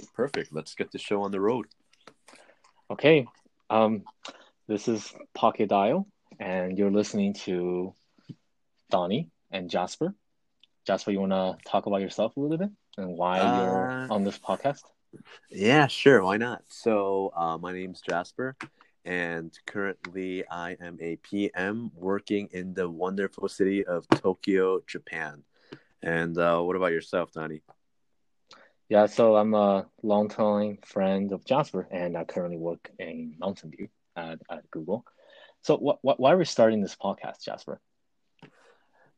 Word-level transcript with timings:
right, 0.00 0.14
perfect. 0.14 0.52
Let's 0.52 0.74
get 0.74 0.92
the 0.92 0.98
show 0.98 1.22
on 1.22 1.30
the 1.30 1.40
road. 1.40 1.66
Okay. 2.90 3.26
Um, 3.68 4.02
this 4.68 4.88
is 4.88 5.12
Pocket 5.34 5.68
Dial, 5.68 6.06
and 6.38 6.78
you're 6.78 6.90
listening 6.90 7.34
to 7.44 7.94
Donnie 8.90 9.30
and 9.50 9.70
Jasper. 9.70 10.14
Jasper, 10.86 11.10
you 11.10 11.20
want 11.20 11.32
to 11.32 11.56
talk 11.68 11.86
about 11.86 12.00
yourself 12.00 12.36
a 12.36 12.40
little 12.40 12.58
bit 12.58 12.70
and 12.96 13.16
why 13.16 13.38
uh, 13.38 13.62
you're 13.62 14.12
on 14.12 14.24
this 14.24 14.38
podcast? 14.38 14.82
Yeah, 15.50 15.86
sure. 15.86 16.22
Why 16.22 16.36
not? 16.36 16.62
So, 16.68 17.32
uh, 17.36 17.58
my 17.58 17.72
name's 17.72 18.00
Jasper, 18.00 18.56
and 19.04 19.52
currently 19.66 20.44
I 20.48 20.76
am 20.80 20.98
a 21.00 21.16
PM 21.16 21.90
working 21.94 22.48
in 22.52 22.74
the 22.74 22.88
wonderful 22.88 23.48
city 23.48 23.84
of 23.84 24.08
Tokyo, 24.08 24.80
Japan. 24.86 25.42
And 26.02 26.38
uh, 26.38 26.60
what 26.60 26.76
about 26.76 26.92
yourself, 26.92 27.32
Donnie? 27.32 27.62
Yeah, 28.90 29.06
so 29.06 29.36
I'm 29.36 29.54
a 29.54 29.86
long-time 30.02 30.78
friend 30.84 31.30
of 31.30 31.44
Jasper, 31.44 31.86
and 31.92 32.18
I 32.18 32.24
currently 32.24 32.56
work 32.58 32.90
in 32.98 33.36
Mountain 33.38 33.70
View 33.70 33.88
at, 34.16 34.40
at 34.50 34.68
Google. 34.72 35.04
So, 35.62 35.76
what, 35.76 36.00
what, 36.02 36.18
why 36.18 36.32
are 36.32 36.36
we 36.36 36.44
starting 36.44 36.80
this 36.80 36.96
podcast, 36.96 37.44
Jasper? 37.44 37.80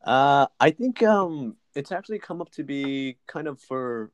Uh, 0.04 0.46
I 0.60 0.72
think 0.72 1.02
um, 1.02 1.56
it's 1.74 1.90
actually 1.90 2.18
come 2.18 2.42
up 2.42 2.50
to 2.50 2.64
be 2.64 3.16
kind 3.26 3.48
of 3.48 3.60
for 3.62 4.10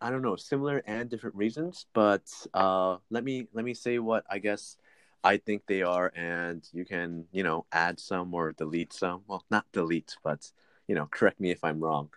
I 0.00 0.10
don't 0.10 0.22
know 0.22 0.36
similar 0.36 0.84
and 0.86 1.10
different 1.10 1.34
reasons, 1.34 1.86
but 1.94 2.30
uh, 2.54 2.98
let 3.10 3.24
me 3.24 3.48
let 3.52 3.64
me 3.64 3.74
say 3.74 3.98
what 3.98 4.24
I 4.30 4.38
guess 4.38 4.76
I 5.24 5.38
think 5.38 5.62
they 5.66 5.82
are, 5.82 6.12
and 6.14 6.64
you 6.72 6.84
can 6.84 7.24
you 7.32 7.42
know 7.42 7.66
add 7.72 7.98
some 7.98 8.32
or 8.34 8.52
delete 8.52 8.92
some. 8.92 9.22
Well, 9.26 9.44
not 9.50 9.66
delete, 9.72 10.14
but 10.22 10.48
you 10.86 10.94
know 10.94 11.06
correct 11.10 11.40
me 11.40 11.50
if 11.50 11.64
I'm 11.64 11.80
wrong. 11.80 12.10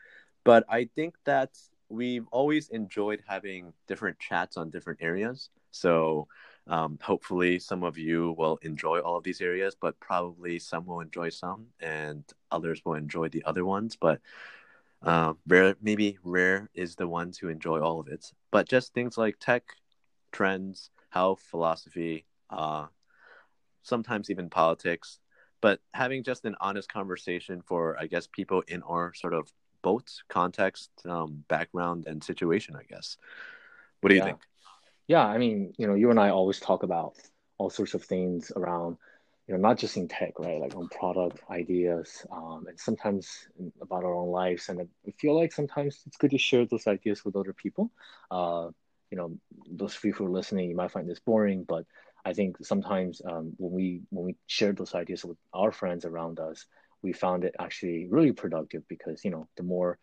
But 0.43 0.65
I 0.69 0.87
think 0.95 1.15
that 1.25 1.49
we've 1.89 2.27
always 2.31 2.69
enjoyed 2.69 3.21
having 3.27 3.73
different 3.87 4.19
chats 4.19 4.57
on 4.57 4.69
different 4.69 4.99
areas. 5.01 5.49
So 5.71 6.27
um, 6.67 6.97
hopefully 7.01 7.59
some 7.59 7.83
of 7.83 7.97
you 7.97 8.33
will 8.37 8.57
enjoy 8.61 8.99
all 8.99 9.17
of 9.17 9.23
these 9.23 9.41
areas, 9.41 9.75
but 9.79 9.99
probably 9.99 10.57
some 10.59 10.85
will 10.85 11.01
enjoy 11.01 11.29
some 11.29 11.67
and 11.79 12.23
others 12.51 12.81
will 12.85 12.95
enjoy 12.95 13.29
the 13.29 13.43
other 13.45 13.65
ones. 13.65 13.95
But 13.95 14.19
uh, 15.03 15.33
rare, 15.47 15.75
maybe 15.81 16.17
rare 16.23 16.69
is 16.73 16.95
the 16.95 17.07
ones 17.07 17.37
who 17.37 17.49
enjoy 17.49 17.79
all 17.79 17.99
of 17.99 18.07
it. 18.07 18.31
But 18.51 18.67
just 18.67 18.93
things 18.93 19.17
like 19.17 19.37
tech, 19.39 19.63
trends, 20.31 20.89
health, 21.09 21.41
philosophy, 21.51 22.25
uh, 22.49 22.87
sometimes 23.83 24.29
even 24.29 24.49
politics. 24.49 25.19
But 25.61 25.79
having 25.93 26.23
just 26.23 26.45
an 26.45 26.55
honest 26.59 26.91
conversation 26.91 27.61
for, 27.61 27.97
I 27.99 28.07
guess, 28.07 28.27
people 28.27 28.63
in 28.67 28.81
our 28.83 29.13
sort 29.13 29.33
of 29.33 29.51
both 29.85 30.07
context, 30.39 30.89
um, 31.15 31.45
background, 31.47 31.99
and 32.09 32.23
situation. 32.31 32.75
I 32.75 32.85
guess. 32.91 33.17
What 34.01 34.09
do 34.09 34.15
you 34.15 34.23
think? 34.29 34.41
Yeah, 35.07 35.25
I 35.35 35.37
mean, 35.37 35.73
you 35.77 35.85
know, 35.87 35.95
you 36.01 36.09
and 36.09 36.19
I 36.19 36.29
always 36.29 36.59
talk 36.59 36.81
about 36.83 37.13
all 37.59 37.69
sorts 37.69 37.93
of 37.93 38.03
things 38.03 38.51
around, 38.59 38.97
you 39.47 39.53
know, 39.53 39.61
not 39.67 39.77
just 39.77 39.97
in 39.97 40.07
tech, 40.07 40.33
right? 40.39 40.59
Like 40.59 40.75
on 40.75 40.87
product 40.89 41.37
ideas, 41.49 42.25
um, 42.31 42.65
and 42.67 42.79
sometimes 42.79 43.47
about 43.85 44.03
our 44.03 44.15
own 44.21 44.31
lives. 44.41 44.69
And 44.69 44.81
I 44.81 45.11
feel 45.21 45.35
like 45.39 45.53
sometimes 45.53 46.01
it's 46.07 46.17
good 46.17 46.31
to 46.31 46.39
share 46.49 46.65
those 46.65 46.87
ideas 46.87 47.23
with 47.23 47.35
other 47.35 47.53
people. 47.53 47.91
Uh, 48.31 48.69
you 49.11 49.17
know, 49.17 49.29
those 49.79 49.95
of 49.95 50.03
you 50.03 50.13
who 50.13 50.25
are 50.25 50.37
listening, 50.39 50.69
you 50.69 50.75
might 50.75 50.91
find 50.91 51.07
this 51.07 51.25
boring, 51.29 51.63
but 51.63 51.85
I 52.25 52.33
think 52.33 52.57
sometimes 52.65 53.21
um, 53.29 53.53
when 53.57 53.71
we 53.71 53.85
when 54.09 54.25
we 54.25 54.35
share 54.47 54.73
those 54.73 54.95
ideas 54.95 55.23
with 55.23 55.37
our 55.53 55.71
friends 55.71 56.05
around 56.05 56.39
us, 56.39 56.65
we 57.01 57.13
found 57.13 57.43
it 57.43 57.55
actually 57.59 58.07
really 58.09 58.31
productive 58.31 58.83
because 58.87 59.23
you 59.23 59.31
know 59.31 59.47
the 59.57 59.63
more 59.63 59.97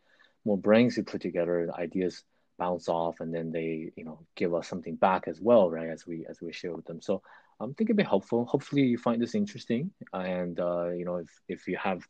more 0.45 0.59
brains 0.59 0.97
we 0.97 1.03
put 1.03 1.21
together, 1.21 1.67
the 1.67 1.75
ideas 1.75 2.25
bounce 2.59 2.89
off, 2.89 3.21
and 3.21 3.35
then 3.35 3.51
they 3.53 3.91
you 3.97 4.05
know 4.05 4.21
give 4.37 4.55
us 4.55 4.69
something 4.69 4.97
back 4.97 5.29
as 5.29 5.41
well, 5.41 5.71
right? 5.71 5.89
As 5.89 6.07
we 6.07 6.27
as 6.29 6.41
we 6.41 6.53
share 6.53 6.75
with 6.75 6.85
them. 6.87 7.01
So 7.01 7.23
I 7.61 7.65
um, 7.65 7.75
think 7.75 7.91
it'd 7.91 7.97
be 7.97 8.03
helpful. 8.03 8.45
Hopefully 8.45 8.83
you 8.83 8.99
find 8.99 9.21
this 9.21 9.35
interesting, 9.35 9.91
and 10.13 10.59
uh, 10.59 10.91
you 10.91 11.05
know 11.05 11.17
if 11.17 11.31
if 11.49 11.69
you 11.69 11.77
have 11.77 12.03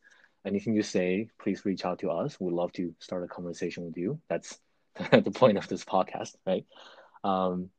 anything 0.45 0.75
to 0.75 0.83
say, 0.83 1.29
please 1.41 1.65
reach 1.65 1.85
out 1.85 1.99
to 1.99 2.11
us. 2.11 2.39
We'd 2.39 2.53
love 2.53 2.73
to 2.73 2.93
start 2.99 3.23
a 3.23 3.27
conversation 3.27 3.85
with 3.85 3.97
you. 3.97 4.19
That's 4.29 4.57
the 5.11 5.31
point 5.31 5.57
of 5.57 5.67
this 5.67 5.85
podcast, 5.85 6.35
right? 6.45 6.65
Um, 7.23 7.69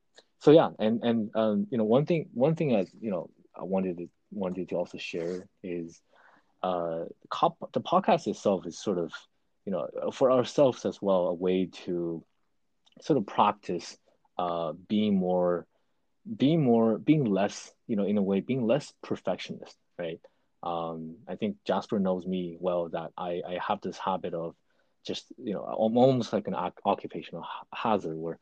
so 0.40 0.50
yeah, 0.50 0.70
and 0.78 1.02
and 1.02 1.30
um, 1.34 1.66
you 1.70 1.78
know 1.78 1.84
one 1.84 2.06
thing 2.06 2.28
one 2.34 2.54
thing 2.54 2.74
as 2.74 2.90
you 3.00 3.10
know 3.10 3.30
I 3.56 3.64
wanted 3.64 3.98
to 3.98 4.08
wanted 4.30 4.68
to 4.70 4.76
also 4.76 4.98
share 4.98 5.46
is 5.62 6.00
uh, 6.64 7.04
the 7.74 7.80
podcast 7.80 8.26
itself 8.26 8.66
is 8.66 8.78
sort 8.78 8.98
of, 8.98 9.12
you 9.66 9.72
know, 9.72 9.86
for 10.12 10.30
ourselves 10.32 10.86
as 10.86 11.00
well, 11.02 11.26
a 11.26 11.34
way 11.34 11.66
to 11.84 12.24
sort 13.02 13.18
of 13.18 13.26
practice 13.26 13.98
uh, 14.38 14.72
being 14.88 15.14
more, 15.14 15.66
being 16.36 16.62
more, 16.62 16.96
being 16.96 17.24
less, 17.24 17.70
you 17.86 17.96
know, 17.96 18.06
in 18.06 18.16
a 18.16 18.22
way, 18.22 18.40
being 18.40 18.66
less 18.66 18.92
perfectionist, 19.02 19.76
right? 19.98 20.20
Um, 20.62 21.16
I 21.28 21.36
think 21.36 21.56
Jasper 21.66 21.98
knows 21.98 22.24
me 22.26 22.56
well 22.58 22.88
that 22.88 23.10
I, 23.18 23.42
I 23.46 23.58
have 23.68 23.82
this 23.82 23.98
habit 23.98 24.32
of 24.32 24.54
just, 25.06 25.26
you 25.36 25.52
know, 25.52 25.60
almost 25.60 26.32
like 26.32 26.48
an 26.48 26.54
occupational 26.86 27.44
hazard 27.74 28.16
where 28.16 28.38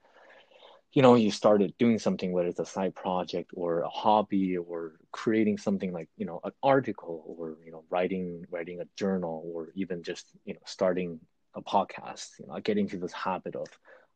you 0.93 1.01
know 1.01 1.15
you 1.15 1.31
started 1.31 1.73
doing 1.79 1.99
something 1.99 2.33
whether 2.33 2.49
it's 2.49 2.61
a 2.61 2.67
side 2.67 2.95
project 2.95 3.51
or 3.55 3.81
a 3.81 3.89
hobby 3.89 4.57
or 4.57 4.93
creating 5.11 5.57
something 5.59 5.93
like 5.93 6.09
you 6.17 6.27
know 6.27 6.41
an 6.45 6.53
article 6.63 7.25
or 7.27 7.57
you 7.65 7.73
know 7.73 7.85
writing 7.91 8.45
writing 8.51 8.81
a 8.81 8.85
journal 8.97 9.43
or 9.55 9.71
even 9.75 10.03
just 10.03 10.27
you 10.45 10.55
know 10.55 10.61
starting 10.67 11.19
a 11.55 11.63
podcast 11.63 12.29
you 12.39 12.47
know 12.47 12.59
getting 12.61 12.89
to 12.89 12.99
this 12.99 13.13
habit 13.13 13.57
of 13.57 13.67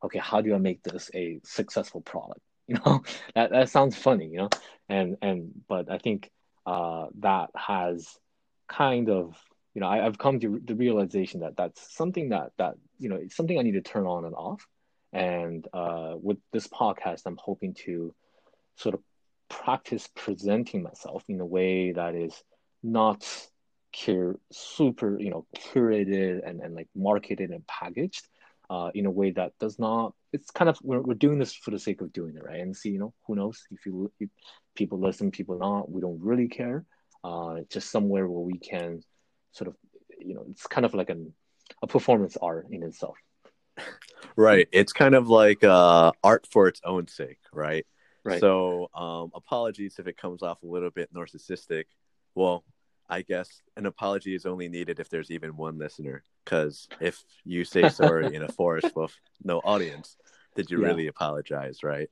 okay 0.05 0.19
how 0.19 0.41
do 0.41 0.55
i 0.55 0.59
make 0.59 0.83
this 0.83 1.11
a 1.15 1.41
successful 1.45 2.01
product? 2.01 2.41
You 2.69 2.81
know 2.85 3.05
that, 3.37 3.53
that 3.53 3.69
sounds 3.69 3.95
funny 3.97 4.27
you 4.27 4.39
know 4.39 4.49
and 4.89 5.17
and 5.23 5.53
but 5.69 5.89
i 5.89 5.99
think 5.99 6.33
uh 6.67 7.07
that 7.21 7.51
has 7.55 8.19
kind 8.69 9.09
of 9.09 9.37
you 9.73 9.81
know 9.81 9.87
I, 9.87 9.99
have 9.99 10.19
come 10.19 10.41
to 10.41 10.61
the 10.65 10.75
realization 10.75 11.41
that 11.41 11.57
that's 11.57 11.95
something 11.97 12.31
that 12.31 12.51
that 12.59 12.75
you 12.99 13.09
know 13.09 13.15
it's 13.17 13.37
something 13.37 13.57
i 13.57 13.63
need 13.63 13.79
to 13.79 13.83
turn 13.83 14.05
on 14.05 14.25
and 14.25 14.35
off 14.35 14.67
and 15.17 15.67
uh, 15.73 16.13
with 16.21 16.37
this 16.53 16.67
podcast, 16.69 17.23
I'm 17.25 17.39
hoping 17.43 17.73
to 17.87 18.15
sort 18.77 18.95
of 18.95 19.01
practice 19.49 20.07
presenting 20.15 20.83
myself 20.83 21.25
in 21.29 21.41
a 21.41 21.47
way 21.47 21.93
that 21.93 22.15
is 22.15 22.35
not 22.83 23.25
cur- 23.99 24.39
super, 24.53 25.19
you 25.19 25.31
know, 25.31 25.47
curated 25.57 26.47
and, 26.47 26.61
and 26.61 26.75
like 26.75 26.89
marketed 26.95 27.49
and 27.49 27.67
packaged 27.67 28.29
uh, 28.69 28.91
in 28.95 29.07
a 29.07 29.11
way 29.11 29.31
that 29.31 29.53
does 29.59 29.79
not. 29.79 30.13
It's 30.35 30.51
kind 30.51 30.69
of 30.69 30.77
we're, 30.83 31.01
we're 31.01 31.15
doing 31.15 31.39
this 31.39 31.55
for 31.55 31.71
the 31.71 31.79
sake 31.79 32.03
of 32.03 32.13
doing 32.13 32.37
it, 32.37 32.45
right? 32.45 32.61
And 32.61 32.77
see, 32.77 32.91
you 32.91 32.99
know, 32.99 33.15
who 33.27 33.37
knows 33.37 33.65
if 33.71 33.87
you 33.87 34.13
if 34.21 34.29
people 34.75 35.01
listen, 35.01 35.31
people 35.31 35.59
not. 35.59 35.91
We 35.91 36.03
don't 36.03 36.21
really 36.21 36.49
care. 36.49 36.85
Uh, 37.25 37.61
just 37.71 37.91
somewhere 37.91 38.29
where 38.29 38.43
we 38.43 38.59
can 38.59 39.01
sort 39.53 39.69
of, 39.69 39.77
you 40.19 40.35
know, 40.35 40.45
it's 40.51 40.67
kind 40.67 40.85
of 40.85 40.93
like 40.93 41.09
an 41.09 41.33
a 41.83 41.87
performance 41.87 42.37
art 42.37 42.67
in 42.71 42.83
itself 42.83 43.17
right. 44.37 44.69
It's 44.73 44.93
kind 44.93 45.15
of 45.15 45.29
like 45.29 45.65
uh, 45.65 46.13
art 46.23 46.47
for 46.51 46.69
its 46.69 46.81
own 46.85 47.09
sake, 47.09 47.39
right? 47.53 47.87
Right. 48.25 48.41
So, 48.41 48.91
um, 48.95 49.31
apologies 49.35 49.97
if 49.99 50.07
it 50.07 50.17
comes 50.17 50.43
off 50.43 50.63
a 50.63 50.67
little 50.67 50.91
bit 50.91 51.13
narcissistic. 51.15 51.85
Well, 52.35 52.65
I 53.09 53.23
guess 53.23 53.63
an 53.77 53.87
apology 53.87 54.35
is 54.35 54.47
only 54.47 54.69
needed 54.69 54.99
if 54.99 55.09
there's 55.09 55.31
even 55.31 55.57
one 55.57 55.79
listener. 55.79 56.25
Because 56.45 56.89
if 57.01 57.23
you 57.45 57.65
say 57.65 57.89
sorry 57.89 58.35
in 58.35 58.43
a 58.43 58.49
forest 58.49 58.95
with 58.95 59.13
no 59.43 59.59
audience, 59.59 60.17
did 60.55 60.71
you 60.71 60.81
yeah. 60.81 60.87
really 60.89 61.07
apologize, 61.07 61.83
right? 61.83 62.09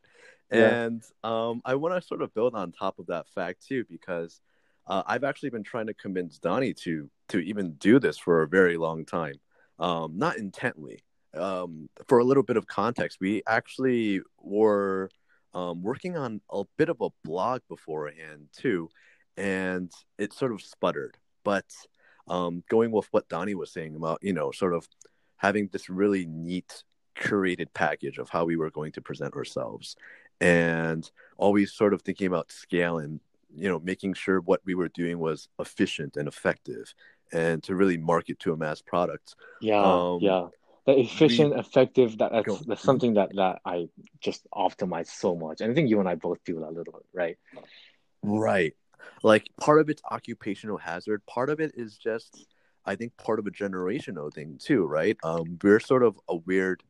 Yeah. 0.52 0.84
And 0.84 1.02
um, 1.22 1.62
I 1.64 1.75
want 1.76 2.00
to 2.00 2.06
sort 2.06 2.22
of 2.22 2.34
build 2.34 2.54
on 2.54 2.72
top 2.72 2.98
of 2.98 3.06
that 3.06 3.28
fact 3.28 3.66
too, 3.66 3.84
because 3.88 4.41
uh, 4.86 5.02
I've 5.06 5.25
actually 5.25 5.50
been 5.50 5.62
trying 5.62 5.87
to 5.87 5.94
convince 5.94 6.38
Donnie 6.38 6.75
to 6.75 7.10
to 7.28 7.38
even 7.38 7.72
do 7.75 7.99
this 7.99 8.19
for 8.19 8.43
a 8.43 8.49
very 8.49 8.76
long 8.76 9.05
time, 9.05 9.37
um, 9.78 10.19
not 10.19 10.37
intently, 10.37 11.02
um, 11.36 11.88
for 12.06 12.19
a 12.19 12.25
little 12.25 12.42
bit 12.42 12.56
of 12.56 12.66
context, 12.66 13.19
we 13.20 13.42
actually 13.46 14.20
were 14.40 15.10
um, 15.52 15.82
working 15.82 16.16
on 16.16 16.40
a 16.50 16.64
bit 16.76 16.88
of 16.88 17.00
a 17.00 17.10
blog 17.25 17.60
beforehand 17.69 18.48
too, 18.52 18.88
and 19.36 19.90
it 20.19 20.32
sort 20.32 20.52
of 20.52 20.62
sputtered. 20.62 21.16
But 21.44 21.66
um, 22.28 22.62
going 22.69 22.90
with 22.90 23.06
what 23.10 23.28
Donnie 23.28 23.54
was 23.54 23.72
saying 23.72 23.96
about, 23.96 24.19
you 24.22 24.32
know, 24.32 24.50
sort 24.50 24.75
of 24.75 24.88
having 25.36 25.69
this 25.72 25.88
really 25.88 26.26
neat 26.26 26.82
curated 27.16 27.69
package 27.75 28.19
of 28.19 28.28
how 28.28 28.44
we 28.44 28.56
were 28.56 28.70
going 28.70 28.92
to 28.92 29.00
present 29.00 29.34
ourselves, 29.34 29.96
and 30.40 31.10
always 31.36 31.72
sort 31.72 31.94
of 31.94 32.02
thinking 32.02 32.26
about 32.26 32.50
scale 32.50 32.98
and 32.98 33.20
you 33.56 33.69
know 33.69 33.78
making 33.81 34.14
sure 34.14 34.40
what 34.40 34.60
we 34.64 34.75
were 34.75 34.88
doing 34.88 35.19
was 35.19 35.48
efficient 35.60 36.16
and 36.16 36.26
effective 36.26 36.92
and 37.32 37.62
to 37.62 37.76
really 37.76 37.96
market 37.96 38.38
to 38.40 38.52
a 38.52 38.56
mass 38.56 38.82
product 38.82 39.36
yeah 39.60 39.81
um, 39.81 40.19
yeah 40.20 40.46
the 40.86 40.98
efficient, 40.98 41.54
effective. 41.58 42.19
That, 42.19 42.32
that's, 42.32 42.60
that's 42.66 42.82
something 42.82 43.14
that 43.14 43.34
that 43.36 43.60
I 43.64 43.88
just 44.20 44.46
optimize 44.52 45.06
so 45.06 45.34
much, 45.34 45.60
and 45.60 45.70
I 45.70 45.75
think 45.75 45.90
you 45.90 46.00
and 46.00 46.08
I 46.08 46.14
both 46.14 46.38
do 46.44 46.60
that 46.60 46.69
a 46.69 46.76
little 46.76 46.92
bit, 46.92 47.06
right? 47.12 47.38
Right. 48.22 48.75
Like 49.22 49.48
part 49.60 49.81
of 49.81 49.88
it's 49.88 50.02
occupational 50.10 50.78
hazard. 50.78 51.25
Part 51.26 51.50
of 51.50 51.60
it 51.60 51.72
is 51.75 51.96
just, 51.96 52.46
I 52.84 52.96
think, 52.96 53.16
part 53.16 53.38
of 53.38 53.46
a 53.46 53.50
generational 53.50 54.32
thing 54.32 54.58
too, 54.62 54.84
right? 54.86 55.16
Um, 55.22 55.58
we're 55.62 55.81
sort 55.81 56.02
of 56.02 56.19
a 56.28 56.36
weird 56.36 56.82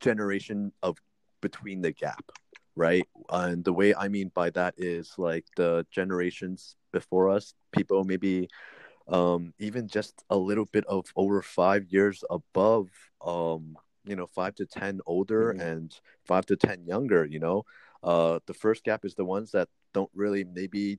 generation 0.00 0.72
of 0.82 0.98
between 1.40 1.82
the 1.82 1.92
gap, 1.92 2.32
right? 2.76 3.06
And 3.30 3.64
the 3.64 3.72
way 3.72 3.94
I 3.94 4.08
mean 4.08 4.30
by 4.34 4.50
that 4.50 4.74
is 4.78 5.14
like 5.18 5.46
the 5.56 5.86
generations 5.90 6.76
before 6.92 7.28
us, 7.28 7.54
people 7.72 8.04
maybe 8.04 8.48
um, 9.10 9.52
even 9.58 9.88
just 9.88 10.24
a 10.30 10.36
little 10.36 10.66
bit 10.66 10.84
of 10.86 11.06
over 11.16 11.42
five 11.42 11.86
years 11.90 12.24
above, 12.30 12.88
um, 13.24 13.76
you 14.04 14.16
know, 14.16 14.26
five 14.26 14.54
to 14.56 14.66
10 14.66 15.00
older 15.06 15.52
mm-hmm. 15.52 15.60
and 15.60 16.00
five 16.24 16.46
to 16.46 16.56
10 16.56 16.86
younger, 16.86 17.26
you 17.26 17.40
know. 17.40 17.64
Uh, 18.02 18.38
the 18.46 18.54
first 18.54 18.84
gap 18.84 19.04
is 19.04 19.14
the 19.14 19.24
ones 19.24 19.50
that 19.50 19.68
don't 19.92 20.10
really 20.14 20.44
maybe 20.44 20.98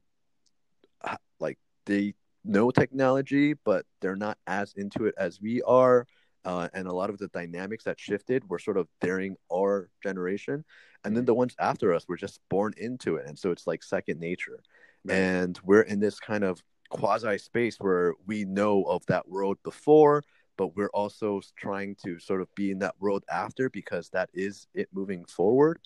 like 1.40 1.58
they 1.86 2.14
know 2.44 2.70
technology, 2.70 3.54
but 3.54 3.86
they're 4.02 4.16
not 4.16 4.38
as 4.46 4.74
into 4.76 5.06
it 5.06 5.16
as 5.18 5.42
we 5.42 5.62
are. 5.64 6.06
Uh, 6.44 6.68
and 6.74 6.88
a 6.88 6.94
lot 6.94 7.10
of 7.10 7.20
the 7.20 7.28
dynamics 7.30 7.84
that 7.84 8.00
shifted 8.00 8.48
were 8.50 8.60
sort 8.60 8.78
of 8.78 8.88
during 9.00 9.36
our 9.52 9.90
generation. 10.02 10.66
And 11.04 11.16
then 11.16 11.26
the 11.26 11.36
ones 11.36 11.56
after 11.60 11.94
us 11.94 12.08
were 12.08 12.18
just 12.18 12.40
born 12.50 12.74
into 12.78 13.16
it. 13.16 13.28
And 13.28 13.38
so 13.38 13.52
it's 13.52 13.68
like 13.68 13.84
second 13.84 14.20
nature. 14.20 14.60
Right. 15.06 15.16
And 15.16 15.60
we're 15.64 15.82
in 15.82 16.00
this 16.00 16.20
kind 16.20 16.44
of 16.44 16.62
quasi 16.92 17.38
space 17.38 17.78
where 17.80 18.14
we 18.28 18.46
know 18.46 18.84
of 18.84 19.06
that 19.08 19.28
world 19.28 19.58
before, 19.64 20.24
but 20.58 20.76
we're 20.76 20.90
also 20.90 21.42
trying 21.58 21.96
to 22.06 22.20
sort 22.20 22.42
of 22.42 22.54
be 22.54 22.70
in 22.70 22.80
that 22.80 22.96
world 23.00 23.24
after 23.32 23.70
because 23.70 24.10
that 24.10 24.30
is 24.34 24.68
it 24.74 24.90
moving 24.94 25.26
forward. 25.26 25.80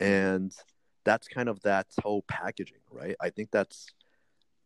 And 0.00 0.54
that's 1.04 1.28
kind 1.28 1.48
of 1.48 1.60
that 1.62 1.86
whole 2.02 2.22
packaging, 2.22 2.78
right? 2.90 3.16
I 3.20 3.30
think 3.30 3.50
that's 3.50 3.88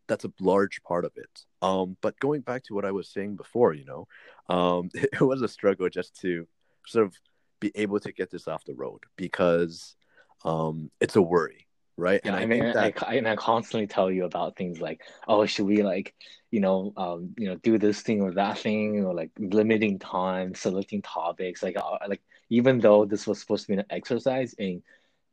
that's 0.06 0.25
a 0.25 0.32
large 0.40 0.82
part 0.82 1.05
of 1.05 1.12
it. 1.17 1.44
Um, 1.61 1.96
but 2.00 2.19
going 2.19 2.40
back 2.40 2.64
to 2.64 2.75
what 2.75 2.87
I 2.87 2.93
was 2.93 3.11
saying 3.11 3.37
before, 3.37 3.75
you 3.75 3.85
know, 3.85 4.08
um, 4.49 4.90
it 4.94 5.20
was 5.20 5.43
a 5.43 5.49
struggle 5.49 5.88
just 5.88 6.19
to 6.20 6.46
sort 6.87 7.06
of 7.06 7.14
be 7.61 7.73
able 7.75 8.00
to 8.00 8.12
get 8.12 8.31
this 8.31 8.46
off 8.46 8.64
the 8.64 8.75
road 8.75 9.00
because 9.17 9.96
um, 10.44 10.90
it's 11.00 11.17
a 11.17 11.23
worry 11.23 11.68
right? 11.99 12.21
Yeah, 12.25 12.31
and 12.33 12.41
I, 12.41 12.43
I 12.43 12.47
mean, 12.47 12.73
that... 12.73 13.03
I, 13.06 13.15
and 13.17 13.29
I 13.29 13.37
constantly 13.37 13.87
tell 13.87 14.11
you 14.11 14.25
about 14.25 14.56
things 14.56 14.81
like, 14.81 15.03
oh, 15.27 15.45
should 15.45 15.67
we 15.67 15.83
like, 15.83 16.15
you 16.50 16.61
know, 16.61 16.93
um, 16.97 17.35
you 17.37 17.47
know, 17.49 17.56
do 17.56 17.77
this 17.77 18.00
thing 18.00 18.23
or 18.23 18.33
that 18.33 18.59
thing, 18.59 19.05
or 19.05 19.12
like 19.12 19.31
limiting 19.39 19.99
time, 19.99 20.55
selecting 20.55 21.03
topics, 21.03 21.62
like, 21.62 21.77
uh, 21.77 21.99
like 22.09 22.23
even 22.49 22.79
though 22.79 23.05
this 23.05 23.27
was 23.27 23.41
supposed 23.41 23.67
to 23.67 23.73
be 23.73 23.79
an 23.79 23.85
exercise 23.91 24.55
in 24.55 24.83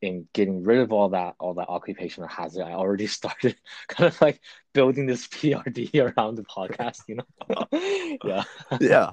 in 0.02 0.28
getting 0.34 0.64
rid 0.64 0.80
of 0.80 0.92
all 0.92 1.10
that 1.10 1.36
all 1.40 1.54
that 1.54 1.70
occupational 1.70 2.28
hazard, 2.28 2.64
I 2.64 2.74
already 2.74 3.08
started 3.20 3.56
kind 3.88 4.08
of 4.08 4.20
like 4.20 4.42
building 4.74 5.06
this 5.06 5.28
PRD 5.28 5.96
around 5.96 6.36
the 6.36 6.44
podcast, 6.44 7.02
you 7.08 7.16
know? 7.16 8.18
yeah. 8.26 8.44
yeah 8.82 9.12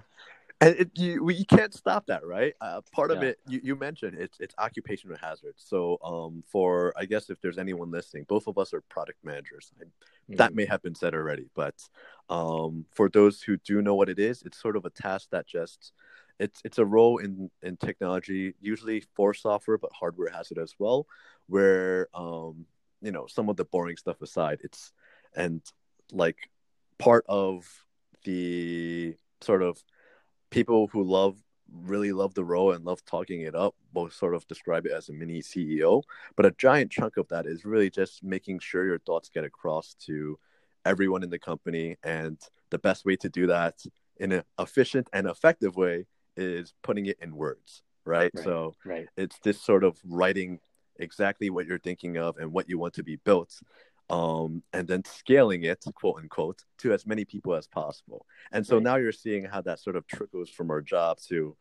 and 0.63 0.77
it, 0.77 0.91
you 0.95 1.29
you 1.31 1.45
can't 1.45 1.75
stop 1.75 2.07
that, 2.07 2.25
right? 2.25 2.55
Uh, 2.61 2.81
part 2.93 3.11
yeah. 3.11 3.17
of 3.17 3.23
it 3.25 3.39
you, 3.49 3.61
you 3.65 3.77
mentioned 3.77 4.17
it's 4.19 4.39
it's 4.39 4.55
occupational 4.59 5.17
hazards. 5.17 5.65
So 5.67 5.99
um 6.05 6.45
for 6.47 6.95
I 6.97 7.05
guess 7.05 7.31
if 7.31 7.41
there's 7.41 7.59
anyone 7.59 7.91
listening, 7.91 8.25
both 8.29 8.47
of 8.47 8.59
us 8.59 8.73
are 8.73 8.81
product 8.83 9.19
managers. 9.25 9.73
I, 9.81 9.85
mm-hmm. 9.85 10.37
That 10.37 10.55
may 10.55 10.65
have 10.67 10.83
been 10.83 10.95
said 10.95 11.15
already, 11.15 11.47
but 11.55 11.75
um 12.29 12.87
for 12.93 13.09
those 13.09 13.43
who 13.43 13.57
do 13.59 13.83
know 13.83 13.97
what 13.97 14.09
it 14.09 14.19
is, 14.19 14.43
it's 14.43 14.61
sort 14.61 14.77
of 14.77 14.85
a 14.85 14.91
task 14.91 15.29
that 15.31 15.47
just 15.47 15.93
it's 16.39 16.61
it's 16.65 16.79
a 16.79 16.85
role 16.87 17.19
in 17.19 17.51
in 17.63 17.77
technology, 17.77 18.55
usually 18.61 19.03
for 19.15 19.35
software, 19.35 19.79
but 19.79 19.91
hardware 19.93 20.31
has 20.31 20.53
it 20.53 20.59
as 20.59 20.75
well, 20.79 21.07
where 21.49 22.09
um 22.15 22.67
you 23.01 23.11
know 23.11 23.27
some 23.27 23.49
of 23.49 23.57
the 23.57 23.65
boring 23.65 23.97
stuff 23.97 24.23
aside, 24.23 24.61
it's 24.63 24.93
and 25.35 25.61
like 26.13 26.37
part 26.99 27.25
of 27.29 27.67
the 28.25 29.17
sort 29.41 29.63
of 29.63 29.83
people 30.53 30.87
who 30.89 31.03
love 31.03 31.37
really 31.85 32.13
love 32.13 32.35
the 32.35 32.45
role 32.45 32.73
and 32.73 32.85
love 32.85 33.03
talking 33.07 33.41
it 33.41 33.55
up 33.55 33.75
both 33.95 34.13
sort 34.13 34.35
of 34.35 34.47
describe 34.47 34.85
it 34.85 34.93
as 34.93 35.09
a 35.09 35.13
mini 35.13 35.41
CEO. 35.41 36.03
But 36.37 36.47
a 36.47 36.51
giant 36.53 36.93
chunk 36.93 37.17
of 37.17 37.29
that 37.29 37.47
is 37.47 37.65
really 37.65 37.91
just 37.91 38.23
making 38.23 38.59
sure 38.59 38.85
your 38.85 38.99
thoughts 38.99 39.31
get 39.31 39.45
across 39.45 39.95
to 40.07 40.39
everyone 40.85 41.23
in 41.23 41.31
the 41.31 41.39
company. 41.39 41.97
And 42.05 42.39
the 42.71 42.79
best 42.79 43.05
way 43.05 43.17
to 43.17 43.29
do 43.29 43.47
that 43.47 43.83
in 44.19 44.33
an 44.33 44.43
efficient 44.59 45.09
and 45.13 45.27
effective 45.27 45.77
way 45.77 46.07
is 46.37 46.75
putting 46.83 47.07
it 47.07 47.17
in 47.21 47.37
words, 47.37 47.83
right? 48.05 48.31
right 48.35 48.45
so 48.45 48.75
right. 48.85 49.07
it's 49.17 49.39
this 49.43 49.61
sort 49.61 49.85
of 49.85 49.99
writing 50.05 50.61
exactly 50.99 51.49
what 51.49 51.67
you're 51.67 51.79
thinking 51.79 52.19
of 52.19 52.37
and 52.37 52.53
what 52.53 52.69
you 52.69 52.79
want 52.79 52.95
to 52.95 53.03
be 53.03 53.17
built 53.17 53.61
um, 54.13 54.63
and 54.75 54.87
then 54.87 55.03
scaling 55.07 55.65
it, 55.65 55.83
quote 55.95 56.19
unquote, 56.19 56.63
to 56.79 56.93
as 56.93 57.07
many 57.07 57.25
people 57.25 57.55
as 57.55 57.67
possible. 57.67 58.27
And 58.53 58.65
so 58.65 58.77
right. 58.77 58.85
now 58.85 58.97
you're 58.97 59.11
seeing 59.11 59.45
how 59.45 59.63
that 59.63 59.81
sort 59.81 59.97
of 59.97 60.07
trickles 60.07 60.51
from 60.51 60.71
our 60.71 60.83
job 60.83 61.19
to 61.29 61.57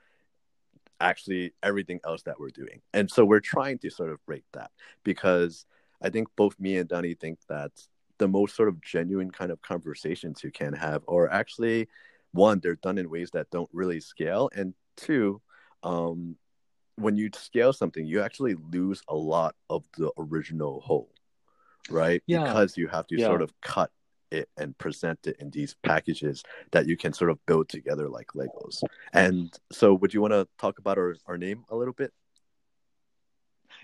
actually 0.99 1.53
everything 1.63 2.01
else 2.05 2.23
that 2.23 2.39
we're 2.39 2.49
doing. 2.49 2.81
And 2.93 3.09
so 3.09 3.23
we're 3.23 3.39
trying 3.39 3.79
to 3.79 3.89
sort 3.89 4.11
of 4.11 4.23
break 4.25 4.43
that 4.51 4.69
because 5.05 5.65
I 6.01 6.09
think 6.09 6.27
both 6.35 6.59
me 6.59 6.77
and 6.77 6.89
Danny 6.89 7.13
think 7.13 7.39
that 7.47 7.71
the 8.17 8.27
most 8.27 8.53
sort 8.57 8.67
of 8.67 8.81
genuine 8.81 9.31
kind 9.31 9.49
of 9.49 9.61
conversations 9.61 10.43
you 10.43 10.51
can 10.51 10.73
have 10.73 11.03
are 11.07 11.31
actually 11.31 11.87
one, 12.33 12.59
they're 12.61 12.75
done 12.75 12.97
in 12.97 13.09
ways 13.09 13.31
that 13.31 13.49
don't 13.49 13.69
really 13.71 13.99
scale, 14.01 14.49
and 14.55 14.73
two, 14.95 15.41
um, 15.83 16.35
when 16.95 17.15
you 17.15 17.29
scale 17.33 17.73
something, 17.73 18.05
you 18.05 18.21
actually 18.21 18.55
lose 18.71 19.01
a 19.07 19.15
lot 19.15 19.55
of 19.69 19.85
the 19.97 20.11
original 20.17 20.81
whole 20.81 21.09
right? 21.89 22.21
Yeah. 22.27 22.43
Because 22.43 22.77
you 22.77 22.87
have 22.87 23.07
to 23.07 23.17
yeah. 23.17 23.27
sort 23.27 23.41
of 23.41 23.53
cut 23.61 23.91
it 24.31 24.49
and 24.57 24.77
present 24.77 25.19
it 25.27 25.35
in 25.39 25.49
these 25.49 25.75
packages 25.83 26.43
that 26.71 26.87
you 26.87 26.95
can 26.95 27.13
sort 27.13 27.29
of 27.29 27.45
build 27.45 27.67
together 27.69 28.07
like 28.07 28.27
Legos. 28.27 28.81
And 29.13 29.51
so, 29.71 29.93
would 29.93 30.13
you 30.13 30.21
want 30.21 30.33
to 30.33 30.47
talk 30.57 30.79
about 30.79 30.97
our, 30.97 31.15
our 31.25 31.37
name 31.37 31.65
a 31.69 31.75
little 31.75 31.93
bit? 31.93 32.13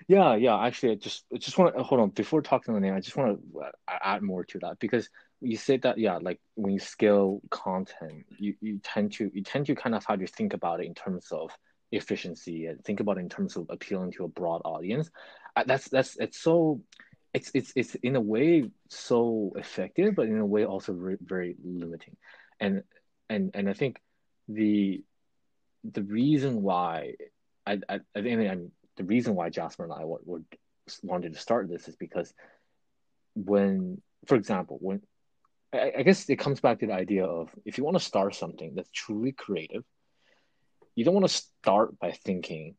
Yeah, 0.07 0.35
yeah. 0.35 0.57
Actually, 0.57 0.93
I 0.93 0.95
just 0.95 1.25
I 1.33 1.37
just 1.37 1.57
want 1.57 1.75
to 1.75 1.83
hold 1.83 2.01
on 2.01 2.09
before 2.09 2.41
talking 2.41 2.73
the 2.73 2.79
name. 2.79 2.93
I 2.93 2.99
just 2.99 3.17
want 3.17 3.39
to 3.39 3.71
add 3.89 4.21
more 4.21 4.43
to 4.45 4.59
that 4.59 4.79
because 4.79 5.09
you 5.41 5.57
said 5.57 5.81
that 5.83 5.97
yeah, 5.97 6.17
like 6.21 6.39
when 6.55 6.73
you 6.73 6.79
scale 6.79 7.41
content, 7.49 8.25
you, 8.37 8.55
you 8.61 8.79
tend 8.83 9.13
to 9.13 9.31
you 9.33 9.43
tend 9.43 9.65
to 9.67 9.75
kind 9.75 9.95
of 9.95 10.05
have 10.05 10.19
to 10.19 10.27
think 10.27 10.53
about 10.53 10.81
it 10.81 10.85
in 10.85 10.93
terms 10.93 11.27
of 11.31 11.51
efficiency 11.91 12.67
and 12.67 12.83
think 12.83 12.99
about 12.99 13.17
it 13.17 13.21
in 13.21 13.29
terms 13.29 13.55
of 13.55 13.65
appealing 13.69 14.11
to 14.11 14.25
a 14.25 14.27
broad 14.27 14.61
audience. 14.65 15.09
Uh, 15.55 15.63
that's 15.65 15.89
that's 15.89 16.15
it's 16.17 16.39
so 16.39 16.81
it's 17.33 17.51
it's 17.53 17.73
it's 17.75 17.95
in 17.95 18.15
a 18.15 18.21
way 18.21 18.69
so 18.89 19.53
effective, 19.55 20.15
but 20.15 20.27
in 20.27 20.37
a 20.37 20.45
way 20.45 20.65
also 20.65 20.93
very, 20.93 21.17
very 21.21 21.55
limiting, 21.63 22.15
and 22.59 22.83
and 23.29 23.51
and 23.53 23.69
I 23.69 23.73
think 23.73 23.99
the 24.47 25.03
the 25.83 26.03
reason 26.03 26.61
why 26.61 27.13
I 27.65 27.79
I, 27.89 27.99
I 28.15 28.21
think 28.21 28.49
I'm, 28.49 28.71
the 28.95 29.03
reason 29.03 29.35
why 29.35 29.49
Jasper 29.49 29.83
and 29.83 29.93
I 29.93 30.03
would, 30.03 30.21
would 30.25 30.45
wanted 31.03 31.33
to 31.33 31.39
start 31.39 31.69
this 31.69 31.87
is 31.87 31.95
because 31.95 32.33
when, 33.35 34.01
for 34.25 34.35
example, 34.35 34.77
when 34.81 35.01
I, 35.73 35.91
I 35.99 36.03
guess 36.03 36.29
it 36.29 36.37
comes 36.37 36.59
back 36.59 36.79
to 36.79 36.87
the 36.87 36.93
idea 36.93 37.25
of 37.25 37.49
if 37.65 37.77
you 37.77 37.83
want 37.83 37.97
to 37.97 38.03
start 38.03 38.35
something 38.35 38.73
that's 38.75 38.89
truly 38.91 39.31
creative, 39.31 39.83
you 40.95 41.05
don't 41.05 41.13
want 41.13 41.27
to 41.27 41.33
start 41.33 41.99
by 41.99 42.11
thinking, 42.11 42.75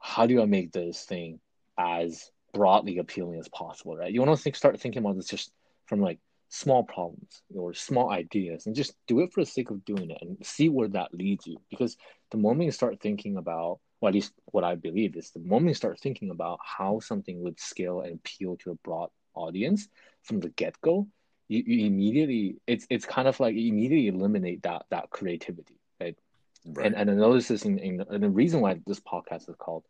how 0.00 0.26
do 0.26 0.42
I 0.42 0.46
make 0.46 0.72
this 0.72 1.04
thing 1.04 1.40
as 1.78 2.30
broadly 2.52 2.98
appealing 2.98 3.38
as 3.38 3.48
possible, 3.48 3.96
right? 3.96 4.12
You 4.12 4.22
want 4.22 4.36
to 4.36 4.42
think, 4.42 4.56
start 4.56 4.80
thinking 4.80 5.02
about 5.02 5.16
this 5.16 5.26
just 5.26 5.52
from 5.86 6.00
like 6.00 6.18
small 6.48 6.82
problems 6.82 7.42
or 7.54 7.72
small 7.72 8.10
ideas 8.10 8.66
and 8.66 8.74
just 8.74 8.94
do 9.06 9.20
it 9.20 9.32
for 9.32 9.40
the 9.40 9.50
sake 9.50 9.70
of 9.70 9.84
doing 9.84 10.10
it 10.10 10.18
and 10.20 10.36
see 10.42 10.68
where 10.68 10.88
that 10.88 11.14
leads 11.14 11.46
you. 11.46 11.56
Because 11.70 11.96
the 12.30 12.38
moment 12.38 12.66
you 12.66 12.72
start 12.72 13.00
thinking 13.00 13.36
about, 13.36 13.78
well, 14.00 14.08
at 14.08 14.14
least 14.14 14.32
what 14.46 14.64
I 14.64 14.74
believe 14.74 15.16
is 15.16 15.30
the 15.30 15.40
moment 15.40 15.68
you 15.68 15.74
start 15.74 16.00
thinking 16.00 16.30
about 16.30 16.58
how 16.64 17.00
something 17.00 17.40
would 17.42 17.60
scale 17.60 18.00
and 18.00 18.14
appeal 18.14 18.56
to 18.58 18.72
a 18.72 18.74
broad 18.76 19.10
audience 19.34 19.88
from 20.22 20.40
the 20.40 20.48
get 20.50 20.80
go, 20.80 21.06
you, 21.48 21.62
you 21.66 21.86
immediately 21.86 22.56
it's 22.66 22.86
it's 22.90 23.04
kind 23.04 23.26
of 23.26 23.38
like 23.40 23.54
you 23.54 23.68
immediately 23.72 24.08
eliminate 24.08 24.62
that 24.62 24.86
that 24.90 25.10
creativity, 25.10 25.74
right? 26.00 26.16
right. 26.64 26.86
And 26.86 26.94
and 26.94 27.10
I 27.10 27.14
notice 27.14 27.48
this 27.48 27.64
in, 27.64 27.78
in 27.78 28.04
and 28.08 28.22
the 28.22 28.28
reason 28.28 28.60
why 28.60 28.80
this 28.86 29.00
podcast 29.00 29.48
is 29.48 29.56
called 29.58 29.84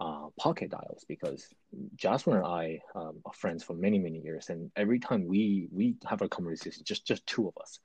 uh, 0.00 0.26
pocket 0.38 0.70
dials 0.70 1.04
because 1.08 1.46
Jasper 1.96 2.36
and 2.36 2.46
I 2.46 2.80
um, 2.94 3.16
are 3.24 3.32
friends 3.32 3.62
for 3.62 3.74
many 3.74 3.98
many 3.98 4.18
years, 4.18 4.50
and 4.50 4.70
every 4.76 4.98
time 4.98 5.26
we 5.26 5.68
we 5.72 5.96
have 6.06 6.22
a 6.22 6.28
conversation, 6.28 6.82
just 6.84 7.06
just 7.06 7.26
two 7.26 7.48
of 7.48 7.54
us, 7.60 7.78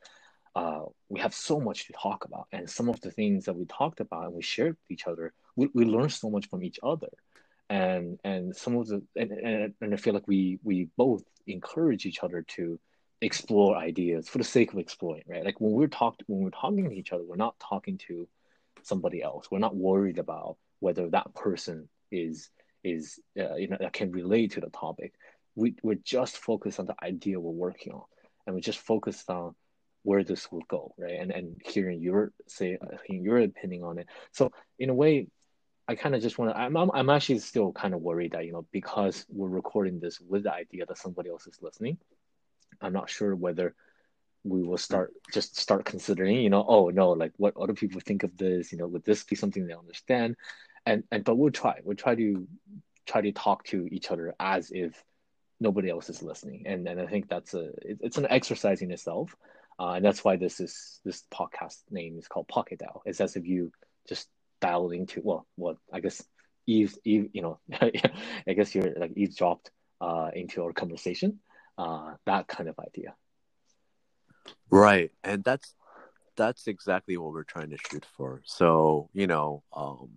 uh, 0.56 0.82
we 1.10 1.20
have 1.22 1.34
so 1.34 1.60
much 1.60 1.88
to 1.88 1.94
talk 1.94 2.26
about, 2.26 2.48
and 2.52 2.70
some 2.70 2.90
of 2.90 3.00
the 3.02 3.12
things 3.12 3.46
that 3.46 3.56
we 3.56 3.66
talked 3.66 4.02
about 4.02 4.26
and 4.26 4.34
we 4.34 4.42
shared 4.42 4.72
with 4.72 4.92
each 4.92 5.08
other, 5.08 5.34
we, 5.56 5.70
we 5.74 5.86
learned 5.86 6.12
so 6.12 6.30
much 6.30 6.50
from 6.50 6.64
each 6.64 6.80
other, 6.84 7.08
and 7.70 8.20
and 8.26 8.56
some 8.56 8.76
of 8.76 8.88
the 8.88 9.02
and, 9.16 9.32
and, 9.32 9.74
and 9.80 9.94
I 9.94 9.98
feel 9.98 10.14
like 10.14 10.28
we 10.28 10.60
we 10.64 10.90
both 10.98 11.24
encourage 11.48 12.06
each 12.06 12.24
other 12.24 12.42
to 12.42 12.78
explore 13.22 13.78
ideas 13.78 14.28
for 14.28 14.40
the 14.40 14.44
sake 14.44 14.74
of 14.74 14.80
exploring, 14.80 15.24
right? 15.28 15.46
Like 15.46 15.62
when 15.62 15.72
we're 15.72 15.88
talked 15.88 16.24
when 16.28 16.42
we're 16.42 16.50
talking 16.50 16.90
to 16.90 16.96
each 16.96 17.14
other, 17.14 17.24
we're 17.24 17.36
not 17.38 17.56
talking 17.60 17.98
to 18.10 18.28
somebody 18.84 19.22
else. 19.24 19.50
We're 19.50 19.60
not 19.60 19.76
worried 19.76 20.18
about 20.18 20.58
whether 20.80 21.08
that 21.10 21.34
person 21.36 21.88
is 22.12 22.50
is 22.84 23.20
uh, 23.40 23.56
you 23.56 23.68
know 23.68 23.78
that 23.80 23.94
can 23.94 24.12
relate 24.12 24.54
to 24.54 24.62
the 24.62 24.70
topic. 24.70 25.14
We 25.56 25.76
we're 25.84 25.96
just 26.04 26.38
focused 26.38 26.80
on 26.80 26.86
the 26.86 26.96
idea 27.02 27.40
we're 27.40 27.52
working 27.52 27.94
on, 27.94 28.04
and 28.46 28.56
we 28.56 28.62
just 28.62 28.80
focused 28.80 29.30
on 29.30 29.56
where 30.04 30.24
this 30.24 30.52
will 30.52 30.64
go, 30.68 30.94
right? 30.98 31.20
And 31.20 31.32
and 31.32 31.62
hearing 31.64 32.02
your 32.02 32.32
say, 32.48 32.78
uh, 32.82 32.98
hearing 33.06 33.24
your 33.24 33.40
opinion 33.40 33.84
on 33.84 34.00
it. 34.00 34.08
So 34.32 34.52
in 34.80 34.90
a 34.90 34.94
way, 34.94 35.28
I 35.88 35.96
kind 35.96 36.16
of 36.16 36.22
just 36.22 36.38
want 36.38 36.52
to. 36.52 36.58
I'm, 36.58 36.76
I'm 36.78 36.92
I'm 36.94 37.10
actually 37.10 37.40
still 37.40 37.72
kind 37.72 37.94
of 37.94 38.02
worried 38.02 38.32
that 38.32 38.46
you 38.46 38.54
know 38.54 38.66
because 38.72 39.26
we're 39.30 39.50
recording 39.50 40.00
this 40.00 40.20
with 40.20 40.44
the 40.44 40.54
idea 40.54 40.86
that 40.86 40.98
somebody 40.98 41.30
else 41.30 41.48
is 41.48 41.60
listening. 41.62 41.98
I'm 42.82 42.94
not 42.94 43.10
sure 43.10 43.36
whether 43.36 43.76
we 44.44 44.64
will 44.64 44.78
start 44.78 45.14
just 45.32 45.58
start 45.58 45.86
considering 45.86 46.38
you 46.38 46.50
know 46.50 46.66
oh 46.68 46.90
no 46.90 47.12
like 47.12 47.32
what 47.38 47.56
other 47.58 47.74
people 47.74 48.02
think 48.02 48.24
of 48.24 48.36
this 48.38 48.72
you 48.72 48.78
know 48.78 48.88
would 48.88 49.04
this 49.04 49.24
be 49.24 49.36
something 49.36 49.68
they 49.68 49.74
understand 49.74 50.36
and 50.86 51.04
and 51.12 51.24
but 51.24 51.36
we'll 51.36 51.52
try 51.52 51.80
we'll 51.84 51.98
try 51.98 52.16
to 52.16 52.48
try 53.06 53.22
to 53.22 53.32
talk 53.32 53.64
to 53.66 53.88
each 53.92 54.12
other 54.12 54.36
as 54.40 54.72
if 54.72 55.04
nobody 55.60 55.90
else 55.90 56.10
is 56.10 56.24
listening. 56.24 56.64
And 56.68 56.88
and 56.88 57.00
i 57.00 57.08
think 57.08 57.30
that's 57.30 57.54
a 57.54 57.70
it, 57.82 58.00
it's 58.02 58.18
an 58.18 58.28
exercise 58.30 58.82
in 58.82 58.92
itself. 58.92 59.36
Uh, 59.80 59.94
and 59.94 60.06
that's 60.06 60.24
why 60.24 60.36
this 60.36 60.60
is 60.60 61.00
this 61.04 61.24
podcast 61.34 61.78
name 61.90 62.18
is 62.20 62.28
called 62.28 62.48
pocket 62.48 62.80
dial. 62.80 63.02
It's 63.06 63.22
as 63.22 63.36
if 63.36 63.48
you 63.48 63.72
just 64.08 64.28
dial 64.60 64.92
into 64.92 65.22
well 65.24 65.48
what 65.56 65.78
i 65.92 66.00
guess 66.00 66.24
eve 66.68 66.96
eve 67.04 67.30
you 67.34 67.42
know 67.42 67.60
i 67.82 68.54
guess 68.54 68.76
you're 68.76 68.94
like 68.96 69.12
eavesdropped 69.16 69.72
uh, 70.02 70.32
into 70.34 70.64
our 70.64 70.74
conversation. 70.74 71.40
Uh, 71.78 72.16
that 72.26 72.48
kind 72.48 72.68
of 72.68 72.78
idea. 72.80 73.16
Right. 74.70 75.12
And 75.24 75.44
that's 75.44 75.76
that's 76.36 76.68
exactly 76.68 77.18
what 77.18 77.34
we're 77.34 77.44
trying 77.44 77.70
to 77.70 77.78
shoot 77.90 78.06
for. 78.18 78.42
So, 78.46 79.10
you 79.14 79.28
know, 79.28 79.64
um 79.74 80.10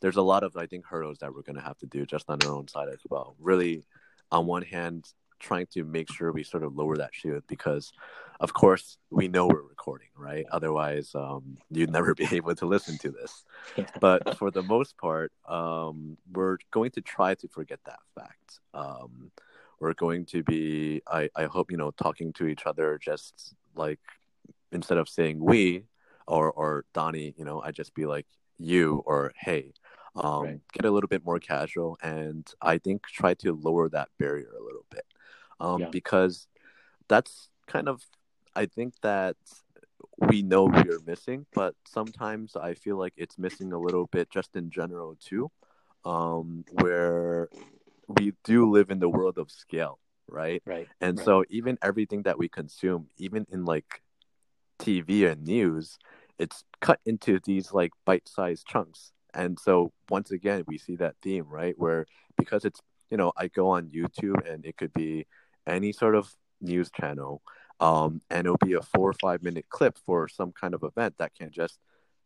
there's 0.00 0.16
a 0.16 0.22
lot 0.22 0.42
of 0.42 0.56
I 0.56 0.66
think 0.66 0.84
hurdles 0.86 1.18
that 1.18 1.34
we're 1.34 1.42
gonna 1.42 1.62
have 1.62 1.78
to 1.78 1.86
do 1.86 2.06
just 2.06 2.28
on 2.28 2.38
our 2.44 2.52
own 2.52 2.68
side 2.68 2.88
as 2.88 3.00
well. 3.08 3.36
Really 3.38 3.84
on 4.30 4.46
one 4.46 4.62
hand 4.62 5.06
trying 5.38 5.66
to 5.66 5.84
make 5.84 6.10
sure 6.10 6.32
we 6.32 6.42
sort 6.42 6.62
of 6.62 6.74
lower 6.74 6.96
that 6.96 7.14
shield 7.14 7.42
because 7.46 7.92
of 8.40 8.54
course 8.54 8.96
we 9.10 9.28
know 9.28 9.46
we're 9.46 9.60
recording 9.60 10.08
right 10.16 10.46
otherwise 10.50 11.14
um, 11.14 11.58
you'd 11.70 11.90
never 11.90 12.14
be 12.22 12.26
able 12.32 12.54
to 12.54 12.64
listen 12.64 12.96
to 12.96 13.10
this 13.10 13.44
yeah. 13.76 13.84
but 14.00 14.38
for 14.38 14.50
the 14.50 14.62
most 14.62 14.96
part 14.96 15.30
um, 15.46 16.16
we're 16.32 16.56
going 16.70 16.90
to 16.90 17.02
try 17.02 17.34
to 17.34 17.46
forget 17.48 17.78
that 17.84 17.98
fact 18.14 18.60
um, 18.72 19.30
we're 19.78 19.92
going 19.92 20.24
to 20.24 20.42
be 20.42 21.02
I, 21.06 21.28
I 21.36 21.44
hope 21.44 21.70
you 21.70 21.76
know 21.76 21.90
talking 21.90 22.32
to 22.34 22.46
each 22.46 22.64
other 22.64 22.98
just 22.98 23.54
like 23.74 24.00
instead 24.72 24.96
of 24.96 25.08
saying 25.08 25.38
we 25.38 25.84
or 26.26 26.50
or 26.50 26.84
Donnie, 26.92 27.34
you 27.36 27.44
know, 27.44 27.60
I 27.62 27.70
just 27.70 27.94
be 27.94 28.06
like 28.06 28.26
you 28.58 29.02
or 29.06 29.32
hey. 29.38 29.72
Um, 30.14 30.44
right. 30.44 30.60
get 30.72 30.86
a 30.86 30.90
little 30.90 31.08
bit 31.08 31.26
more 31.26 31.38
casual 31.38 31.98
and 32.02 32.50
I 32.62 32.78
think 32.78 33.06
try 33.06 33.34
to 33.34 33.52
lower 33.52 33.90
that 33.90 34.08
barrier 34.18 34.50
a 34.58 34.64
little 34.64 34.86
bit. 34.90 35.04
Um, 35.60 35.82
yeah. 35.82 35.88
because 35.90 36.48
that's 37.06 37.50
kind 37.66 37.86
of 37.86 38.02
I 38.54 38.64
think 38.66 38.94
that 39.02 39.36
we 40.18 40.42
know 40.42 40.64
we 40.64 40.90
are 40.90 41.00
missing, 41.06 41.46
but 41.52 41.74
sometimes 41.86 42.56
I 42.56 42.74
feel 42.74 42.96
like 42.96 43.12
it's 43.16 43.36
missing 43.36 43.72
a 43.72 43.78
little 43.78 44.06
bit 44.06 44.30
just 44.30 44.56
in 44.56 44.70
general 44.70 45.16
too. 45.20 45.50
Um, 46.04 46.64
where 46.70 47.48
we 48.08 48.32
do 48.44 48.70
live 48.70 48.90
in 48.90 48.98
the 48.98 49.08
world 49.08 49.38
of 49.38 49.50
scale, 49.50 49.98
right? 50.28 50.62
Right. 50.64 50.88
And 51.00 51.18
right. 51.18 51.24
so 51.24 51.44
even 51.50 51.78
everything 51.82 52.22
that 52.22 52.38
we 52.38 52.48
consume, 52.48 53.08
even 53.18 53.46
in 53.50 53.64
like 53.64 54.02
TV 54.78 55.30
and 55.30 55.44
news, 55.44 55.98
it's 56.38 56.64
cut 56.80 57.00
into 57.06 57.40
these 57.44 57.72
like 57.72 57.92
bite-sized 58.04 58.66
chunks. 58.66 59.12
And 59.34 59.58
so 59.58 59.92
once 60.08 60.30
again, 60.30 60.64
we 60.66 60.78
see 60.78 60.96
that 60.96 61.16
theme, 61.22 61.46
right? 61.48 61.74
Where 61.76 62.06
because 62.36 62.64
it's 62.64 62.80
you 63.10 63.16
know, 63.16 63.32
I 63.36 63.48
go 63.48 63.68
on 63.68 63.88
YouTube 63.88 64.48
and 64.50 64.64
it 64.64 64.76
could 64.76 64.92
be 64.92 65.26
any 65.66 65.92
sort 65.92 66.14
of 66.14 66.32
news 66.60 66.90
channel, 66.90 67.42
um, 67.80 68.20
and 68.30 68.46
it'll 68.46 68.58
be 68.58 68.74
a 68.74 68.82
four 68.82 69.10
or 69.10 69.14
five 69.14 69.42
minute 69.42 69.66
clip 69.68 69.98
for 70.04 70.28
some 70.28 70.52
kind 70.52 70.74
of 70.74 70.82
event 70.82 71.14
that 71.18 71.34
can 71.34 71.50
just 71.50 71.78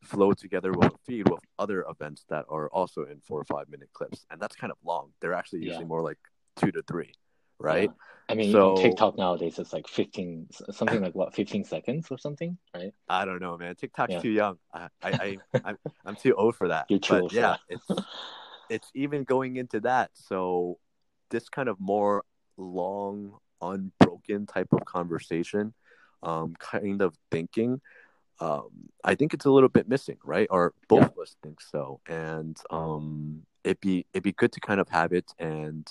flow 0.03 0.33
together 0.33 0.73
with 0.73 0.95
a 0.95 0.99
feed 1.07 1.29
with 1.29 1.41
other 1.59 1.85
events 1.89 2.25
that 2.31 2.47
are 2.49 2.69
also 2.69 3.03
in 3.03 3.21
four 3.21 3.41
or 3.41 3.45
five 3.45 3.69
minute 3.69 3.91
clips, 3.93 4.25
and 4.31 4.41
that's 4.41 4.57
kind 4.57 4.71
of 4.71 4.79
long. 4.85 5.11
They're 5.21 5.35
actually 5.35 5.61
usually 5.61 5.85
yeah. 5.85 5.89
more 5.89 6.03
like 6.03 6.19
two 6.57 6.73
to 6.73 6.83
three, 6.83 7.13
right? 7.61 7.91
Yeah. 7.91 8.05
I 8.29 8.35
mean, 8.35 8.53
so, 8.53 8.77
TikTok 8.77 9.19
nowadays 9.19 9.59
it's 9.59 9.73
like 9.73 9.89
fifteen, 9.89 10.47
something 10.71 11.01
like 11.03 11.15
what, 11.15 11.35
fifteen 11.35 11.65
seconds 11.65 12.07
or 12.11 12.19
something, 12.19 12.57
right? 12.75 12.93
I 13.09 13.25
don't 13.25 13.41
know, 13.41 13.59
man. 13.59 13.75
TikTok's 13.75 14.13
yeah. 14.13 14.21
too 14.21 14.31
young. 14.31 14.59
I, 14.73 14.89
I, 15.03 15.11
I 15.53 15.61
I'm, 15.65 15.79
I'm 16.07 16.17
too 16.17 16.35
old 16.35 16.55
for 16.55 16.69
that. 16.69 16.87
You're 16.91 17.01
too 17.01 17.15
but 17.15 17.23
old 17.23 17.33
yeah, 17.33 17.57
it's 17.69 17.87
it's 18.71 18.91
even 18.95 19.25
going 19.25 19.57
into 19.57 19.81
that. 19.81 20.11
So 20.15 20.79
this 21.31 21.49
kind 21.49 21.69
of 21.69 21.81
more 21.81 22.25
long, 22.57 23.39
unbroken 23.61 24.47
type 24.47 24.69
of 24.73 24.85
conversation, 24.85 25.75
um, 26.23 26.55
kind 26.61 27.03
of 27.03 27.17
thinking 27.33 27.81
um, 28.41 28.71
I 29.05 29.15
think 29.15 29.35
it's 29.35 29.45
a 29.45 29.51
little 29.51 29.69
bit 29.69 29.89
missing, 29.89 30.17
right? 30.25 30.49
Or 30.51 30.73
both 30.89 31.01
yeah. 31.01 31.07
of 31.07 31.19
us 31.19 31.37
think 31.43 31.61
so, 31.61 32.01
and 32.07 32.59
um, 32.71 33.43
it'd 33.65 33.81
be 33.81 34.07
it'd 34.15 34.25
be 34.25 34.33
good 34.33 34.53
to 34.53 34.61
kind 34.61 34.81
of 34.81 34.89
have 34.89 35.13
it. 35.13 35.33
And 35.39 35.87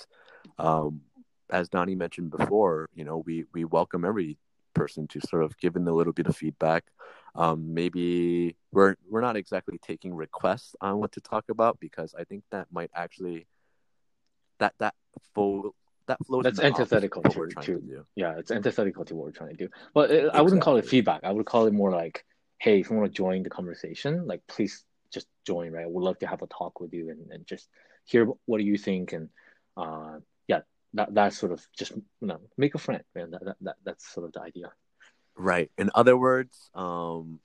um, 0.57 1.01
as 1.49 1.69
Donnie 1.69 1.95
mentioned 1.95 2.31
before, 2.31 2.89
you 2.93 3.03
know, 3.03 3.23
we 3.25 3.45
we 3.53 3.65
welcome 3.65 4.05
every 4.05 4.37
person 4.73 5.07
to 5.07 5.19
sort 5.21 5.43
of 5.43 5.57
give 5.57 5.75
in 5.75 5.87
a 5.87 5.93
little 5.93 6.13
bit 6.13 6.27
of 6.27 6.35
feedback. 6.35 6.85
Um, 7.35 7.73
maybe 7.73 8.55
we're 8.71 8.95
we're 9.09 9.21
not 9.21 9.35
exactly 9.35 9.77
taking 9.79 10.13
requests 10.15 10.75
on 10.81 10.99
what 10.99 11.11
to 11.13 11.21
talk 11.21 11.45
about 11.49 11.79
because 11.79 12.15
I 12.17 12.23
think 12.23 12.43
that 12.51 12.67
might 12.71 12.91
actually 12.95 13.47
that 14.59 14.73
that 14.79 14.95
full 15.33 15.75
that 16.07 16.17
flows. 16.25 16.43
That's 16.43 16.59
antithetical 16.59 17.21
to, 17.23 17.47
to, 17.47 17.61
to 17.61 18.05
yeah, 18.15 18.37
it's 18.37 18.51
antithetical 18.51 19.05
to 19.05 19.15
what 19.15 19.25
we're 19.25 19.31
trying 19.31 19.55
to 19.55 19.55
do. 19.55 19.69
But 19.93 20.11
it, 20.11 20.15
exactly. 20.15 20.39
I 20.39 20.41
wouldn't 20.41 20.61
call 20.61 20.77
it 20.77 20.85
feedback. 20.85 21.21
I 21.23 21.31
would 21.31 21.45
call 21.45 21.67
it 21.67 21.73
more 21.73 21.91
like 21.91 22.25
hey, 22.59 22.79
if 22.79 22.89
you 22.89 22.95
want 22.97 23.11
to 23.11 23.15
join 23.15 23.41
the 23.41 23.49
conversation, 23.49 24.27
like 24.27 24.41
please 24.47 24.83
just 25.11 25.27
join, 25.47 25.71
right? 25.71 25.89
We'd 25.89 26.03
love 26.03 26.19
to 26.19 26.27
have 26.27 26.41
a 26.41 26.47
talk 26.47 26.79
with 26.79 26.93
you 26.93 27.09
and, 27.09 27.31
and 27.31 27.47
just 27.47 27.69
hear 28.05 28.27
what 28.45 28.57
do 28.57 28.63
you 28.63 28.77
think 28.77 29.13
and 29.13 29.29
uh, 29.77 30.17
that 30.93 31.13
that's 31.13 31.37
sort 31.37 31.51
of 31.51 31.65
just 31.77 31.91
you 31.91 32.27
know 32.27 32.39
make 32.57 32.75
a 32.75 32.79
friend, 32.79 33.03
man. 33.15 33.31
That, 33.31 33.45
that, 33.45 33.55
that 33.61 33.75
that's 33.85 34.11
sort 34.11 34.25
of 34.25 34.33
the 34.33 34.41
idea. 34.41 34.71
Right. 35.35 35.71
In 35.77 35.89
other 35.95 36.17
words, 36.17 36.69
um, 36.75 37.39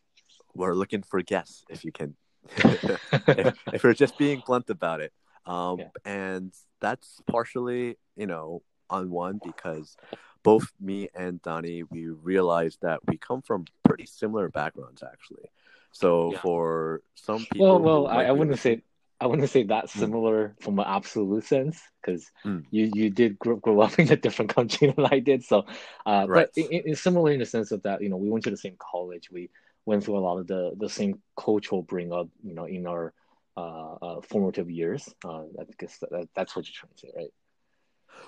we're 0.55 0.75
looking 0.75 1.03
for 1.03 1.23
guests 1.23 1.65
if 1.69 1.85
you 1.85 1.93
can. 1.93 2.17
if, 2.57 3.57
if, 3.73 3.85
we're 3.85 3.95
just 3.95 4.19
being 4.19 4.43
blunt 4.47 4.69
about 4.69 5.01
it, 5.01 5.13
um, 5.47 5.79
yeah. 5.79 5.89
and 6.05 6.53
that's 6.81 7.23
partially, 7.27 7.97
you 8.17 8.27
know, 8.27 8.63
on 8.91 9.11
one 9.11 9.41
because 9.43 9.97
both 10.43 10.71
me 10.79 11.09
and 11.15 11.41
Donnie, 11.41 11.85
we 11.85 12.09
realized 12.09 12.81
that 12.83 13.01
we 13.07 13.17
come 13.17 13.41
from 13.41 13.65
pretty 13.83 14.05
similar 14.05 14.51
backgrounds, 14.51 15.03
actually. 15.03 15.49
So 15.91 16.33
yeah. 16.33 16.41
for 16.41 17.03
some 17.15 17.47
people, 17.51 17.81
well, 17.81 18.05
well, 18.05 18.07
I, 18.09 18.25
I, 18.25 18.33
wouldn't 18.33 18.59
say 18.59 18.83
I 19.25 19.27
wouldn't 19.27 19.49
say 19.49 19.63
that 19.65 19.91
hmm. 19.91 19.99
similar 19.99 20.49
mm. 20.49 20.63
from 20.63 20.79
an 20.79 20.85
absolute 20.87 21.45
sense 21.45 21.81
because 22.03 22.31
mm. 22.45 22.63
you 22.71 22.91
you 22.95 23.09
did 23.09 23.39
grow, 23.39 23.57
grow 23.57 23.81
up 23.81 23.99
in 23.99 24.13
a 24.13 24.17
different 24.17 24.55
country 24.55 24.93
than 24.95 25.07
I 25.07 25.19
did. 25.21 25.43
So, 25.43 25.65
uh, 26.05 26.27
right. 26.29 26.47
but 26.47 26.51
in, 26.57 26.83
in, 26.89 26.95
similar 26.95 27.33
in 27.33 27.39
the 27.39 27.47
sense 27.47 27.73
of 27.73 27.83
that, 27.85 28.03
you 28.03 28.11
know, 28.11 28.19
we 28.19 28.29
went 28.29 28.45
to 28.45 28.51
the 28.51 28.59
same 28.59 28.77
college. 28.79 29.31
We 29.31 29.49
went 29.87 30.05
through 30.05 30.19
a 30.19 30.21
lot 30.21 30.39
of 30.39 30.47
the 30.47 30.73
the 30.77 30.91
same 30.91 31.23
cultural 31.41 31.83
bring 31.83 32.13
up, 32.13 32.29
you 32.43 32.55
know, 32.55 32.67
in 32.67 32.87
our 32.87 33.15
uh, 33.57 33.95
uh, 33.95 34.21
formative 34.21 34.71
years. 34.71 35.09
Uh, 35.25 35.45
I 35.59 35.65
guess 35.79 35.97
that, 35.99 36.29
that's 36.35 36.55
what 36.55 36.67
you're 36.67 36.75
trying 36.75 36.93
to 36.93 36.99
say, 36.99 37.11
right? 37.17 37.33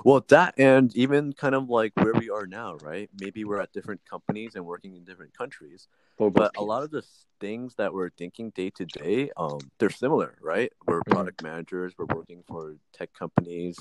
Well, 0.05 0.25
that 0.29 0.55
and 0.59 0.95
even 0.97 1.33
kind 1.33 1.55
of 1.55 1.69
like 1.69 1.93
where 1.97 2.13
we 2.13 2.31
are 2.31 2.47
now, 2.47 2.77
right? 2.77 3.11
Maybe 3.21 3.45
we're 3.45 3.61
at 3.61 3.73
different 3.73 4.05
companies 4.05 4.55
and 4.55 4.65
working 4.65 4.95
in 4.97 5.05
different 5.05 5.37
countries, 5.37 5.89
but 6.19 6.57
a 6.57 6.63
lot 6.63 6.83
of 6.83 6.91
the 6.91 7.03
things 7.41 7.75
that 7.77 7.93
we're 7.93 8.11
thinking 8.11 8.51
day 8.51 8.71
to 8.71 8.85
day, 8.85 9.31
um, 9.37 9.59
they're 9.79 9.91
similar, 9.91 10.37
right? 10.41 10.73
We're 10.87 11.01
mm-hmm. 11.01 11.13
product 11.13 11.43
managers, 11.43 11.95
we're 11.99 12.15
working 12.15 12.43
for 12.47 12.77
tech 12.93 13.13
companies. 13.15 13.77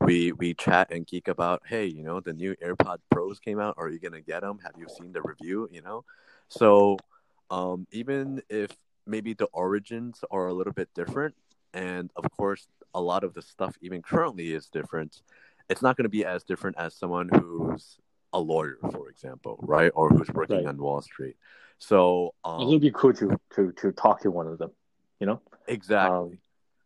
We 0.00 0.32
we 0.32 0.54
chat 0.54 0.90
and 0.90 1.06
geek 1.06 1.28
about, 1.28 1.62
hey, 1.64 1.86
you 1.86 2.02
know, 2.02 2.18
the 2.18 2.32
new 2.32 2.56
AirPod 2.56 2.98
Pros 3.10 3.38
came 3.38 3.60
out. 3.60 3.76
Are 3.78 3.88
you 3.88 4.00
gonna 4.00 4.20
get 4.20 4.40
them? 4.40 4.58
Have 4.64 4.74
you 4.76 4.88
seen 4.88 5.12
the 5.12 5.22
review? 5.22 5.68
You 5.70 5.82
know, 5.82 6.04
so 6.48 6.98
um, 7.50 7.86
even 7.92 8.42
if 8.48 8.70
maybe 9.06 9.34
the 9.34 9.46
origins 9.52 10.24
are 10.30 10.48
a 10.48 10.52
little 10.52 10.72
bit 10.72 10.88
different, 10.94 11.36
and 11.72 12.10
of 12.16 12.24
course 12.36 12.66
a 12.94 13.00
lot 13.00 13.24
of 13.24 13.34
the 13.34 13.42
stuff 13.42 13.76
even 13.80 14.02
currently 14.02 14.52
is 14.52 14.66
different. 14.68 15.22
It's 15.68 15.82
not 15.82 15.96
going 15.96 16.04
to 16.04 16.10
be 16.10 16.24
as 16.24 16.44
different 16.44 16.76
as 16.78 16.94
someone 16.94 17.28
who's 17.28 17.98
a 18.34 18.40
lawyer 18.40 18.78
for 18.90 19.10
example 19.10 19.58
right? 19.60 19.92
Or 19.94 20.08
who's 20.08 20.28
working 20.30 20.56
right. 20.56 20.66
on 20.66 20.78
wall 20.78 21.02
street. 21.02 21.36
So 21.78 22.34
um, 22.44 22.62
it 22.62 22.66
would 22.66 22.80
be 22.80 22.90
cool 22.92 23.12
to 23.14 23.38
to 23.54 23.72
to 23.72 23.92
talk 23.92 24.22
to 24.22 24.30
one 24.30 24.46
of 24.46 24.58
them 24.58 24.70
you 25.22 25.26
know? 25.26 25.40
Exactly. 25.68 26.16
Um, 26.16 26.38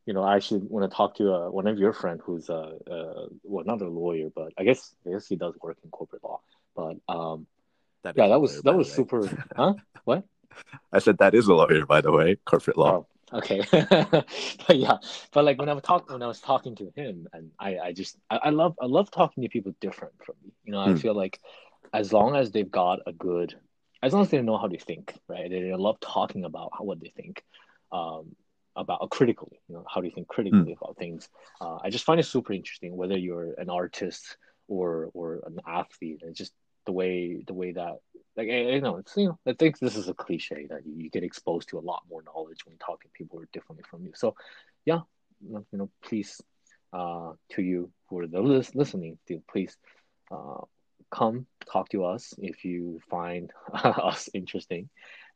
you 0.04 0.12
know 0.12 0.22
i 0.22 0.36
actually 0.36 0.60
want 0.60 0.88
to 0.88 0.94
talk 0.94 1.16
to 1.16 1.32
uh, 1.32 1.48
one 1.50 1.66
of 1.66 1.78
your 1.78 1.92
friend 1.92 2.20
who's 2.22 2.48
uh, 2.48 2.74
uh 2.88 3.26
well 3.42 3.64
not 3.64 3.80
a 3.80 3.88
lawyer 3.88 4.28
but 4.32 4.52
i 4.58 4.62
guess 4.62 4.94
i 5.06 5.10
guess 5.10 5.26
he 5.26 5.36
does 5.36 5.54
work 5.62 5.78
in 5.82 5.90
corporate 5.90 6.22
law. 6.22 6.40
But 6.76 6.96
um 7.08 7.46
that 8.04 8.14
yeah 8.16 8.28
that 8.28 8.40
was 8.40 8.62
that 8.62 8.76
was 8.76 8.92
super 8.92 9.20
huh? 9.56 9.74
What? 10.04 10.24
I 10.92 11.00
said 11.00 11.18
that 11.18 11.34
is 11.34 11.48
a 11.48 11.54
lawyer 11.54 11.86
by 11.86 12.02
the 12.02 12.12
way 12.12 12.36
corporate 12.44 12.76
law. 12.76 12.92
Oh 12.92 13.06
okay 13.32 13.60
but 13.70 14.76
yeah 14.76 14.96
but 15.32 15.44
like 15.44 15.58
when 15.58 15.68
i 15.68 15.72
was 15.72 15.82
talking 15.82 16.12
when 16.12 16.22
i 16.22 16.26
was 16.26 16.40
talking 16.40 16.74
to 16.76 16.92
him 16.94 17.26
and 17.32 17.50
i 17.58 17.78
i 17.78 17.92
just 17.92 18.16
I, 18.30 18.36
I, 18.36 18.50
love 18.50 18.76
i 18.80 18.86
love 18.86 19.10
talking 19.10 19.42
to 19.42 19.48
people 19.48 19.74
different 19.80 20.14
from 20.24 20.36
me 20.44 20.52
you 20.64 20.72
know 20.72 20.80
i 20.80 20.88
mm. 20.88 21.00
feel 21.00 21.14
like 21.14 21.40
as 21.92 22.12
long 22.12 22.36
as 22.36 22.52
they've 22.52 22.70
got 22.70 23.00
a 23.06 23.12
good 23.12 23.54
as 24.02 24.12
long 24.12 24.22
as 24.22 24.30
they 24.30 24.40
know 24.42 24.58
how 24.58 24.68
to 24.68 24.78
think 24.78 25.12
right 25.28 25.50
they, 25.50 25.60
they 25.60 25.74
love 25.74 25.98
talking 26.00 26.44
about 26.44 26.70
how, 26.76 26.84
what 26.84 27.00
they 27.00 27.12
think 27.16 27.42
um 27.90 28.36
about 28.76 29.00
uh, 29.02 29.06
critically. 29.06 29.58
You 29.68 29.76
know, 29.76 29.84
how 29.88 30.00
do 30.00 30.06
you 30.06 30.12
think 30.14 30.28
critically 30.28 30.58
mm. 30.58 30.76
about 30.76 30.96
things? 30.96 31.28
Uh, 31.60 31.78
I 31.82 31.90
just 31.90 32.04
find 32.04 32.20
it 32.20 32.24
super 32.24 32.52
interesting. 32.52 32.96
Whether 32.96 33.16
you're 33.16 33.54
an 33.58 33.70
artist 33.70 34.36
or 34.68 35.10
or 35.14 35.40
an 35.46 35.58
athlete, 35.66 36.20
and 36.22 36.34
just 36.34 36.52
the 36.84 36.92
way 36.92 37.42
the 37.46 37.54
way 37.54 37.72
that 37.72 37.96
like 38.36 38.48
I, 38.48 38.74
I 38.74 38.78
know 38.80 38.96
it's 38.96 39.16
you 39.16 39.28
know 39.28 39.38
I 39.46 39.52
think 39.54 39.78
this 39.78 39.96
is 39.96 40.08
a 40.08 40.14
cliche 40.14 40.66
that 40.70 40.86
you, 40.86 40.94
you 40.96 41.10
get 41.10 41.24
exposed 41.24 41.68
to 41.70 41.78
a 41.78 41.80
lot 41.80 42.02
more 42.10 42.22
knowledge 42.22 42.66
when 42.66 42.76
talking 42.78 43.08
to 43.08 43.18
people 43.18 43.38
who 43.38 43.44
are 43.44 43.48
differently 43.52 43.84
from 43.88 44.04
you. 44.04 44.12
So, 44.14 44.34
yeah, 44.84 45.00
you 45.40 45.64
know, 45.72 45.90
please 46.02 46.40
uh, 46.92 47.32
to 47.50 47.62
you 47.62 47.90
who 48.08 48.20
are 48.20 48.26
those 48.26 48.74
listening, 48.74 49.18
please 49.50 49.76
uh, 50.30 50.60
come 51.10 51.46
talk 51.70 51.88
to 51.90 52.04
us 52.04 52.34
if 52.38 52.64
you 52.64 53.00
find 53.10 53.52
us 53.72 54.28
interesting, 54.34 54.88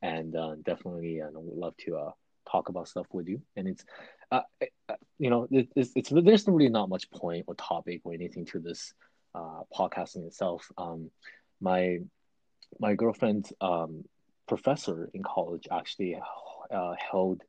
and 0.03 0.35
uh, 0.37 0.57
definitely, 0.65 1.21
uh, 1.21 1.29
would 1.33 1.59
love 1.59 1.77
to 1.79 1.97
uh, 1.97 2.11
talk 2.51 2.69
about 2.69 2.89
stuff 2.89 3.07
with 3.13 3.29
you. 3.29 3.41
And 3.57 3.69
it's, 3.69 3.85
uh 4.31 4.43
you 5.19 5.31
know, 5.31 5.49
it, 5.51 5.69
it's, 5.75 5.91
it's 5.95 6.11
there's 6.11 6.47
really 6.47 6.69
not 6.69 6.89
much 6.89 7.11
point 7.11 7.45
or 7.49 7.55
topic 7.55 8.03
or 8.05 8.13
anything 8.13 8.47
to 8.47 8.59
this 8.59 8.95
uh, 9.35 9.63
podcasting 9.77 10.27
itself. 10.27 10.71
Um, 10.79 11.11
my 11.61 11.99
my 12.79 12.95
girlfriend's 12.95 13.53
um, 13.61 14.05
professor 14.47 15.11
in 15.15 15.23
college 15.23 15.67
actually 15.71 16.19
uh, 16.71 16.95
held 17.11 17.43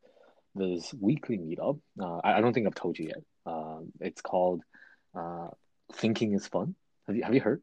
this 0.56 0.94
weekly 1.00 1.38
meetup. 1.38 1.80
Uh, 2.00 2.18
I, 2.24 2.38
I, 2.38 2.42
don't 2.42 2.54
think 2.54 2.68
I've 2.68 2.76
told 2.76 3.00
you 3.00 3.08
yet. 3.08 3.24
Uh, 3.46 3.80
it's 4.00 4.22
called 4.22 4.62
uh, 5.16 5.48
Thinking 5.94 6.34
is 6.34 6.48
Fun. 6.48 6.76
Have 7.08 7.16
you 7.16 7.24
have 7.24 7.34
you 7.34 7.42
heard? 7.42 7.62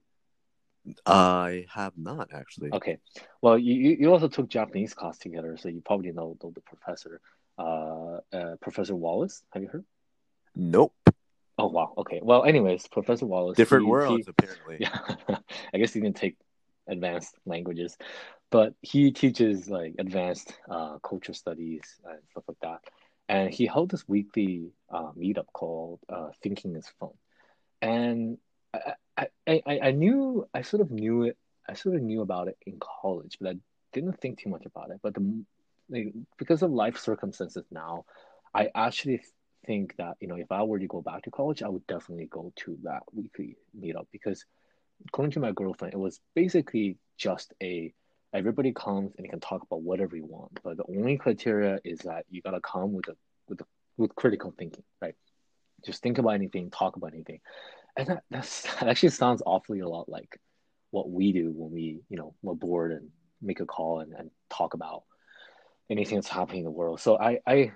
I 1.05 1.67
have 1.75 1.93
not 1.97 2.31
actually. 2.33 2.71
Okay, 2.73 2.99
well, 3.43 3.59
you 3.59 3.97
you 4.01 4.13
also 4.13 4.29
took 4.29 4.49
Japanese 4.49 4.95
class 4.95 5.19
together, 5.19 5.57
so 5.57 5.69
you 5.69 5.83
probably 5.85 6.13
know, 6.13 6.37
know 6.43 6.53
the 6.55 6.63
professor, 6.63 7.21
uh, 7.59 8.19
uh, 8.33 8.57
Professor 8.61 8.97
Wallace. 8.97 9.43
Have 9.53 9.63
you 9.63 9.69
heard? 9.69 9.85
Nope. 10.57 10.95
Oh 11.59 11.67
wow. 11.67 11.93
Okay. 11.99 12.21
Well, 12.23 12.45
anyways, 12.45 12.87
Professor 12.89 13.27
Wallace. 13.27 13.57
Different 13.57 13.85
he, 13.85 13.91
worlds, 13.91 14.27
he, 14.27 14.31
apparently. 14.31 14.77
Yeah. 14.81 15.39
I 15.75 15.79
guess 15.79 15.93
he 15.93 16.01
didn't 16.01 16.17
take 16.17 16.37
advanced 16.89 17.35
languages, 17.47 17.97
but 18.51 18.75
he 18.83 19.13
teaches 19.13 19.69
like 19.69 19.95
advanced 19.99 20.53
uh, 20.71 20.99
culture 20.99 21.35
studies 21.35 21.83
and 22.05 22.19
stuff 22.31 22.45
like 22.49 22.61
that. 22.63 22.81
And 23.29 23.51
he 23.53 23.67
held 23.67 23.91
this 23.91 24.09
weekly 24.09 24.73
uh, 24.91 25.13
meetup 25.13 25.47
called 25.53 26.01
uh, 26.09 26.31
"Thinking 26.43 26.77
is 26.77 26.89
Fun," 26.99 27.11
and 27.83 28.39
I, 28.75 29.27
I, 29.47 29.63
I, 29.67 29.81
I 29.85 29.91
knew 29.93 30.47
I 30.55 30.63
sort 30.63 30.81
of 30.83 30.91
knew 30.91 31.25
it. 31.25 31.37
I 31.69 31.75
sort 31.75 31.97
of 31.97 32.03
knew 32.03 32.23
about 32.23 32.49
it 32.49 32.57
in 32.67 32.79
college, 32.81 33.37
but 33.41 33.51
I 33.51 33.59
didn't 33.93 34.21
think 34.21 34.39
too 34.41 34.49
much 34.49 34.65
about 34.67 34.91
it. 34.91 35.01
But 35.03 35.15
the 35.15 35.45
like, 35.91 36.15
because 36.39 36.63
of 36.63 36.71
life 36.71 36.99
circumstances 36.99 37.65
now, 37.71 38.05
I 38.55 38.71
actually 38.75 39.21
think 39.67 39.97
that 39.97 40.17
you 40.21 40.29
know 40.29 40.37
if 40.37 40.51
I 40.51 40.63
were 40.63 40.79
to 40.79 40.87
go 40.87 41.03
back 41.03 41.23
to 41.25 41.31
college, 41.31 41.63
I 41.63 41.69
would 41.69 41.87
definitely 41.87 42.27
go 42.27 42.53
to 42.57 42.79
that 42.85 43.03
weekly 43.13 43.57
meetup 43.79 44.07
because 44.13 44.45
according 45.07 45.33
to 45.33 45.41
my 45.41 45.53
girlfriend, 45.53 45.95
it 45.95 45.99
was 45.99 46.21
basically 46.35 46.97
just 47.17 47.53
a 47.63 47.93
everybody 48.33 48.73
comes 48.73 49.13
and 49.17 49.25
you 49.25 49.31
can 49.31 49.41
talk 49.41 49.63
about 49.63 49.83
whatever 49.83 50.17
you 50.17 50.27
want, 50.27 50.61
but 50.63 50.77
the 50.77 50.85
only 50.89 51.17
criteria 51.17 51.79
is 51.85 52.01
that 52.01 52.25
you 52.31 52.43
gotta 52.43 52.61
come 52.61 52.93
with 52.93 53.09
a 53.09 53.17
with 53.49 53.61
a, 53.61 53.65
with 53.97 54.15
critical 54.15 54.55
thinking, 54.57 54.85
right? 55.01 55.15
Just 55.85 56.03
think 56.03 56.19
about 56.19 56.31
anything, 56.31 56.71
talk 56.71 56.97
about 56.97 57.15
anything, 57.15 57.41
and 57.97 58.09
that 58.09 58.23
that's, 58.31 58.63
that 58.75 58.89
actually 58.89 59.11
sounds 59.11 59.43
awfully 59.45 59.81
a 59.81 59.89
lot 59.89 60.09
like 60.09 60.39
what 60.91 61.11
we 61.11 61.33
do 61.33 61.53
when 61.55 61.71
we 61.71 62.01
you 62.09 62.17
know 62.17 62.35
we're 62.43 62.55
bored 62.55 62.93
and 62.93 63.09
make 63.41 63.61
a 63.61 63.67
call 63.67 64.01
and, 64.01 64.13
and 64.13 64.31
talk 64.51 64.75
about 64.75 65.05
anything 65.91 66.17
that's 66.17 66.29
happening 66.29 66.59
in 66.61 66.65
the 66.65 66.71
world. 66.71 67.01
So 67.01 67.19
I 67.19 67.39
I 67.47 67.73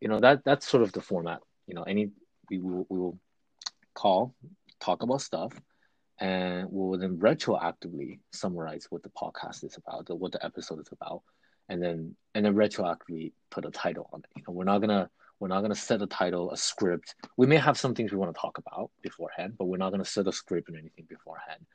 you 0.00 0.08
know 0.08 0.20
that 0.20 0.44
that's 0.44 0.68
sort 0.68 0.82
of 0.82 0.92
the 0.92 1.00
format. 1.00 1.40
You 1.66 1.74
know, 1.74 1.82
any 1.82 2.10
we 2.50 2.58
will 2.58 2.86
we 2.88 2.98
will 2.98 3.18
call, 3.94 4.34
talk 4.80 5.02
about 5.02 5.20
stuff, 5.20 5.52
and 6.22 6.68
we'll 6.70 6.98
then 6.98 7.18
retroactively 7.18 8.20
summarize 8.30 8.86
what 8.90 9.02
the 9.02 9.10
podcast 9.10 9.64
is 9.64 9.76
about, 9.76 10.08
what 10.18 10.30
the 10.30 10.42
episode 10.44 10.80
is 10.80 10.88
about, 10.92 11.22
and 11.68 11.82
then 11.82 12.14
and 12.34 12.46
then 12.46 12.54
retroactively 12.54 13.32
put 13.50 13.64
a 13.64 13.70
title 13.70 14.08
on 14.12 14.20
it. 14.20 14.30
You 14.36 14.44
know, 14.46 14.54
we're 14.54 14.64
not 14.64 14.78
gonna 14.78 15.10
we're 15.40 15.48
not 15.48 15.62
gonna 15.62 15.74
set 15.74 16.00
a 16.00 16.06
title, 16.06 16.52
a 16.52 16.56
script. 16.56 17.16
We 17.36 17.48
may 17.48 17.56
have 17.56 17.76
some 17.76 17.92
things 17.92 18.12
we 18.12 18.18
want 18.18 18.32
to 18.32 18.40
talk 18.40 18.58
about 18.58 18.92
beforehand, 19.02 19.54
but 19.58 19.64
we're 19.64 19.78
not 19.78 19.90
gonna 19.90 20.04
set 20.04 20.28
a 20.28 20.32
script 20.32 20.70
or 20.70 20.76
anything 20.76 21.06
beforehand. 21.08 21.66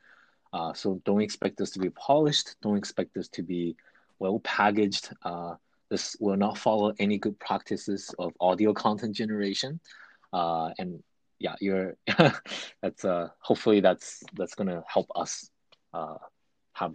Uh, 0.54 0.72
so 0.72 0.98
don't 1.04 1.20
expect 1.20 1.58
this 1.58 1.70
to 1.72 1.78
be 1.78 1.90
polished. 1.90 2.56
Don't 2.62 2.78
expect 2.78 3.12
this 3.14 3.28
to 3.28 3.42
be 3.42 3.76
well 4.18 4.40
packaged. 4.40 5.10
Uh, 5.22 5.56
this 5.90 6.16
will 6.20 6.38
not 6.38 6.56
follow 6.56 6.94
any 6.98 7.18
good 7.18 7.38
practices 7.38 8.14
of 8.18 8.32
audio 8.40 8.72
content 8.72 9.14
generation. 9.14 9.78
Uh, 10.32 10.70
and 10.78 11.02
yeah, 11.38 11.54
you're 11.60 11.96
that's 12.82 13.04
uh 13.04 13.28
hopefully 13.40 13.80
that's 13.80 14.22
that's 14.34 14.54
gonna 14.54 14.82
help 14.86 15.06
us 15.14 15.50
uh 15.92 16.16
have 16.72 16.94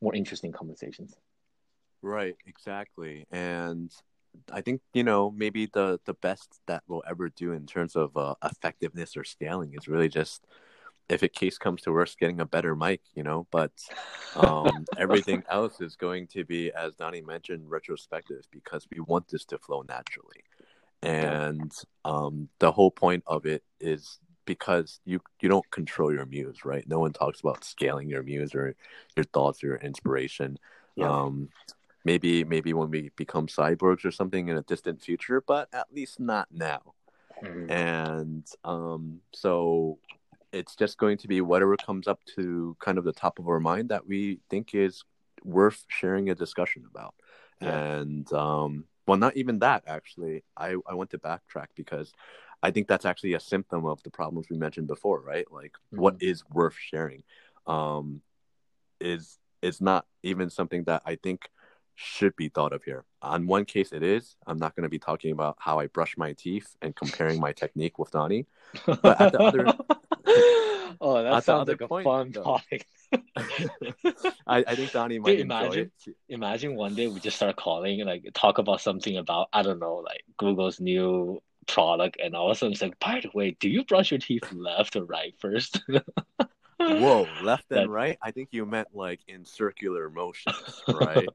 more 0.00 0.14
interesting 0.14 0.52
conversations. 0.52 1.14
Right, 2.02 2.36
exactly. 2.46 3.26
And 3.30 3.92
I 4.50 4.60
think 4.60 4.80
you 4.92 5.04
know 5.04 5.30
maybe 5.30 5.66
the 5.66 6.00
the 6.04 6.14
best 6.14 6.60
that 6.66 6.82
we'll 6.88 7.04
ever 7.06 7.28
do 7.28 7.52
in 7.52 7.66
terms 7.66 7.96
of 7.96 8.16
uh, 8.16 8.34
effectiveness 8.44 9.16
or 9.16 9.24
scaling 9.24 9.74
is 9.74 9.88
really 9.88 10.08
just 10.08 10.46
if 11.08 11.22
a 11.22 11.28
case 11.28 11.58
comes 11.58 11.82
to 11.82 11.92
worse, 11.92 12.14
getting 12.14 12.40
a 12.40 12.46
better 12.46 12.74
mic, 12.74 13.02
you 13.14 13.22
know. 13.22 13.46
But 13.50 13.72
um, 14.34 14.84
everything 14.96 15.42
else 15.48 15.80
is 15.80 15.96
going 15.96 16.28
to 16.28 16.44
be, 16.44 16.72
as 16.72 16.94
Donnie 16.94 17.20
mentioned, 17.22 17.70
retrospective 17.70 18.44
because 18.50 18.86
we 18.90 19.00
want 19.00 19.28
this 19.28 19.44
to 19.46 19.58
flow 19.58 19.82
naturally. 19.86 20.42
And 21.02 21.72
um, 22.04 22.48
the 22.58 22.70
whole 22.70 22.90
point 22.90 23.24
of 23.26 23.46
it 23.46 23.64
is 23.80 24.18
because 24.44 25.00
you 25.04 25.20
you 25.40 25.48
don't 25.48 25.68
control 25.70 26.12
your 26.12 26.26
muse, 26.26 26.64
right? 26.64 26.86
No 26.88 27.00
one 27.00 27.12
talks 27.12 27.40
about 27.40 27.64
scaling 27.64 28.08
your 28.08 28.22
muse 28.22 28.54
or 28.54 28.74
your 29.16 29.24
thoughts 29.24 29.62
or 29.62 29.68
your 29.68 29.76
inspiration. 29.76 30.58
Yeah. 30.96 31.10
Um, 31.10 31.48
maybe 32.04 32.44
maybe 32.44 32.72
when 32.72 32.90
we 32.90 33.10
become 33.16 33.46
cyborgs 33.46 34.04
or 34.04 34.10
something 34.10 34.48
in 34.48 34.56
a 34.56 34.62
distant 34.62 35.02
future, 35.02 35.42
but 35.46 35.68
at 35.72 35.92
least 35.92 36.20
not 36.20 36.48
now. 36.52 36.94
Mm-hmm. 37.42 37.70
And 37.70 38.46
um, 38.64 39.20
so 39.32 39.98
it's 40.52 40.76
just 40.76 40.98
going 40.98 41.16
to 41.18 41.28
be 41.28 41.40
whatever 41.40 41.76
comes 41.76 42.06
up 42.06 42.20
to 42.36 42.76
kind 42.78 42.98
of 42.98 43.04
the 43.04 43.12
top 43.12 43.38
of 43.38 43.48
our 43.48 43.60
mind 43.60 43.88
that 43.88 44.06
we 44.06 44.40
think 44.50 44.74
is 44.74 45.02
worth 45.44 45.84
sharing 45.88 46.30
a 46.30 46.34
discussion 46.34 46.84
about. 46.88 47.14
Yeah. 47.60 47.96
And 47.96 48.32
um, 48.32 48.84
well, 49.06 49.18
not 49.18 49.36
even 49.36 49.58
that 49.60 49.84
actually. 49.86 50.44
I 50.56 50.76
I 50.86 50.94
want 50.94 51.10
to 51.10 51.18
backtrack 51.18 51.68
because 51.76 52.12
I 52.62 52.70
think 52.70 52.86
that's 52.86 53.04
actually 53.04 53.34
a 53.34 53.40
symptom 53.40 53.84
of 53.84 54.02
the 54.02 54.10
problems 54.10 54.46
we 54.48 54.56
mentioned 54.56 54.86
before, 54.86 55.20
right? 55.20 55.50
Like 55.50 55.72
mm-hmm. 55.72 56.00
what 56.00 56.16
is 56.20 56.44
worth 56.48 56.76
sharing 56.78 57.22
um, 57.66 58.22
is 59.00 59.38
is 59.60 59.80
not 59.80 60.06
even 60.22 60.50
something 60.50 60.84
that 60.84 61.02
I 61.04 61.16
think 61.16 61.48
should 61.94 62.34
be 62.36 62.48
thought 62.48 62.72
of 62.72 62.82
here. 62.84 63.04
On 63.20 63.46
one 63.46 63.64
case, 63.64 63.92
it 63.92 64.02
is. 64.02 64.36
I'm 64.46 64.58
not 64.58 64.74
going 64.74 64.84
to 64.84 64.88
be 64.88 64.98
talking 64.98 65.32
about 65.32 65.56
how 65.58 65.78
I 65.78 65.86
brush 65.86 66.16
my 66.16 66.32
teeth 66.32 66.76
and 66.80 66.96
comparing 66.96 67.40
my 67.40 67.52
technique 67.62 67.98
with 67.98 68.10
Donnie. 68.10 68.46
But 68.86 69.20
at 69.20 69.32
the 69.32 69.40
other, 69.40 69.66
oh, 71.00 71.22
that 71.22 71.44
sounds 71.44 71.68
like 71.68 71.80
a 71.80 71.88
point, 71.88 72.04
fun 72.04 72.30
though. 72.32 72.42
topic. 72.42 72.86
I, 74.46 74.64
I 74.66 74.74
think 74.74 74.92
Donnie 74.92 75.18
might 75.18 75.40
imagine. 75.40 75.90
Imagine 76.28 76.74
one 76.76 76.94
day 76.94 77.08
we 77.08 77.20
just 77.20 77.36
start 77.36 77.56
calling 77.56 78.00
and 78.00 78.08
like 78.08 78.28
talk 78.34 78.58
about 78.58 78.80
something 78.80 79.16
about 79.16 79.48
I 79.52 79.62
don't 79.62 79.78
know, 79.78 79.96
like 79.96 80.22
Google's 80.38 80.80
new 80.80 81.42
product, 81.66 82.18
and 82.22 82.34
all 82.34 82.50
of 82.50 82.56
a 82.56 82.58
sudden 82.58 82.72
it's 82.72 82.82
like, 82.82 82.98
by 82.98 83.20
the 83.22 83.30
way, 83.34 83.56
do 83.60 83.68
you 83.68 83.84
brush 83.84 84.10
your 84.10 84.18
teeth 84.18 84.50
left 84.52 84.96
or 84.96 85.04
right 85.04 85.34
first? 85.38 85.82
Whoa, 86.78 87.28
left 87.42 87.66
and 87.70 87.80
that, 87.80 87.88
right? 87.88 88.18
I 88.22 88.30
think 88.32 88.48
you 88.50 88.66
meant 88.66 88.88
like 88.92 89.20
in 89.28 89.44
circular 89.44 90.10
motions, 90.10 90.82
right? 90.88 91.28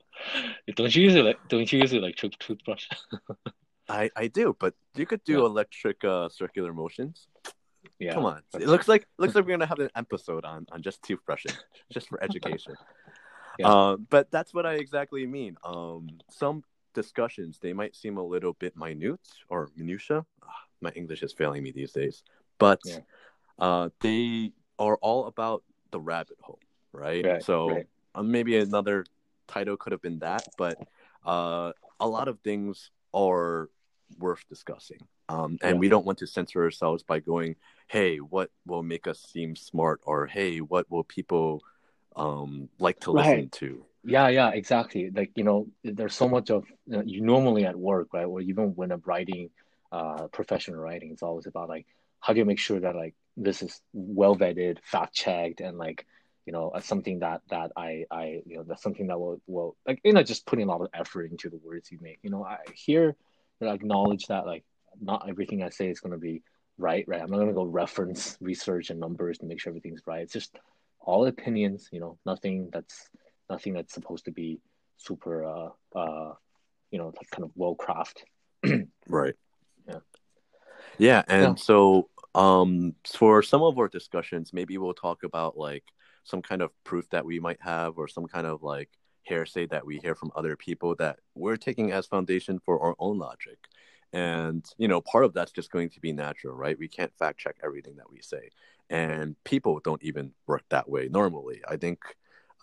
don't 0.76 0.94
you 0.96 1.04
use 1.04 1.16
it 1.16 1.24
like 1.24 1.40
don't 1.48 1.72
you 1.72 1.80
use 1.80 1.94
it 1.94 1.98
electric 1.98 2.38
toothbrush? 2.40 2.88
I 3.88 4.10
I 4.16 4.28
do, 4.28 4.56
but 4.60 4.74
you 4.96 5.06
could 5.06 5.24
do 5.24 5.40
yeah. 5.40 5.46
electric 5.46 6.04
uh, 6.04 6.30
circular 6.30 6.74
motions. 6.74 7.28
Yeah, 8.00 8.14
come 8.14 8.26
on. 8.26 8.42
It 8.54 8.68
looks 8.68 8.88
like 8.88 9.08
looks 9.18 9.36
like 9.36 9.46
we're 9.46 9.52
gonna 9.52 9.66
have 9.66 9.80
an 9.80 9.90
episode 9.96 10.46
on 10.46 10.66
on 10.72 10.82
just 10.82 11.02
toothbrushing, 11.02 11.56
just 11.92 12.10
for 12.10 12.24
education. 12.24 12.76
yeah. 13.60 13.68
Um, 13.68 14.08
but 14.10 14.30
that's 14.32 14.54
what 14.54 14.66
I 14.66 14.74
exactly 14.74 15.26
mean. 15.26 15.58
Um, 15.64 16.10
some 16.30 16.64
discussions 16.94 17.60
they 17.60 17.74
might 17.74 17.96
seem 17.96 18.18
a 18.18 18.24
little 18.24 18.54
bit 18.54 18.76
minute 18.76 19.20
or 19.50 19.70
minutia. 19.76 20.26
Oh, 20.44 20.48
my 20.82 20.92
English 20.92 21.24
is 21.24 21.34
failing 21.34 21.64
me 21.64 21.72
these 21.72 21.92
days, 21.92 22.24
but 22.60 22.80
yeah. 22.86 23.00
uh, 23.60 23.90
they 24.02 24.52
are 24.78 24.98
all 24.98 25.26
about 25.26 25.64
the 25.92 26.00
rabbit 26.00 26.38
hole, 26.42 26.60
right? 26.94 27.26
right 27.26 27.44
so 27.44 27.70
right. 27.70 27.88
Uh, 28.14 28.24
maybe 28.24 28.58
another 28.58 29.06
title 29.48 29.78
could 29.78 29.92
have 29.92 30.02
been 30.02 30.20
that, 30.20 30.48
but 30.58 30.78
uh, 31.26 31.72
a 32.00 32.08
lot 32.08 32.28
of 32.28 32.40
things 32.40 32.92
are 33.14 33.70
worth 34.20 34.48
discussing. 34.50 35.00
Um, 35.30 35.58
and 35.62 35.76
yeah. 35.76 35.80
we 35.80 35.90
don't 35.90 36.06
want 36.06 36.20
to 36.20 36.28
censor 36.28 36.64
ourselves 36.64 37.04
by 37.04 37.20
going, 37.20 37.56
hey, 37.88 38.18
what 38.18 38.50
will 38.66 38.84
make 38.84 39.08
us 39.08 39.22
seem 39.22 39.56
smart? 39.56 40.00
Or 40.04 40.26
hey, 40.26 40.60
what 40.60 40.90
will 40.90 41.04
people 41.04 41.62
um, 42.16 42.70
like 42.80 43.00
to 43.02 43.12
listen 43.12 43.32
right. 43.34 43.52
to? 43.54 43.86
Yeah, 44.04 44.30
yeah, 44.30 44.52
exactly. 44.52 45.10
Like, 45.14 45.32
you 45.36 45.44
know, 45.44 45.68
there's 45.84 46.16
so 46.16 46.30
much 46.30 46.50
of 46.50 46.66
you, 46.86 46.98
know, 46.98 47.04
you 47.06 47.22
normally 47.22 47.66
at 47.66 47.76
work, 47.76 48.14
right? 48.14 48.26
Or 48.26 48.40
even 48.42 48.76
when 48.76 48.92
I'm 48.92 49.04
writing 49.06 49.50
uh 49.90 50.28
professional 50.28 50.80
writing, 50.80 51.12
it's 51.12 51.24
always 51.24 51.46
about 51.46 51.70
like 51.70 51.86
how 52.20 52.34
do 52.34 52.40
you 52.40 52.46
make 52.46 52.60
sure 52.60 52.80
that 52.80 52.96
like 52.96 53.16
this 53.36 53.62
is 53.62 53.82
well 53.94 54.36
vetted, 54.36 54.80
fact 54.84 55.14
checked, 55.14 55.62
and 55.62 55.78
like 55.78 56.06
you 56.46 56.54
know 56.54 56.72
something 56.82 57.20
that 57.20 57.42
that 57.50 57.72
I 57.76 58.06
I 58.10 58.42
you 58.46 58.58
know 58.58 58.64
that's 58.64 58.82
something 58.82 59.08
that 59.08 59.20
will 59.20 59.42
will 59.48 59.76
like 59.86 60.00
you 60.04 60.14
know 60.14 60.24
just 60.24 60.46
putting 60.46 60.68
a 60.68 60.72
lot 60.72 60.82
of 60.82 60.90
effort 60.94 61.32
into 61.32 61.50
the 61.50 61.60
words 61.64 61.92
you 61.92 62.00
make. 62.02 62.20
You 62.24 62.30
know, 62.30 62.44
I 62.44 62.58
hear 62.74 63.16
I 63.62 63.68
acknowledge 63.68 64.28
that 64.28 64.46
like 64.46 64.64
not 65.02 65.28
everything 65.30 65.64
I 65.64 65.70
say 65.70 65.90
is 65.90 66.00
going 66.00 66.14
to 66.14 66.18
be 66.18 66.44
right, 66.78 67.06
right? 67.08 67.22
I'm 67.22 67.30
not 67.30 67.38
going 67.38 67.48
to 67.48 67.54
go 67.54 67.64
reference 67.64 68.38
research 68.42 68.90
and 68.90 69.00
numbers 69.00 69.38
to 69.40 69.46
make 69.46 69.60
sure 69.60 69.72
everything's 69.72 70.02
right. 70.06 70.22
It's 70.22 70.34
just 70.34 70.58
all 71.00 71.26
opinions, 71.26 71.90
you 71.92 72.00
know, 72.00 72.18
nothing 72.26 72.70
that's 72.72 73.10
nothing 73.50 73.74
that's 73.74 73.94
supposed 73.94 74.26
to 74.26 74.32
be 74.32 74.60
super, 74.98 75.46
uh, 75.46 75.70
uh, 75.96 76.34
you 76.92 77.00
know, 77.00 77.14
kind 77.32 77.44
of 77.44 77.52
well 77.56 77.76
crafted. 77.76 78.88
right. 79.08 79.36
Yeah. 79.88 80.00
Yeah, 80.98 81.24
and 81.28 81.58
yeah. 81.58 81.64
so 81.64 82.10
um, 82.36 82.96
for 83.06 83.42
some 83.42 83.64
of 83.64 83.78
our 83.78 83.88
discussions, 83.88 84.54
maybe 84.54 84.78
we'll 84.78 84.94
talk 84.94 85.24
about 85.24 85.58
like 85.58 85.84
some 86.24 86.42
kind 86.42 86.62
of 86.62 86.72
proof 86.84 87.10
that 87.12 87.26
we 87.26 87.40
might 87.40 87.62
have, 87.62 87.98
or 87.98 88.08
some 88.08 88.28
kind 88.28 88.46
of 88.46 88.64
like 88.64 88.90
hearsay 89.24 89.66
that 89.68 89.86
we 89.86 89.98
hear 89.98 90.16
from 90.16 90.32
other 90.36 90.56
people 90.56 90.96
that 90.96 91.20
we're 91.36 91.58
taking 91.58 91.92
as 91.92 92.06
foundation 92.06 92.60
for 92.66 92.80
our 92.82 92.96
own 93.00 93.18
logic. 93.18 93.58
And, 94.18 94.66
you 94.80 94.88
know, 94.88 95.00
part 95.00 95.26
of 95.26 95.34
that's 95.34 95.52
just 95.52 95.70
going 95.70 95.90
to 95.92 96.00
be 96.00 96.12
natural, 96.12 96.56
right? 96.56 96.80
We 96.80 96.88
can't 96.88 97.14
fact 97.20 97.40
check 97.40 97.58
everything 97.64 97.98
that 97.98 98.10
we 98.12 98.20
say. 98.22 98.50
And 98.90 99.36
people 99.44 99.80
don't 99.84 100.02
even 100.02 100.32
work 100.48 100.64
that 100.70 100.90
way 100.90 101.08
normally. 101.08 101.62
I 101.68 101.78
think 101.78 102.00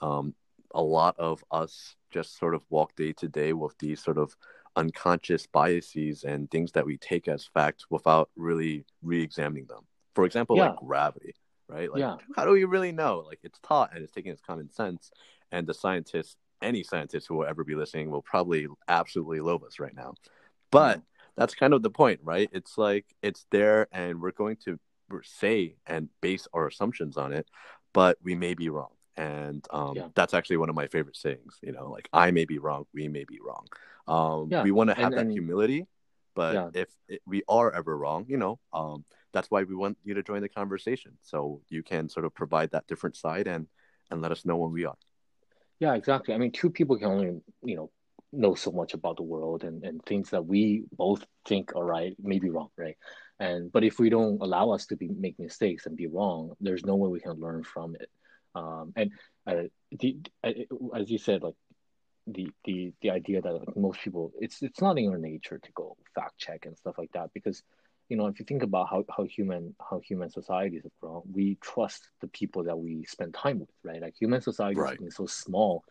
um, 0.03 0.35
a 0.75 0.83
lot 0.83 1.14
of 1.17 1.45
us 1.53 1.95
just 2.11 2.38
sort 2.40 2.57
of 2.57 2.62
walk 2.71 2.97
day 2.97 3.12
to 3.12 3.29
day 3.29 3.53
with 3.53 3.79
these 3.79 4.03
sort 4.03 4.19
of 4.19 4.35
unconscious 4.75 5.47
biases 5.47 6.25
and 6.25 6.51
things 6.51 6.73
that 6.73 6.87
we 6.87 6.97
take 6.97 7.29
as 7.29 7.49
fact 7.55 7.85
without 7.88 8.31
really 8.35 8.85
re-examining 9.01 9.67
them. 9.67 9.85
For 10.17 10.25
example, 10.25 10.57
yeah. 10.57 10.71
like 10.71 10.81
gravity, 10.81 11.35
right? 11.69 11.88
Like, 11.88 12.01
yeah. 12.01 12.17
how 12.35 12.45
do 12.45 12.51
we 12.51 12.64
really 12.64 12.90
know? 12.90 13.23
Like, 13.25 13.38
it's 13.45 13.61
taught 13.61 13.95
and 13.95 14.03
it's 14.03 14.12
taking 14.12 14.33
its 14.33 14.43
common 14.43 14.73
sense, 14.73 15.12
and 15.53 15.69
the 15.69 15.75
scientists, 15.75 16.37
any 16.61 16.83
scientist 16.83 17.29
who 17.29 17.37
will 17.37 17.47
ever 17.47 17.62
be 17.62 17.77
listening, 17.77 18.11
will 18.11 18.23
probably 18.23 18.67
absolutely 18.88 19.40
love 19.40 19.62
us 19.62 19.79
right 19.79 19.95
now. 19.95 20.14
But 20.73 21.03
that's 21.37 21.55
kind 21.55 21.75
of 21.75 21.83
the 21.83 21.90
point, 21.90 22.20
right? 22.23 22.49
It's 22.53 22.79
like 22.79 23.07
it's 23.23 23.47
there, 23.51 23.88
and 23.92 24.20
we're 24.20 24.33
going 24.33 24.57
to 24.64 24.79
say 25.23 25.77
and 25.87 26.09
base 26.20 26.49
our 26.53 26.66
assumptions 26.66 27.16
on 27.16 27.33
it, 27.33 27.49
but 27.92 28.18
we 28.23 28.35
may 28.35 28.55
be 28.55 28.68
wrong. 28.68 28.90
And 29.16 29.64
um, 29.70 29.94
yeah. 29.94 30.09
that's 30.14 30.35
actually 30.35 30.57
one 30.57 30.68
of 30.68 30.75
my 30.75 30.88
favorite 30.88 31.16
sayings. 31.16 31.59
You 31.62 31.73
know, 31.73 31.90
like 31.90 32.09
I 32.12 32.31
may 32.31 32.44
be 32.44 32.59
wrong, 32.59 32.87
we 32.92 33.09
may 33.09 33.25
be 33.25 33.38
wrong. 33.44 33.66
Um, 34.07 34.49
yeah. 34.51 34.62
We 34.62 34.70
want 34.70 34.90
to 34.90 34.97
have 34.97 35.07
and, 35.07 35.14
that 35.14 35.20
and, 35.23 35.33
humility, 35.33 35.87
but 36.35 36.55
yeah. 36.55 36.70
if 36.75 36.88
it, 37.09 37.23
we 37.27 37.42
are 37.49 37.73
ever 37.73 37.97
wrong, 37.97 38.27
you 38.29 38.37
know, 38.37 38.59
um, 38.73 39.05
that's 39.33 39.51
why 39.51 39.62
we 39.62 39.75
want 39.75 39.99
you 40.05 40.14
to 40.14 40.23
join 40.23 40.42
the 40.42 40.49
conversation, 40.49 41.12
so 41.23 41.61
you 41.68 41.83
can 41.83 42.09
sort 42.09 42.27
of 42.27 42.35
provide 42.35 42.70
that 42.73 42.87
different 42.87 43.16
side 43.16 43.47
and 43.47 43.66
and 44.11 44.20
let 44.20 44.31
us 44.33 44.44
know 44.44 44.57
when 44.57 44.73
we 44.73 44.85
are. 44.85 44.97
Yeah, 45.81 45.94
exactly. 45.94 46.35
I 46.35 46.38
mean, 46.38 46.53
two 46.53 46.70
people 46.70 46.97
can 46.97 47.09
only 47.09 47.40
you 47.62 47.77
know 47.77 47.90
know 48.37 48.55
so 48.55 48.70
much 48.70 48.94
about 48.94 49.16
the 49.16 49.23
world 49.23 49.64
and, 49.64 49.85
and 49.85 50.05
things 50.05 50.31
that 50.31 50.44
we 50.44 50.85
both 50.92 51.25
think 51.47 51.75
are 51.77 51.85
right 51.85 52.14
may 52.20 52.38
be 52.38 52.51
wrong 52.51 52.70
right? 52.77 52.97
And 53.40 53.73
but 53.73 53.85
if 53.85 53.99
we 53.99 54.11
don't 54.11 54.40
allow 54.40 54.70
us 54.70 54.87
to 54.87 54.97
be 54.97 55.09
make 55.09 55.38
mistakes 55.38 55.87
and 55.87 55.97
be 55.97 56.07
wrong 56.07 56.53
there's 56.61 56.85
no 56.85 56.97
way 56.97 57.09
we 57.09 57.20
can 57.20 57.40
learn 57.40 57.64
from 57.64 57.97
it. 57.97 58.11
Um, 58.55 58.92
and 58.94 59.11
uh, 59.47 59.64
the, 59.90 60.18
uh, 60.44 60.53
as 60.94 61.11
you 61.11 61.18
said 61.18 61.42
like 61.42 61.55
the 62.27 62.49
the 62.64 62.92
the 63.03 63.11
idea 63.11 63.42
that 63.42 63.53
like, 63.53 63.77
most 63.77 64.01
people 64.01 64.33
it's 64.40 64.62
it's 64.62 64.81
not 64.81 64.99
in 64.99 65.11
our 65.11 65.18
nature 65.18 65.59
to 65.59 65.73
go 65.73 65.97
fact 66.14 66.38
check 66.38 66.64
and 66.64 66.77
stuff 66.77 66.97
like 66.97 67.11
that 67.12 67.31
because 67.35 67.62
you 68.09 68.16
know 68.16 68.27
if 68.27 68.38
you 68.38 68.44
think 68.47 68.62
about 68.62 68.88
how, 68.88 69.05
how 69.14 69.25
human 69.25 69.75
how 69.90 70.01
human 70.01 70.31
societies 70.31 70.83
have 70.85 70.92
grown 71.01 71.23
we 71.31 71.59
trust 71.61 72.09
the 72.20 72.29
people 72.29 72.64
that 72.64 72.79
we 72.79 73.05
spend 73.05 73.35
time 73.35 73.59
with 73.59 73.68
right? 73.83 74.01
Like 74.01 74.14
human 74.18 74.40
society 74.40 74.81
right. 74.81 74.99
been 74.99 75.11
so 75.11 75.27
small 75.27 75.85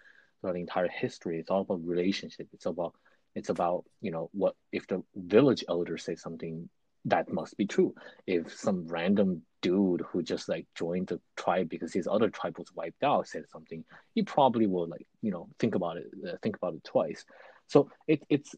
the 0.51 0.59
entire 0.59 0.89
history. 0.89 1.39
It's 1.39 1.49
all 1.49 1.61
about 1.61 1.85
relationship. 1.85 2.47
It's 2.53 2.65
about 2.65 2.93
it's 3.35 3.49
about 3.49 3.85
you 4.01 4.11
know 4.11 4.29
what 4.33 4.55
if 4.71 4.87
the 4.87 5.03
village 5.15 5.63
elder 5.67 5.97
says 5.97 6.21
something 6.21 6.69
that 7.05 7.31
must 7.31 7.57
be 7.57 7.65
true. 7.65 7.93
If 8.27 8.55
some 8.55 8.87
random 8.87 9.41
dude 9.61 10.01
who 10.01 10.23
just 10.23 10.47
like 10.49 10.67
joined 10.75 11.07
the 11.07 11.19
tribe 11.35 11.69
because 11.69 11.93
his 11.93 12.07
other 12.07 12.29
tribe 12.29 12.57
was 12.57 12.73
wiped 12.75 13.03
out 13.03 13.27
said 13.27 13.43
something, 13.51 13.83
he 14.13 14.23
probably 14.23 14.67
will 14.67 14.87
like 14.87 15.07
you 15.21 15.31
know 15.31 15.49
think 15.59 15.75
about 15.75 15.97
it, 15.97 16.07
uh, 16.27 16.37
think 16.41 16.55
about 16.57 16.75
it 16.75 16.83
twice. 16.83 17.25
So 17.67 17.89
it, 18.07 18.23
it's 18.29 18.55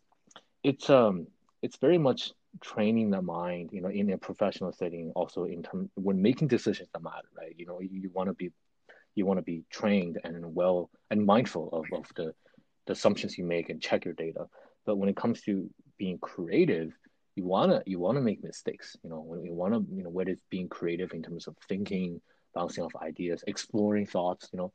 it's 0.64 0.90
um 0.90 1.28
it's 1.62 1.78
very 1.78 1.98
much 1.98 2.32
training 2.62 3.10
the 3.10 3.22
mind, 3.22 3.70
you 3.72 3.82
know, 3.82 3.90
in 3.90 4.12
a 4.12 4.18
professional 4.18 4.72
setting, 4.72 5.12
also 5.16 5.46
in 5.46 5.64
term 5.64 5.90
when 5.96 6.22
making 6.22 6.48
decisions 6.48 6.90
that 6.94 7.04
matter, 7.04 7.28
right? 7.38 7.54
You 7.58 7.66
know, 7.66 7.80
you, 7.82 7.90
you 7.92 8.10
want 8.14 8.28
to 8.28 8.34
be 8.34 8.52
you 9.16 9.26
want 9.26 9.40
to 9.40 9.44
be 9.44 9.64
trained 9.70 10.20
and 10.24 10.54
well 10.54 10.90
and 11.10 11.26
mindful 11.26 11.70
of, 11.72 11.86
of 11.98 12.06
the, 12.16 12.34
the 12.86 12.94
assumptions 12.94 13.38
you 13.38 13.46
make 13.46 13.70
and 13.70 13.82
check 13.82 14.06
your 14.06 14.14
data. 14.14 14.46
But 14.86 14.98
when 14.98 15.10
it 15.10 15.16
comes 15.16 15.42
to 15.42 15.70
being 15.98 16.20
creative, 16.20 16.94
you 17.36 17.46
wanna 17.46 17.82
you 17.86 18.00
wanna 18.00 18.22
make 18.22 18.44
mistakes. 18.44 18.96
You 19.04 19.10
know, 19.10 19.22
when 19.22 19.44
you 19.44 19.54
wanna 19.54 19.80
you 19.94 20.04
know 20.04 20.10
whether 20.10 20.32
it's 20.32 20.46
being 20.50 20.70
creative 20.70 21.14
in 21.14 21.24
terms 21.24 21.48
of 21.48 21.56
thinking, 21.68 22.22
bouncing 22.54 22.84
off 22.84 22.96
ideas, 23.02 23.44
exploring 23.48 24.06
thoughts. 24.06 24.50
You 24.54 24.58
know, 24.58 24.74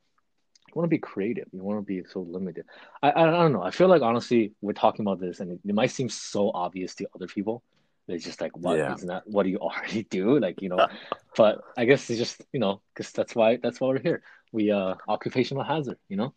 you 0.67 0.73
want 0.75 0.85
to 0.85 0.95
be 0.95 0.99
creative. 0.99 1.47
You 1.51 1.63
want 1.63 1.79
to 1.79 1.85
be 1.85 2.03
so 2.09 2.21
limited. 2.21 2.65
I, 3.01 3.09
I 3.09 3.23
I 3.23 3.43
don't 3.43 3.53
know. 3.53 3.63
I 3.63 3.71
feel 3.71 3.87
like 3.87 4.01
honestly, 4.01 4.53
we're 4.61 4.73
talking 4.73 5.03
about 5.03 5.19
this, 5.19 5.39
and 5.39 5.51
it, 5.51 5.59
it 5.65 5.75
might 5.75 5.91
seem 5.91 6.09
so 6.09 6.51
obvious 6.53 6.95
to 6.95 7.07
other 7.15 7.27
people. 7.27 7.63
It's 8.11 8.23
just 8.23 8.41
like, 8.41 8.55
what 8.57 8.77
yeah. 8.77 8.95
that? 9.03 9.23
What 9.25 9.43
do 9.43 9.49
you 9.49 9.57
already 9.61 10.03
do? 10.03 10.39
Like, 10.39 10.61
you 10.61 10.69
know, 10.69 10.87
but 11.35 11.61
I 11.77 11.85
guess 11.85 12.09
it's 12.09 12.19
just, 12.19 12.41
you 12.51 12.59
know, 12.59 12.81
because 12.93 13.11
that's 13.11 13.35
why 13.35 13.57
that's 13.57 13.79
why 13.79 13.89
we're 13.89 14.01
here. 14.01 14.23
We 14.51 14.71
uh 14.71 14.95
occupational 15.07 15.63
hazard, 15.63 15.97
you 16.09 16.17
know. 16.17 16.33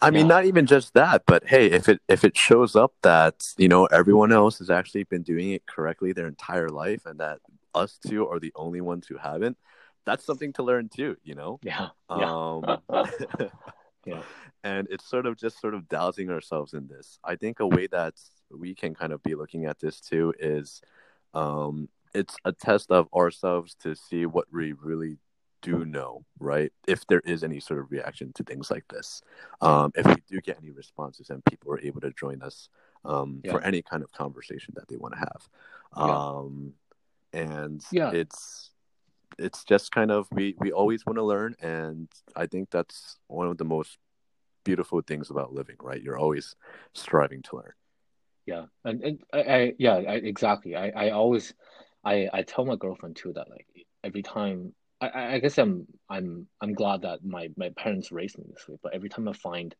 I 0.00 0.10
mean, 0.10 0.28
not 0.28 0.44
even 0.44 0.66
just 0.66 0.92
that, 0.94 1.22
but 1.26 1.44
hey, 1.46 1.66
if 1.66 1.88
it 1.88 2.00
if 2.08 2.24
it 2.24 2.36
shows 2.36 2.76
up 2.76 2.92
that 3.02 3.42
you 3.56 3.68
know 3.68 3.86
everyone 3.86 4.32
else 4.32 4.58
has 4.58 4.70
actually 4.70 5.04
been 5.04 5.22
doing 5.22 5.52
it 5.52 5.66
correctly 5.66 6.12
their 6.12 6.26
entire 6.26 6.68
life, 6.68 7.06
and 7.06 7.20
that 7.20 7.38
us 7.74 7.98
two 8.06 8.28
are 8.28 8.38
the 8.38 8.52
only 8.56 8.80
ones 8.80 9.06
who 9.06 9.16
haven't, 9.16 9.56
that's 10.04 10.24
something 10.24 10.52
to 10.54 10.62
learn 10.62 10.88
too. 10.94 11.16
You 11.22 11.34
know. 11.34 11.60
Yeah. 11.62 11.88
Um, 12.08 12.78
yeah. 12.90 13.06
yeah. 14.04 14.22
And 14.62 14.88
it's 14.90 15.08
sort 15.08 15.26
of 15.26 15.36
just 15.36 15.60
sort 15.60 15.74
of 15.74 15.88
dousing 15.88 16.30
ourselves 16.30 16.74
in 16.74 16.88
this. 16.88 17.18
I 17.24 17.36
think 17.36 17.60
a 17.60 17.66
way 17.66 17.86
that's 17.86 18.30
we 18.50 18.74
can 18.74 18.94
kind 18.94 19.12
of 19.12 19.22
be 19.22 19.34
looking 19.34 19.66
at 19.66 19.80
this 19.80 20.00
too 20.00 20.34
is 20.38 20.80
um, 21.34 21.88
it's 22.14 22.36
a 22.44 22.52
test 22.52 22.90
of 22.90 23.08
ourselves 23.14 23.74
to 23.82 23.94
see 23.94 24.26
what 24.26 24.46
we 24.52 24.72
really 24.72 25.18
do 25.62 25.84
know, 25.84 26.24
right? 26.38 26.72
If 26.86 27.06
there 27.06 27.20
is 27.20 27.42
any 27.42 27.58
sort 27.58 27.80
of 27.80 27.90
reaction 27.90 28.32
to 28.34 28.44
things 28.44 28.70
like 28.70 28.86
this, 28.88 29.22
um, 29.60 29.92
if 29.94 30.06
we 30.06 30.16
do 30.28 30.40
get 30.40 30.58
any 30.62 30.70
responses 30.70 31.30
and 31.30 31.44
people 31.44 31.72
are 31.72 31.80
able 31.80 32.02
to 32.02 32.12
join 32.12 32.42
us 32.42 32.68
um, 33.04 33.40
yeah. 33.42 33.52
for 33.52 33.62
any 33.62 33.82
kind 33.82 34.02
of 34.02 34.12
conversation 34.12 34.74
that 34.76 34.88
they 34.88 34.96
want 34.96 35.14
to 35.14 35.20
have, 35.20 35.48
um, 35.94 36.74
yeah. 37.32 37.40
and 37.40 37.84
yeah. 37.90 38.10
it's 38.12 38.70
it's 39.38 39.64
just 39.64 39.90
kind 39.90 40.10
of 40.10 40.28
we 40.30 40.54
we 40.58 40.70
always 40.70 41.04
want 41.06 41.16
to 41.16 41.24
learn, 41.24 41.56
and 41.60 42.08
I 42.36 42.46
think 42.46 42.70
that's 42.70 43.18
one 43.26 43.48
of 43.48 43.58
the 43.58 43.64
most 43.64 43.98
beautiful 44.64 45.00
things 45.00 45.30
about 45.30 45.52
living, 45.52 45.76
right? 45.80 46.02
You're 46.02 46.18
always 46.18 46.54
striving 46.92 47.42
to 47.42 47.56
learn 47.56 47.72
yeah 48.46 48.64
and, 48.84 49.02
and 49.02 49.20
I, 49.32 49.38
I 49.40 49.72
yeah 49.78 49.94
I, 49.94 50.14
exactly 50.14 50.76
I, 50.76 50.88
I 50.90 51.10
always 51.10 51.54
I, 52.04 52.28
I 52.32 52.42
tell 52.42 52.64
my 52.64 52.76
girlfriend 52.76 53.16
too 53.16 53.32
that 53.34 53.48
like 53.50 53.66
every 54.02 54.22
time 54.22 54.74
I, 55.00 55.34
I 55.34 55.38
guess 55.38 55.58
I'm 55.58 55.86
I'm 56.08 56.46
I'm 56.60 56.74
glad 56.74 57.02
that 57.02 57.24
my, 57.24 57.48
my 57.56 57.70
parents 57.70 58.12
raised 58.12 58.38
me 58.38 58.44
this 58.48 58.68
way, 58.68 58.76
but 58.82 58.94
every 58.94 59.08
time 59.08 59.28
I 59.28 59.32
find 59.32 59.74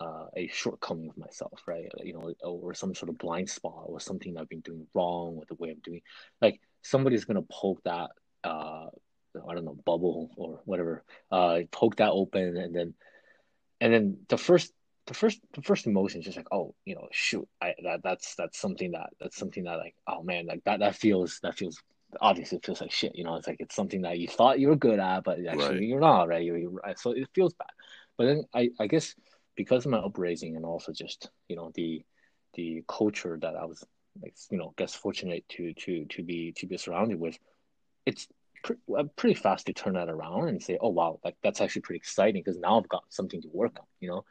uh, 0.00 0.26
a 0.36 0.48
shortcoming 0.48 1.10
of 1.10 1.16
myself, 1.16 1.60
right? 1.66 1.90
You 2.02 2.14
know, 2.14 2.32
or 2.42 2.74
some 2.74 2.94
sort 2.94 3.08
of 3.08 3.18
blind 3.18 3.48
spot 3.48 3.84
or 3.86 4.00
something 4.00 4.36
I've 4.36 4.48
been 4.48 4.60
doing 4.60 4.86
wrong 4.94 5.36
with 5.36 5.48
the 5.48 5.54
way 5.54 5.70
I'm 5.70 5.80
doing, 5.82 6.02
like 6.40 6.60
somebody's 6.82 7.24
gonna 7.24 7.42
poke 7.42 7.82
that 7.84 8.10
uh, 8.44 8.86
I 9.48 9.54
don't 9.54 9.64
know 9.64 9.78
bubble 9.84 10.30
or 10.36 10.60
whatever, 10.64 11.04
uh, 11.30 11.60
poke 11.70 11.96
that 11.96 12.10
open, 12.10 12.56
and 12.56 12.74
then 12.74 12.94
and 13.80 13.92
then 13.92 14.18
the 14.28 14.38
first 14.38 14.72
the 15.06 15.14
first 15.14 15.40
the 15.52 15.62
first 15.62 15.86
emotion 15.86 16.20
is 16.20 16.26
just 16.26 16.36
like 16.36 16.48
oh 16.52 16.74
you 16.84 16.94
know 16.94 17.08
shoot 17.12 17.48
I 17.60 17.74
that 17.84 18.02
that's 18.02 18.34
that's 18.34 18.58
something 18.58 18.92
that 18.92 19.10
that's 19.20 19.36
something 19.36 19.64
that 19.64 19.78
like 19.78 19.94
oh 20.06 20.22
man 20.22 20.46
like 20.46 20.64
that 20.64 20.80
that 20.80 20.96
feels 20.96 21.38
that 21.42 21.56
feels 21.56 21.80
obviously 22.20 22.58
it 22.58 22.64
feels 22.64 22.80
like 22.80 22.92
shit 22.92 23.14
you 23.14 23.24
know 23.24 23.36
it's 23.36 23.46
like 23.46 23.60
it's 23.60 23.74
something 23.74 24.02
that 24.02 24.18
you 24.18 24.28
thought 24.28 24.58
you 24.58 24.68
were 24.68 24.76
good 24.76 24.98
at 24.98 25.24
but 25.24 25.38
actually 25.46 25.68
right. 25.68 25.82
you're 25.82 26.00
not 26.00 26.28
right 26.28 26.44
you're, 26.44 26.58
you're, 26.58 26.80
so 26.96 27.10
it 27.12 27.28
feels 27.34 27.54
bad 27.54 27.68
but 28.16 28.24
then 28.24 28.44
I 28.54 28.70
I 28.80 28.86
guess 28.86 29.14
because 29.54 29.86
of 29.86 29.92
my 29.92 29.98
upbringing 29.98 30.56
and 30.56 30.64
also 30.64 30.92
just 30.92 31.30
you 31.48 31.56
know 31.56 31.70
the 31.74 32.02
the 32.54 32.84
culture 32.88 33.38
that 33.40 33.54
I 33.54 33.64
was 33.64 33.84
like 34.22 34.34
you 34.50 34.58
know 34.58 34.74
guess 34.76 34.94
fortunate 34.94 35.44
to 35.50 35.72
to 35.74 36.04
to 36.06 36.22
be 36.22 36.52
to 36.56 36.66
be 36.66 36.76
surrounded 36.78 37.20
with 37.20 37.38
it's 38.06 38.28
uh, 38.96 39.04
pretty 39.16 39.34
fast 39.34 39.66
to 39.66 39.72
turn 39.72 39.94
that 39.94 40.08
around 40.08 40.48
and 40.48 40.62
say, 40.62 40.78
oh 40.80 40.88
wow, 40.88 41.20
like 41.24 41.36
that's 41.42 41.60
actually 41.60 41.82
pretty 41.82 41.98
exciting 41.98 42.42
because 42.44 42.58
now 42.58 42.78
I've 42.78 42.88
got 42.88 43.04
something 43.10 43.40
to 43.42 43.48
work 43.52 43.78
on. 43.78 43.86
You 44.00 44.08
know, 44.08 44.24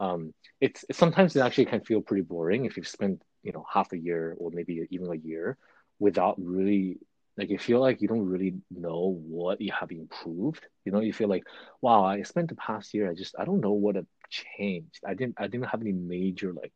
um, 0.00 0.34
it's, 0.60 0.84
sometimes 0.92 1.36
it 1.36 1.40
actually 1.40 1.66
can 1.66 1.82
feel 1.82 2.00
pretty 2.00 2.22
boring 2.22 2.64
if 2.64 2.76
you've 2.76 2.88
spent 2.88 3.22
you 3.42 3.52
know 3.52 3.64
half 3.72 3.92
a 3.92 3.98
year 3.98 4.34
or 4.38 4.50
maybe 4.50 4.86
even 4.90 5.10
a 5.12 5.14
year 5.14 5.56
without 5.98 6.34
really 6.38 6.98
like 7.36 7.50
you 7.50 7.58
feel 7.58 7.80
like 7.80 8.02
you 8.02 8.08
don't 8.08 8.26
really 8.26 8.54
know 8.70 9.16
what 9.26 9.60
you 9.60 9.72
have 9.72 9.92
improved. 9.92 10.66
You 10.84 10.92
know 10.92 11.00
you 11.00 11.12
feel 11.12 11.28
like 11.28 11.44
wow 11.80 12.04
i 12.04 12.22
spent 12.22 12.48
the 12.48 12.56
past 12.56 12.92
year 12.94 13.10
i 13.10 13.14
just 13.14 13.34
i 13.38 13.44
don't 13.44 13.60
know 13.60 13.72
what 13.72 13.96
have 13.96 14.06
changed. 14.28 15.00
I 15.06 15.14
didn't 15.14 15.36
i 15.38 15.46
didn't 15.46 15.66
have 15.68 15.80
any 15.80 15.92
major 15.92 16.52
like 16.52 16.72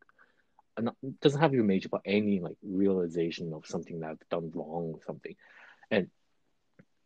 not, 0.79 0.97
doesn't 1.21 1.41
have 1.41 1.53
be 1.53 1.59
major 1.59 1.89
but 1.89 2.03
any 2.05 2.41
like 2.41 2.57
realization 2.63 3.53
of 3.53 3.67
something 3.67 4.01
that 4.01 4.11
i've 4.11 4.29
done 4.31 4.53
wrong 4.55 4.93
or 4.95 5.01
something. 5.07 5.35
And 5.91 6.09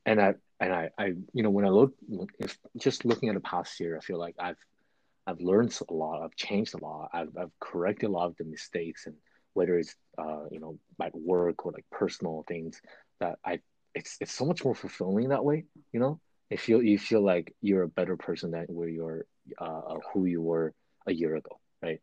and 0.04 0.20
i 0.20 0.34
and 0.60 0.72
i 0.72 0.90
i 0.98 1.06
you 1.32 1.42
know 1.42 1.50
when 1.50 1.64
i 1.64 1.68
look 1.68 1.94
if 2.38 2.58
just 2.76 3.04
looking 3.04 3.28
at 3.28 3.34
the 3.34 3.40
past 3.40 3.78
year 3.80 3.96
i 3.96 4.00
feel 4.00 4.18
like 4.18 4.34
i've 4.38 4.56
i've 5.28 5.40
learned 5.40 5.72
a 5.88 5.94
lot 5.94 6.22
i've 6.22 6.34
changed 6.36 6.74
a 6.74 6.84
lot 6.84 7.08
i've, 7.12 7.36
I've 7.40 7.52
corrected 7.60 8.08
a 8.08 8.12
lot 8.12 8.26
of 8.26 8.36
the 8.36 8.44
mistakes 8.44 9.06
and 9.06 9.14
whether 9.58 9.78
it's 9.78 9.94
uh, 10.18 10.44
you 10.50 10.60
know 10.60 10.78
like 10.98 11.12
work 11.14 11.66
or 11.66 11.72
like 11.72 11.84
personal 11.90 12.44
things 12.46 12.80
that 13.20 13.38
I 13.44 13.60
it's 13.94 14.16
it's 14.20 14.32
so 14.32 14.44
much 14.44 14.64
more 14.64 14.74
fulfilling 14.74 15.30
that 15.30 15.44
way. 15.44 15.64
You 15.92 16.00
know, 16.00 16.20
you 16.50 16.58
feel 16.58 16.82
you 16.82 16.98
feel 16.98 17.24
like 17.24 17.54
you're 17.60 17.82
a 17.82 17.88
better 17.88 18.16
person 18.16 18.52
than 18.52 18.66
where 18.68 18.88
you're 18.88 19.26
uh, 19.58 19.96
who 20.12 20.26
you 20.26 20.40
were 20.40 20.72
a 21.06 21.12
year 21.12 21.34
ago, 21.36 21.58
right? 21.82 22.00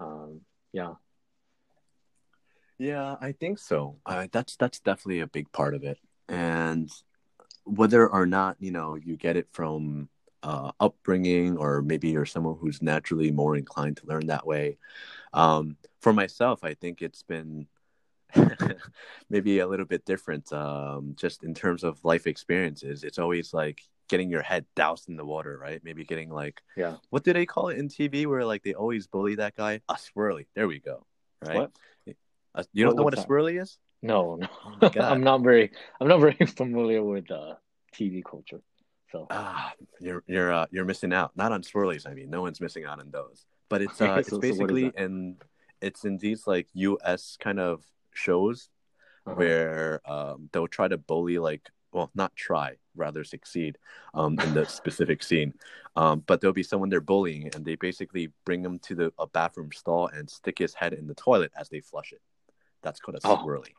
Um, 0.00 0.40
yeah. 0.72 0.94
Yeah, 2.78 3.16
I 3.20 3.32
think 3.32 3.58
so. 3.58 3.98
Uh, 4.04 4.26
that's 4.32 4.56
that's 4.56 4.80
definitely 4.80 5.20
a 5.20 5.26
big 5.26 5.50
part 5.52 5.74
of 5.74 5.84
it, 5.84 5.98
and 6.28 6.90
whether 7.64 8.06
or 8.06 8.26
not 8.26 8.56
you 8.58 8.70
know 8.70 8.96
you 8.96 9.16
get 9.16 9.36
it 9.36 9.48
from 9.52 10.08
uh, 10.46 10.70
upbringing 10.86 11.56
or 11.56 11.82
maybe 11.82 12.08
you're 12.10 12.24
someone 12.34 12.56
who's 12.60 12.80
naturally 12.82 13.30
more 13.32 13.56
inclined 13.56 13.96
to 13.98 14.06
learn 14.06 14.26
that 14.28 14.46
way 14.46 14.78
um, 15.42 15.76
for 16.00 16.12
myself 16.12 16.58
i 16.62 16.72
think 16.74 17.02
it's 17.02 17.22
been 17.34 17.66
maybe 19.30 19.58
a 19.60 19.66
little 19.66 19.86
bit 19.86 20.04
different 20.04 20.52
um, 20.52 21.14
just 21.16 21.42
in 21.44 21.54
terms 21.54 21.82
of 21.84 22.02
life 22.04 22.26
experiences 22.26 23.04
it's 23.04 23.18
always 23.18 23.52
like 23.54 23.82
getting 24.08 24.30
your 24.30 24.42
head 24.42 24.64
doused 24.76 25.08
in 25.08 25.16
the 25.16 25.24
water 25.24 25.58
right 25.60 25.80
maybe 25.82 26.04
getting 26.04 26.30
like 26.30 26.62
yeah 26.76 26.96
what 27.10 27.24
do 27.24 27.32
they 27.32 27.46
call 27.46 27.68
it 27.68 27.78
in 27.78 27.88
tv 27.88 28.26
where 28.26 28.44
like 28.44 28.62
they 28.62 28.74
always 28.74 29.06
bully 29.06 29.34
that 29.36 29.56
guy 29.56 29.80
a 29.88 29.94
swirly 29.94 30.46
there 30.54 30.68
we 30.68 30.78
go 30.78 31.04
right 31.44 31.56
What? 31.56 31.72
Uh, 32.54 32.62
you 32.72 32.84
don't 32.84 32.94
What- 32.94 32.98
know 32.98 33.04
what 33.04 33.12
a 33.14 33.16
that? 33.16 33.28
swirly 33.28 33.60
is 33.60 33.78
No, 34.02 34.36
no. 34.36 34.46
Oh. 34.64 34.88
I'm 35.12 35.22
not 35.22 35.42
very 35.42 35.70
I'm 36.00 36.08
not 36.08 36.20
very 36.20 36.38
familiar 36.60 37.02
with 37.02 37.30
uh, 37.30 37.54
TV 37.94 38.22
culture. 38.24 38.60
So 39.12 39.26
Ah, 39.30 39.72
you're 40.00 40.22
you're 40.26 40.52
uh, 40.52 40.66
you're 40.70 40.84
missing 40.84 41.12
out. 41.12 41.32
Not 41.36 41.52
on 41.52 41.62
swirlies. 41.62 42.08
I 42.08 42.14
mean, 42.14 42.30
no 42.30 42.42
one's 42.42 42.60
missing 42.60 42.84
out 42.84 43.00
on 43.00 43.10
those. 43.10 43.44
But 43.68 43.82
it's 43.82 44.00
uh, 44.00 44.16
it's 44.18 44.30
so- 44.30 44.36
so 44.36 44.40
basically 44.40 44.84
that? 44.84 44.96
in 44.96 45.36
it's 45.80 46.04
in 46.04 46.18
these 46.18 46.46
like 46.46 46.68
U.S. 46.74 47.36
kind 47.38 47.60
of 47.60 47.84
shows 48.12 48.70
uh-huh. 49.26 49.36
where 49.36 50.00
um, 50.10 50.48
they'll 50.52 50.68
try 50.68 50.88
to 50.88 50.98
bully 50.98 51.38
like 51.38 51.70
well, 51.92 52.10
not 52.14 52.36
try, 52.36 52.74
rather 52.94 53.24
succeed 53.24 53.78
um, 54.12 54.38
in 54.40 54.52
the 54.52 54.66
specific 54.66 55.22
scene. 55.22 55.54
Um, 55.96 56.22
but 56.26 56.40
there'll 56.40 56.52
be 56.52 56.62
someone 56.62 56.90
they're 56.90 57.00
bullying, 57.00 57.50
and 57.54 57.64
they 57.64 57.74
basically 57.74 58.30
bring 58.44 58.62
him 58.62 58.78
to 58.80 58.94
the 58.94 59.12
a 59.18 59.26
bathroom 59.26 59.70
stall 59.72 60.08
and 60.08 60.28
stick 60.28 60.58
his 60.58 60.74
head 60.74 60.92
in 60.92 61.06
the 61.06 61.14
toilet 61.14 61.52
as 61.58 61.70
they 61.70 61.80
flush 61.80 62.12
it. 62.12 62.20
That's 62.82 63.00
called 63.00 63.16
a 63.16 63.20
Oh, 63.24 63.38
swirly. 63.38 63.72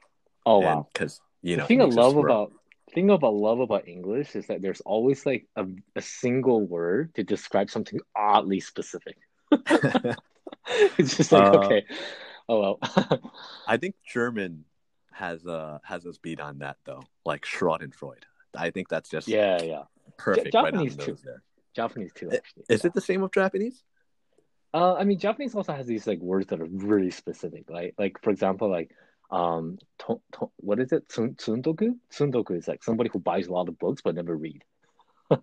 oh 0.46 0.60
wow. 0.60 0.88
Because 0.92 1.22
you 1.44 1.58
know, 1.58 1.64
the 1.64 1.68
thing 1.68 1.82
I 1.82 1.86
love 1.86 2.18
about 2.18 2.54
thing 2.94 3.10
about 3.10 3.34
love 3.34 3.60
about 3.60 3.88
English 3.88 4.36
is 4.36 4.48
that 4.48 4.62
there's 4.62 4.82
always 4.82 5.26
like 5.26 5.48
a, 5.56 5.66
a 5.96 6.02
single 6.02 6.66
word 6.66 7.14
to 7.16 7.24
describe 7.24 7.70
something 7.70 8.00
oddly 8.16 8.60
specific. 8.60 9.18
it's 10.98 11.18
just 11.18 11.32
like 11.32 11.44
Uh, 11.44 11.58
okay, 11.60 11.86
oh 12.50 12.60
well. 12.60 12.80
I 13.68 13.78
think 13.78 13.96
German 14.06 14.66
has 15.12 15.46
uh 15.46 15.80
has 15.84 16.06
us 16.06 16.18
beat 16.18 16.40
on 16.40 16.60
that 16.60 16.78
though, 16.86 17.04
like 17.26 17.44
Schadenfreude. 17.44 18.24
I 18.56 18.72
think 18.72 18.90
that's 18.90 19.10
just 19.10 19.28
yeah, 19.28 19.62
yeah. 19.62 19.84
perfect 20.18 20.54
right 20.54 20.74
Japanese 20.74 20.96
too. 20.96 21.18
there. 21.24 21.44
Japanese 21.76 22.12
too. 22.14 22.32
Actually, 22.32 22.64
Is 22.70 22.84
yeah. 22.84 22.88
it 22.88 22.94
the 22.94 23.02
same 23.02 23.22
with 23.22 23.34
Japanese? 23.34 23.84
Uh, 24.74 24.94
I 24.96 25.04
mean, 25.04 25.20
Japanese 25.20 25.56
also 25.56 25.74
has 25.74 25.88
these 25.88 26.08
like 26.08 26.20
words 26.20 26.48
that 26.48 26.60
are 26.62 26.66
really 26.66 27.12
specific, 27.12 27.70
right? 27.70 27.94
Like 27.98 28.22
for 28.22 28.30
example, 28.32 28.70
like 28.70 28.92
um, 29.30 29.78
to, 30.00 30.22
to, 30.34 30.50
what 30.58 30.80
is 30.80 30.92
it? 30.92 31.08
Tsun, 31.10 31.36
tsundoku? 31.36 31.98
Tsundoku 32.12 32.58
is 32.58 32.68
like 32.68 32.84
somebody 32.84 33.10
who 33.12 33.20
buys 33.20 33.48
a 33.48 33.54
lot 33.54 33.68
of 33.70 33.78
books 33.80 34.02
but 34.04 34.16
never 34.16 34.36
read. 34.36 34.64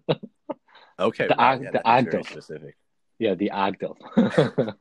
Okay, 0.98 1.26
The 1.26 1.40
act- 1.40 1.62
yeah, 1.64 1.70
the 1.72 1.86
act 1.86 2.14
of. 2.14 2.26
specific. 2.26 2.76
Yeah, 3.18 3.34
the 3.34 3.50
act 3.50 3.82
of. 3.82 3.96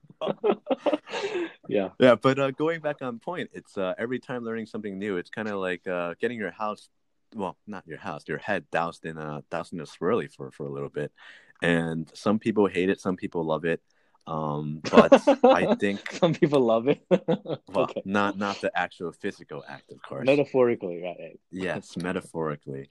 yeah. 1.67 1.89
Yeah, 1.99 2.15
but 2.15 2.39
uh, 2.39 2.51
going 2.51 2.81
back 2.81 3.01
on 3.01 3.19
point, 3.19 3.49
it's 3.53 3.77
uh, 3.77 3.93
every 3.97 4.19
time 4.19 4.43
learning 4.43 4.67
something 4.67 4.99
new, 4.99 5.17
it's 5.17 5.29
kind 5.29 5.47
of 5.47 5.59
like 5.59 5.87
uh, 5.87 6.13
getting 6.19 6.37
your 6.37 6.51
house, 6.51 6.89
well, 7.35 7.57
not 7.65 7.87
your 7.87 7.97
house, 7.97 8.23
your 8.27 8.37
head 8.37 8.65
doused 8.71 9.05
in 9.05 9.17
a 9.17 9.43
doused 9.49 9.73
in 9.73 9.79
a 9.79 9.85
swirly 9.85 10.31
for 10.31 10.51
for 10.51 10.65
a 10.65 10.71
little 10.71 10.89
bit, 10.89 11.11
and 11.61 12.11
some 12.13 12.37
people 12.37 12.67
hate 12.67 12.89
it, 12.89 12.99
some 13.01 13.15
people 13.15 13.43
love 13.43 13.65
it, 13.65 13.81
um, 14.27 14.81
but 14.91 15.27
I 15.43 15.75
think 15.75 16.11
some 16.19 16.33
people 16.33 16.61
love 16.61 16.87
it. 16.87 17.01
well, 17.09 17.59
okay. 17.75 18.01
not 18.05 18.37
not 18.37 18.61
the 18.61 18.71
actual 18.77 19.11
physical 19.11 19.63
act, 19.67 19.91
of 19.91 20.01
course. 20.01 20.25
Metaphorically, 20.25 21.01
right? 21.01 21.39
yes 21.51 21.95
metaphorically 21.97 22.87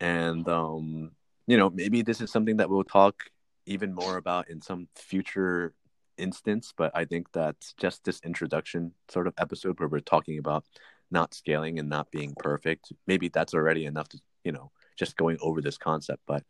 and 0.00 0.48
um 0.48 1.10
you 1.46 1.56
know 1.56 1.70
maybe 1.70 2.02
this 2.02 2.20
is 2.20 2.30
something 2.30 2.56
that 2.56 2.68
we'll 2.68 2.84
talk 2.84 3.24
even 3.66 3.94
more 3.94 4.16
about 4.16 4.48
in 4.48 4.60
some 4.60 4.88
future 4.94 5.74
instance 6.16 6.72
but 6.76 6.90
i 6.94 7.04
think 7.04 7.30
that 7.32 7.56
just 7.78 8.04
this 8.04 8.20
introduction 8.24 8.92
sort 9.08 9.26
of 9.26 9.34
episode 9.38 9.78
where 9.78 9.88
we're 9.88 10.00
talking 10.00 10.38
about 10.38 10.64
not 11.10 11.34
scaling 11.34 11.78
and 11.78 11.88
not 11.88 12.10
being 12.10 12.34
perfect 12.38 12.92
maybe 13.06 13.28
that's 13.28 13.54
already 13.54 13.84
enough 13.84 14.08
to 14.08 14.18
you 14.44 14.52
know 14.52 14.70
just 14.96 15.16
going 15.16 15.36
over 15.40 15.60
this 15.60 15.78
concept 15.78 16.22
but 16.26 16.44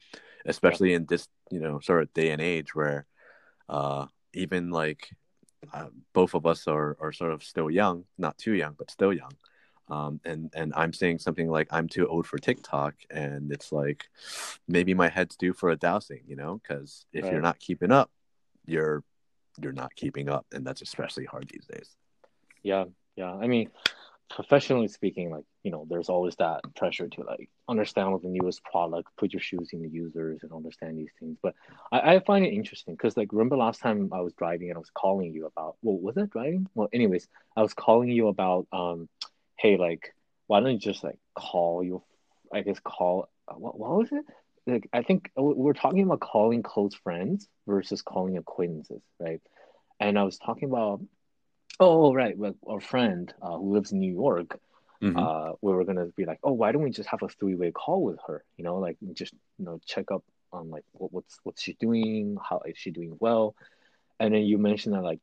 especially 0.47 0.92
in 0.92 1.07
this 1.07 1.29
you 1.51 1.61
know 1.61 1.81
sort 1.81 2.03
of 2.03 2.12
day 2.12 2.31
and 2.31 2.42
age 2.42 2.75
where 2.75 3.07
uh 3.68 4.07
even 4.37 4.70
like 4.70 5.11
uh, 5.73 5.88
both 6.12 6.35
of 6.35 6.47
us 6.47 6.66
are 6.68 6.97
are 7.01 7.12
sort 7.12 7.33
of 7.33 7.42
still 7.42 7.70
young 7.70 8.05
not 8.18 8.37
too 8.38 8.53
young 8.53 8.75
but 8.79 8.90
still 8.90 9.12
young 9.12 9.33
um, 9.88 10.20
and 10.25 10.51
and 10.55 10.73
I'm 10.75 10.92
saying 10.92 11.18
something 11.18 11.49
like 11.49 11.68
I'm 11.70 11.88
too 11.88 12.09
old 12.09 12.27
for 12.27 12.38
TikTok, 12.38 12.94
and 13.11 13.53
it's 13.53 13.70
like 13.70 14.07
maybe 14.66 14.94
my 14.94 15.09
head's 15.09 15.37
due 15.37 15.53
for 15.53 15.68
a 15.70 15.77
dousing, 15.77 16.23
you 16.27 16.37
know, 16.37 16.61
because 16.62 17.05
if 17.12 17.25
you're 17.31 17.42
not 17.42 17.59
keeping 17.59 17.92
up, 17.92 18.11
you're 18.64 19.05
you're 19.61 19.73
not 19.73 19.94
keeping 19.94 20.29
up, 20.29 20.47
and 20.53 20.66
that's 20.66 20.81
especially 20.81 21.27
hard 21.27 21.51
these 21.53 21.66
days. 21.66 21.90
Yeah, 22.62 22.85
yeah. 23.14 23.35
I 23.35 23.47
mean, 23.47 23.70
professionally 24.31 24.88
speaking, 24.88 25.31
like, 25.31 25.44
you 25.64 25.72
know, 25.72 25.87
there's 25.90 26.11
always 26.11 26.37
that 26.37 26.61
pressure 26.77 27.09
to 27.09 27.22
like 27.22 27.50
understand 27.68 28.12
what 28.12 28.22
the 28.22 28.29
newest 28.29 28.62
product, 28.64 29.09
put 29.18 29.33
your 29.33 29.40
shoes 29.40 29.70
in 29.72 29.83
the 29.83 29.88
users 29.88 30.40
and 30.42 30.53
understand 30.53 30.98
these 30.98 31.11
things. 31.18 31.38
But 31.42 31.55
I, 31.90 32.16
I 32.16 32.20
find 32.20 32.44
it 32.46 32.53
interesting 32.53 32.94
because 32.94 33.16
like 33.16 33.33
remember 33.33 33.57
last 33.57 33.81
time 33.81 34.11
I 34.12 34.20
was 34.20 34.35
driving 34.35 34.68
and 34.68 34.77
I 34.77 34.81
was 34.81 34.90
calling 34.94 35.33
you 35.35 35.46
about 35.46 35.77
well, 35.83 35.98
was 35.98 36.14
that 36.16 36.31
driving? 36.31 36.68
Well, 36.74 36.88
anyways, 36.92 37.27
I 37.57 37.62
was 37.62 37.74
calling 37.74 38.11
you 38.11 38.29
about 38.29 38.66
um, 38.72 39.09
hey, 39.59 39.77
like, 39.77 40.14
why 40.46 40.61
don't 40.61 40.72
you 40.72 40.79
just 40.79 41.03
like 41.03 41.18
call 41.35 41.83
your 41.83 42.03
I 42.53 42.61
guess 42.61 42.79
call 42.81 43.29
uh, 43.48 43.55
what 43.55 43.79
what 43.79 43.90
was 43.90 44.12
it? 44.12 44.24
Like 44.66 44.88
I 44.92 45.03
think 45.03 45.31
we 45.37 45.55
we're 45.55 45.72
talking 45.72 46.03
about 46.03 46.20
calling 46.20 46.62
close 46.62 46.94
friends 46.94 47.48
versus 47.66 48.03
calling 48.03 48.37
acquaintances, 48.37 49.03
right? 49.18 49.40
And 49.98 50.18
I 50.18 50.24
was 50.24 50.38
talking 50.38 50.68
about 50.68 51.00
Oh, 51.81 52.14
right. 52.14 52.37
Well, 52.38 52.55
our 52.68 52.81
friend 52.81 53.33
uh, 53.42 53.57
who 53.59 53.74
lives 53.74 53.92
in 53.92 53.98
New 53.98 54.12
York, 54.12 54.59
Mhm. 55.02 55.16
uh, 55.18 55.52
we 55.61 55.72
were 55.72 55.85
gonna 55.85 56.07
be 56.16 56.24
like, 56.24 56.38
oh, 56.42 56.52
why 56.52 56.72
don't 56.72 56.83
we 56.83 56.90
just 56.90 57.09
have 57.09 57.22
a 57.22 57.28
three-way 57.28 57.72
call 57.72 58.02
with 58.02 58.18
her? 58.26 58.44
You 58.57 58.64
know, 58.64 58.76
like 58.76 58.96
just 59.12 59.35
you 59.59 59.64
know 59.64 59.80
check 59.87 60.11
up 60.11 60.24
on 60.52 60.70
like 60.70 60.85
what, 60.92 61.12
what's 61.12 61.38
what's 61.42 61.62
she 61.62 61.74
doing, 61.74 62.37
how 62.48 62.61
is 62.66 62.78
she 62.78 62.90
doing 62.90 63.16
well, 63.20 63.54
and 64.20 64.35
then 64.35 64.42
you 64.42 64.59
mentioned 64.59 64.94
that 64.94 65.02
like, 65.02 65.20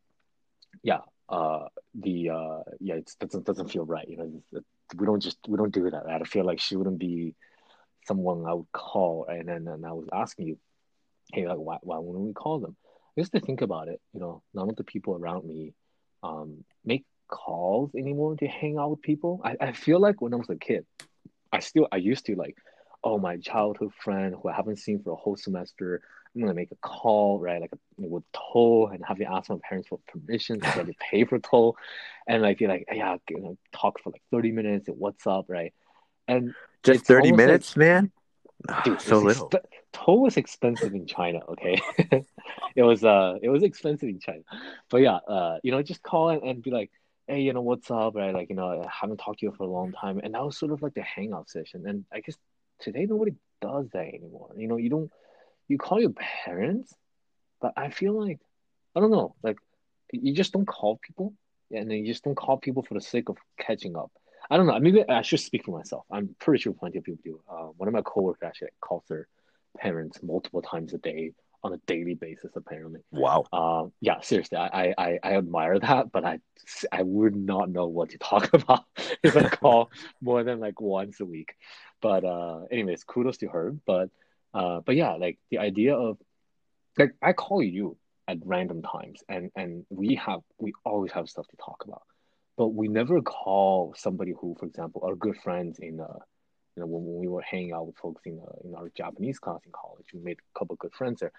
yeah, 0.83 0.99
uh, 1.29 1.67
the 1.95 2.29
uh, 2.29 2.63
yeah, 2.79 2.95
it 2.95 3.11
doesn't 3.19 3.45
doesn't 3.45 3.71
feel 3.71 3.85
right. 3.85 4.07
You 4.07 4.17
know, 4.17 4.61
we 4.97 5.05
don't 5.05 5.21
just 5.21 5.37
we 5.47 5.57
don't 5.57 5.73
do 5.73 5.89
that. 5.89 6.05
I 6.07 6.23
feel 6.23 6.45
like 6.45 6.59
she 6.59 6.75
wouldn't 6.75 6.99
be 6.99 7.33
someone 8.05 8.45
I 8.45 8.53
would 8.53 8.71
call, 8.71 9.25
and 9.29 9.47
then 9.47 9.67
and 9.67 9.85
I 9.85 9.93
was 9.93 10.07
asking 10.11 10.47
you, 10.47 10.57
hey, 11.33 11.47
like 11.47 11.57
why 11.57 11.77
why 11.81 11.97
wouldn't 11.97 12.25
we 12.25 12.33
call 12.33 12.59
them? 12.59 12.75
Just 13.17 13.33
to 13.33 13.39
think 13.39 13.61
about 13.61 13.87
it, 13.87 13.99
you 14.13 14.19
know, 14.19 14.41
none 14.53 14.69
of 14.69 14.75
the 14.75 14.83
people 14.83 15.15
around 15.15 15.45
me 15.45 15.73
um, 16.23 16.63
make 16.85 17.03
calls 17.31 17.95
anymore 17.95 18.35
to 18.35 18.47
hang 18.47 18.77
out 18.77 18.91
with 18.91 19.01
people. 19.01 19.41
I, 19.43 19.55
I 19.59 19.71
feel 19.71 19.99
like 19.99 20.21
when 20.21 20.33
I 20.33 20.37
was 20.37 20.49
a 20.49 20.55
kid, 20.55 20.85
I 21.51 21.59
still 21.59 21.87
I 21.91 21.95
used 21.97 22.27
to 22.27 22.35
like, 22.35 22.55
oh 23.03 23.17
my 23.17 23.37
childhood 23.37 23.91
friend 24.03 24.35
who 24.39 24.49
I 24.49 24.53
haven't 24.53 24.77
seen 24.77 25.01
for 25.01 25.13
a 25.13 25.15
whole 25.15 25.35
semester. 25.37 26.01
I'm 26.35 26.41
gonna 26.41 26.53
make 26.53 26.71
a 26.71 26.75
call, 26.75 27.39
right? 27.39 27.59
Like 27.59 27.71
with 27.97 28.23
toll 28.31 28.89
and 28.93 29.03
have 29.05 29.17
to 29.17 29.25
ask 29.25 29.49
my 29.49 29.57
parents 29.67 29.87
for 29.89 29.99
permission 30.07 30.61
so 30.73 30.83
to 30.83 30.93
pay 31.11 31.25
for 31.25 31.39
toll, 31.39 31.75
and 32.27 32.43
like 32.43 32.59
be 32.59 32.67
like, 32.67 32.85
yeah, 32.91 33.17
you 33.29 33.39
know, 33.41 33.57
talk 33.73 33.99
for 34.01 34.11
like 34.11 34.21
30 34.31 34.51
minutes 34.51 34.87
and 34.87 34.97
what's 34.97 35.25
up, 35.25 35.45
right? 35.49 35.73
And 36.27 36.53
Just 36.83 37.05
thirty 37.05 37.31
almost 37.31 37.39
like- 37.39 37.47
minutes, 37.47 37.77
man. 37.77 38.11
Dude, 38.85 39.01
so 39.01 39.17
little. 39.17 39.49
exp- 39.49 39.65
toll 39.91 40.21
was 40.21 40.37
expensive 40.37 40.93
in 40.93 41.07
China. 41.07 41.39
Okay, 41.49 41.81
it 42.75 42.83
was 42.83 43.03
uh, 43.03 43.37
it 43.41 43.49
was 43.49 43.63
expensive 43.63 44.07
in 44.07 44.19
China, 44.19 44.43
but 44.91 44.97
yeah, 45.01 45.15
uh, 45.15 45.57
you 45.63 45.71
know, 45.71 45.81
just 45.81 46.03
call 46.03 46.29
and, 46.29 46.43
and 46.43 46.61
be 46.61 46.69
like, 46.69 46.91
hey, 47.27 47.41
you 47.41 47.53
know, 47.53 47.61
what's 47.61 47.89
up, 47.89 48.15
right? 48.15 48.33
Like, 48.33 48.49
you 48.49 48.55
know, 48.55 48.81
I 48.81 48.87
haven't 48.89 49.17
talked 49.17 49.39
to 49.39 49.45
you 49.45 49.53
for 49.57 49.63
a 49.63 49.71
long 49.71 49.91
time, 49.91 50.19
and 50.23 50.33
that 50.33 50.43
was 50.43 50.57
sort 50.57 50.71
of 50.71 50.81
like 50.81 50.93
the 50.93 51.01
hangout 51.01 51.49
session. 51.49 51.87
And 51.87 52.05
I 52.11 52.19
guess 52.19 52.35
today 52.79 53.05
nobody 53.05 53.33
does 53.61 53.87
that 53.93 54.07
anymore. 54.07 54.49
You 54.57 54.67
know, 54.67 54.77
you 54.77 54.89
don't, 54.89 55.11
you 55.67 55.77
call 55.77 56.01
your 56.01 56.11
parents, 56.45 56.93
but 57.61 57.73
I 57.77 57.89
feel 57.89 58.19
like, 58.19 58.39
I 58.95 58.99
don't 58.99 59.11
know, 59.11 59.35
like, 59.43 59.57
you 60.11 60.33
just 60.33 60.51
don't 60.51 60.67
call 60.67 60.97
people, 60.97 61.33
and 61.71 61.89
then 61.89 61.99
you 61.99 62.07
just 62.07 62.23
don't 62.23 62.35
call 62.35 62.57
people 62.57 62.83
for 62.83 62.95
the 62.95 63.01
sake 63.01 63.29
of 63.29 63.37
catching 63.57 63.95
up. 63.95 64.11
I 64.49 64.57
don't 64.57 64.65
know. 64.65 64.77
Maybe 64.79 65.07
I 65.07 65.21
should 65.21 65.39
speak 65.39 65.63
for 65.63 65.77
myself. 65.77 66.03
I'm 66.11 66.35
pretty 66.39 66.61
sure 66.61 66.73
plenty 66.73 66.97
of 66.97 67.05
people 67.05 67.21
do. 67.23 67.39
Uh, 67.49 67.67
one 67.77 67.87
of 67.87 67.93
my 67.93 68.01
coworkers 68.01 68.45
actually 68.45 68.71
calls 68.81 69.03
their 69.07 69.27
parents 69.77 70.21
multiple 70.21 70.61
times 70.61 70.93
a 70.93 70.97
day 70.97 71.31
on 71.63 71.73
a 71.73 71.77
daily 71.87 72.15
basis. 72.15 72.51
Apparently, 72.55 73.01
Wow. 73.11 73.45
uh, 73.53 73.89
yeah, 73.99 74.21
seriously, 74.21 74.57
I, 74.57 74.93
I 74.97 75.19
I 75.23 75.35
admire 75.37 75.79
that, 75.79 76.11
but 76.11 76.25
I 76.25 76.39
I 76.91 77.03
would 77.03 77.35
not 77.35 77.69
know 77.69 77.87
what 77.87 78.09
to 78.11 78.17
talk 78.31 78.53
about 78.53 78.85
if 79.23 79.35
I 79.37 79.49
call 79.49 79.91
more 80.21 80.43
than 80.43 80.59
like 80.59 80.81
once 80.81 81.19
a 81.19 81.25
week. 81.25 81.55
But 82.01 82.23
uh, 82.23 82.61
anyways, 82.71 83.03
kudos 83.03 83.37
to 83.37 83.47
her. 83.47 83.75
But 83.85 84.09
uh, 84.53 84.81
but 84.85 84.95
yeah, 84.95 85.13
like 85.13 85.37
the 85.49 85.59
idea 85.59 85.95
of 85.95 86.17
like 86.97 87.13
I 87.21 87.33
call 87.33 87.61
you 87.63 87.97
at 88.27 88.37
random 88.45 88.81
times, 88.81 89.23
and 89.29 89.51
and 89.55 89.85
we 89.89 90.15
have 90.15 90.41
we 90.57 90.73
always 90.83 91.11
have 91.13 91.29
stuff 91.29 91.47
to 91.47 91.57
talk 91.57 91.83
about 91.85 92.03
but 92.57 92.67
we 92.75 92.87
never 92.89 93.21
call 93.21 93.93
somebody 93.97 94.33
who, 94.39 94.55
for 94.59 94.65
example, 94.65 95.01
are 95.05 95.15
good 95.15 95.37
friends 95.37 95.79
in 95.79 95.99
uh, 95.99 96.19
you 96.75 96.81
know, 96.81 96.87
when, 96.87 97.03
when 97.05 97.19
we 97.19 97.27
were 97.27 97.41
hanging 97.41 97.73
out 97.73 97.87
with 97.87 97.97
folks 97.97 98.21
in 98.25 98.39
uh, 98.39 98.67
in 98.67 98.75
our 98.75 98.89
Japanese 98.95 99.39
class 99.39 99.59
in 99.65 99.71
college, 99.71 100.07
we 100.13 100.19
made 100.21 100.37
a 100.39 100.59
couple 100.59 100.73
of 100.73 100.79
good 100.79 100.93
friends 100.93 101.19
there. 101.19 101.31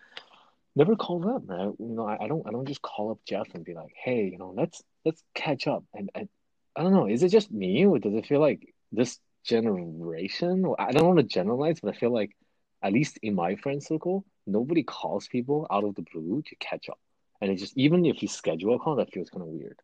Never 0.75 0.97
call 0.97 1.21
them, 1.21 1.47
man. 1.47 1.75
You 1.79 1.87
know, 1.97 2.07
I, 2.07 2.25
I 2.25 2.29
don't 2.29 2.47
I 2.47 2.51
don't 2.51 2.67
just 2.67 2.83
call 2.83 3.11
up 3.11 3.19
Jeff 3.27 3.49
and 3.55 3.65
be 3.65 3.75
like, 3.75 3.93
hey, 3.97 4.25
you 4.33 4.39
know, 4.39 4.53
let's 4.57 4.83
let's 5.05 5.23
catch 5.35 5.67
up. 5.67 5.85
And 5.95 6.11
I, 6.15 6.29
I 6.77 6.83
don't 6.83 6.93
know, 6.95 7.07
is 7.07 7.23
it 7.23 7.29
just 7.29 7.51
me 7.51 7.85
or 7.87 7.99
does 7.99 8.15
it 8.15 8.27
feel 8.27 8.41
like 8.41 8.75
this 8.91 9.19
generation? 9.45 10.65
I 10.79 10.93
don't 10.93 11.07
want 11.07 11.19
to 11.19 11.25
generalize, 11.25 11.81
but 11.81 11.95
I 11.95 11.99
feel 11.99 12.13
like 12.13 12.37
at 12.83 12.93
least 12.93 13.19
in 13.23 13.35
my 13.35 13.57
friend 13.57 13.83
circle, 13.83 14.25
nobody 14.47 14.83
calls 14.83 15.29
people 15.29 15.67
out 15.71 15.85
of 15.85 15.95
the 15.95 16.05
blue 16.13 16.43
to 16.47 16.57
catch 16.57 16.89
up. 16.89 16.99
And 17.41 17.51
it 17.51 17.57
just 17.57 17.77
even 17.77 18.05
if 18.07 18.23
you 18.23 18.29
schedule 18.29 18.75
a 18.75 18.79
call, 18.79 18.97
that 18.97 19.13
feels 19.13 19.31
kind 19.31 19.43
of 19.43 19.49
weird. 19.49 19.79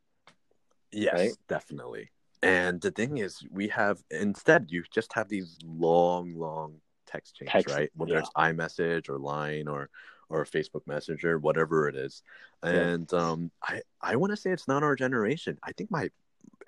Yes, 0.92 1.14
Right? 1.14 1.32
definitely. 1.48 2.10
And 2.42 2.80
the 2.80 2.90
thing 2.90 3.18
is, 3.18 3.42
we 3.50 3.68
have 3.68 4.02
instead 4.10 4.66
you 4.70 4.84
just 4.92 5.12
have 5.14 5.28
these 5.28 5.58
long, 5.64 6.34
long 6.34 6.80
text 7.06 7.36
chains, 7.36 7.50
Text, 7.50 7.74
right? 7.74 7.90
Whether 7.96 8.14
yeah. 8.14 8.20
it's 8.20 8.30
iMessage 8.36 9.08
or 9.08 9.18
Line 9.18 9.66
or 9.66 9.90
or 10.28 10.44
Facebook 10.44 10.86
Messenger, 10.86 11.38
whatever 11.38 11.88
it 11.88 11.96
is. 11.96 12.22
And 12.62 13.12
um, 13.12 13.50
I 13.62 13.82
I 14.00 14.16
want 14.16 14.30
to 14.30 14.36
say 14.36 14.50
it's 14.50 14.68
not 14.68 14.82
our 14.82 14.94
generation. 14.94 15.58
I 15.62 15.72
think 15.72 15.90
my 15.90 16.10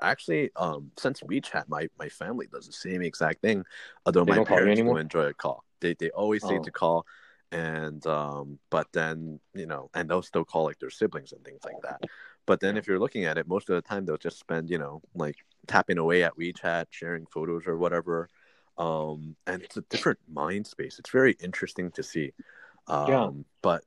actually 0.01 0.51
um 0.57 0.91
since 0.99 1.21
WeChat, 1.21 1.69
my 1.69 1.89
my 1.99 2.09
family 2.09 2.47
does 2.51 2.67
the 2.67 2.73
same 2.73 3.03
exact 3.03 3.43
thing. 3.43 3.65
Although 4.07 4.25
They 4.25 4.33
my 4.33 4.37
don't 4.37 4.49
parents 4.49 4.81
don't 4.81 4.99
enjoy 4.99 5.27
a 5.27 5.35
call. 5.35 5.65
They 5.81 5.95
they 5.95 6.11
always 6.11 6.43
say 6.43 6.59
Oh. 6.59 6.63
to 6.63 6.71
call, 6.71 7.07
and 7.53 8.05
um, 8.07 8.59
but 8.71 8.89
then 8.93 9.41
you 9.55 9.67
know, 9.67 9.91
and 9.95 10.09
they'll 10.09 10.23
still 10.23 10.45
call 10.45 10.65
like 10.65 10.79
their 10.79 10.91
siblings 10.91 11.33
and 11.33 11.45
things 11.45 11.61
like 11.65 11.81
that. 11.83 12.01
But 12.47 12.61
then 12.61 12.77
if 12.77 12.87
you're 12.87 12.99
looking 12.99 13.25
at 13.27 13.39
it, 13.39 13.47
most 13.47 13.69
of 13.71 13.77
the 13.77 13.83
time 13.83 14.05
they'll 14.05 14.17
just 14.17 14.39
spend, 14.39 14.71
you 14.71 14.79
know, 14.79 15.03
like 15.15 15.37
tapping 15.67 15.99
away 15.99 16.23
at 16.25 16.37
WeChat, 16.37 16.87
sharing 16.91 17.27
photos 17.27 17.67
or 17.67 17.77
whatever. 17.79 18.29
Um, 18.79 19.37
and 19.47 19.63
it's 19.63 19.77
a 19.77 19.83
different 19.91 20.19
mind 20.33 20.67
space. 20.67 20.99
It's 20.99 21.11
very 21.11 21.37
interesting 21.41 21.91
to 21.93 22.03
see. 22.03 22.33
Um, 22.87 23.09
Yeah. 23.09 23.31
but 23.63 23.85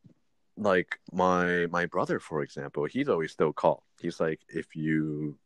like 0.57 0.99
my 1.11 1.67
my 1.67 1.85
brother, 1.87 2.19
for 2.19 2.41
example, 2.43 2.85
he's 2.85 3.09
always 3.09 3.31
still 3.31 3.53
call. 3.53 3.85
He's 3.99 4.19
like, 4.19 4.41
if 4.49 4.75
you 4.75 5.37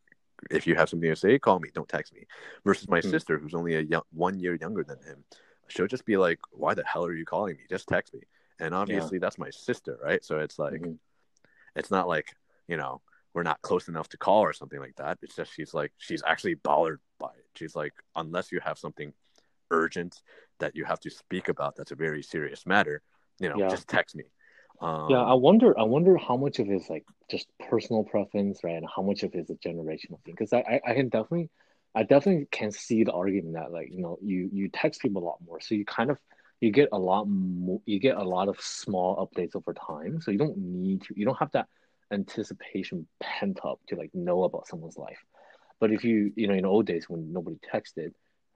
if 0.51 0.67
you 0.67 0.75
have 0.75 0.89
something 0.89 1.09
to 1.09 1.15
say, 1.15 1.39
call 1.39 1.59
me. 1.59 1.69
Don't 1.73 1.89
text 1.89 2.13
me. 2.13 2.25
Versus 2.65 2.87
my 2.89 3.01
Hmm. 3.01 3.09
sister, 3.09 3.39
who's 3.39 3.55
only 3.55 3.75
a 3.75 3.81
young, 3.81 4.03
one 4.11 4.39
year 4.39 4.55
younger 4.55 4.83
than 4.83 4.99
him, 5.03 5.23
she'll 5.67 5.87
just 5.87 6.05
be 6.05 6.17
like, 6.17 6.39
"Why 6.51 6.73
the 6.73 6.83
hell 6.85 7.05
are 7.05 7.13
you 7.15 7.25
calling 7.25 7.55
me? 7.57 7.63
Just 7.69 7.87
text 7.87 8.13
me." 8.13 8.21
And 8.59 8.73
obviously, 8.75 9.19
that's 9.19 9.37
my 9.37 9.49
sister, 9.49 9.97
right? 10.03 10.23
So 10.23 10.39
it's 10.39 10.59
like, 10.59 10.81
Mhm. 10.81 10.99
it's 11.75 11.91
not 11.91 12.07
like 12.07 12.35
you 12.67 12.77
know 12.77 13.01
we're 13.38 13.43
not 13.43 13.62
close 13.62 13.88
enough 13.88 14.10
to 14.10 14.17
call 14.17 14.41
or 14.41 14.52
something 14.52 14.80
like 14.80 14.95
that. 14.95 15.19
It's 15.21 15.36
just 15.36 15.54
she's 15.54 15.71
like 15.76 15.93
she's 16.00 16.23
actually 16.26 16.56
bothered 16.56 17.00
by 17.19 17.28
it. 17.28 17.45
She's 17.56 17.76
like, 17.76 17.93
unless 18.15 18.52
you 18.52 18.60
have 18.62 18.80
something 18.80 19.13
urgent 19.69 20.23
that 20.60 20.76
you 20.76 20.86
have 20.86 21.00
to 21.02 21.12
speak 21.12 21.47
about, 21.47 21.76
that's 21.76 21.91
a 21.91 21.95
very 21.95 22.23
serious 22.23 22.65
matter. 22.65 23.04
You 23.39 23.50
know, 23.50 23.60
Yeah. 23.60 23.67
just 23.69 23.88
text 23.88 24.15
me. 24.15 24.23
Um, 24.82 25.13
Yeah, 25.13 25.21
I 25.21 25.34
wonder. 25.36 25.78
I 25.80 25.84
wonder 25.84 26.17
how 26.17 26.36
much 26.36 26.60
of 26.60 26.69
it 26.69 26.73
is 26.76 26.89
like 26.89 27.06
just 27.30 27.47
personal 27.69 28.04
preference, 28.04 28.63
right, 28.63 28.76
and 28.76 28.88
how 28.93 29.02
much 29.02 29.23
of 29.23 29.34
it 29.36 29.39
is 29.39 29.50
a 29.50 29.56
generational 29.56 30.21
thing. 30.23 30.36
Because 30.36 30.52
I, 30.52 30.60
I, 30.60 30.91
I 30.91 30.93
can 30.95 31.10
definitely, 31.10 31.50
I 31.95 32.04
definitely 32.04 32.47
can 32.52 32.71
see 32.71 33.04
the 33.06 33.13
argument 33.13 33.54
that 33.56 33.71
like 33.71 33.89
you 33.91 34.02
know 34.02 34.17
you 34.21 34.50
you 34.52 34.69
text 34.69 35.02
people 35.02 35.23
a 35.23 35.26
lot 35.26 35.39
more, 35.45 35.62
so 35.62 35.76
you 35.76 35.86
kind 35.86 36.12
of 36.12 36.19
you 36.60 36.71
get 36.71 36.89
a 36.91 37.00
lot 37.00 37.26
more, 37.26 37.82
you 37.86 38.00
get 38.00 38.17
a 38.17 38.23
lot 38.23 38.50
of 38.50 38.60
small 38.60 39.15
updates 39.26 39.56
over 39.56 39.73
time, 39.73 40.19
so 40.21 40.32
you 40.32 40.38
don't 40.38 40.58
need 40.58 41.04
to, 41.04 41.13
you 41.17 41.26
don't 41.26 41.39
have 41.39 41.52
that 41.52 41.67
anticipation 42.11 43.07
pent 43.21 43.59
up 43.63 43.79
to 43.87 43.95
like 43.95 44.11
know 44.13 44.43
about 44.43 44.67
someone's 44.67 44.97
life. 44.97 45.17
But 45.79 45.91
if 45.91 46.03
you 46.03 46.31
you 46.35 46.47
know 46.47 46.53
in 46.53 46.65
old 46.65 46.85
days 46.85 47.09
when 47.09 47.33
nobody 47.33 47.57
texted, 47.73 48.11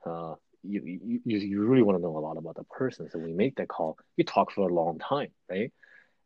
uh, 0.05 0.35
you 0.63 0.81
you 0.83 1.37
you 1.37 1.61
really 1.63 1.83
want 1.83 1.97
to 1.97 2.01
know 2.01 2.17
a 2.17 2.19
lot 2.19 2.37
about 2.37 2.55
the 2.55 2.63
person. 2.63 3.09
So 3.09 3.19
when 3.19 3.29
you 3.29 3.35
make 3.37 3.55
that 3.57 3.67
call, 3.67 3.97
you 4.17 4.23
talk 4.23 4.51
for 4.51 4.69
a 4.69 4.73
long 4.73 4.99
time, 4.99 5.29
right? 5.49 5.71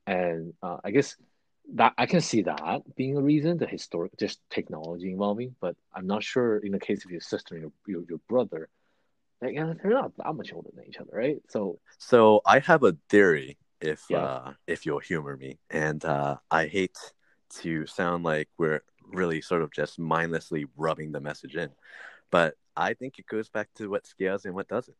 And 0.08 0.54
uh, 0.62 0.78
I 0.84 0.92
guess 0.92 1.16
that 1.76 1.94
I 1.98 2.06
can 2.06 2.22
see 2.22 2.44
that 2.44 2.82
being 2.96 3.18
a 3.18 3.22
reason, 3.22 3.58
the 3.58 3.68
historic, 3.68 4.18
just 4.18 4.40
technology 4.50 5.12
involving. 5.12 5.56
But 5.60 5.76
I'm 5.94 6.08
not 6.08 6.24
sure 6.24 6.58
in 6.58 6.72
the 6.72 6.80
case 6.80 7.06
of 7.06 7.12
your 7.12 7.22
sister 7.22 7.56
and 7.56 7.64
your 7.64 7.72
your, 7.88 8.04
your 8.10 8.20
brother, 8.30 8.70
like, 9.42 9.56
they're 9.56 9.92
not 9.92 10.16
that 10.18 10.34
much 10.34 10.54
older 10.54 10.70
than 10.76 10.86
each 10.88 10.98
other, 10.98 11.12
right? 11.14 11.38
So 11.50 11.80
So 12.00 12.42
I 12.46 12.60
have 12.60 12.84
a 12.84 12.96
theory, 13.10 13.58
if 13.82 14.10
Yeah. 14.10 14.24
uh, 14.26 14.54
if 14.68 14.86
you'll 14.86 15.00
humor 15.00 15.38
me, 15.38 15.60
and 15.70 16.04
uh, 16.06 16.38
I 16.52 16.68
hate 16.68 16.98
to 17.50 17.86
sound 17.86 18.24
like 18.24 18.50
we're 18.58 18.82
really 19.08 19.42
sort 19.42 19.62
of 19.62 19.72
just 19.72 20.00
mindlessly 20.00 20.66
rubbing 20.78 21.12
the 21.12 21.20
message 21.22 21.56
in, 21.56 21.70
but 22.32 22.56
I 22.76 22.94
think 22.94 23.20
it 23.20 23.28
goes 23.28 23.50
back 23.50 23.70
to 23.76 23.90
what 23.90 24.08
scales 24.08 24.46
and 24.46 24.56
what 24.56 24.68
doesn't, 24.68 24.98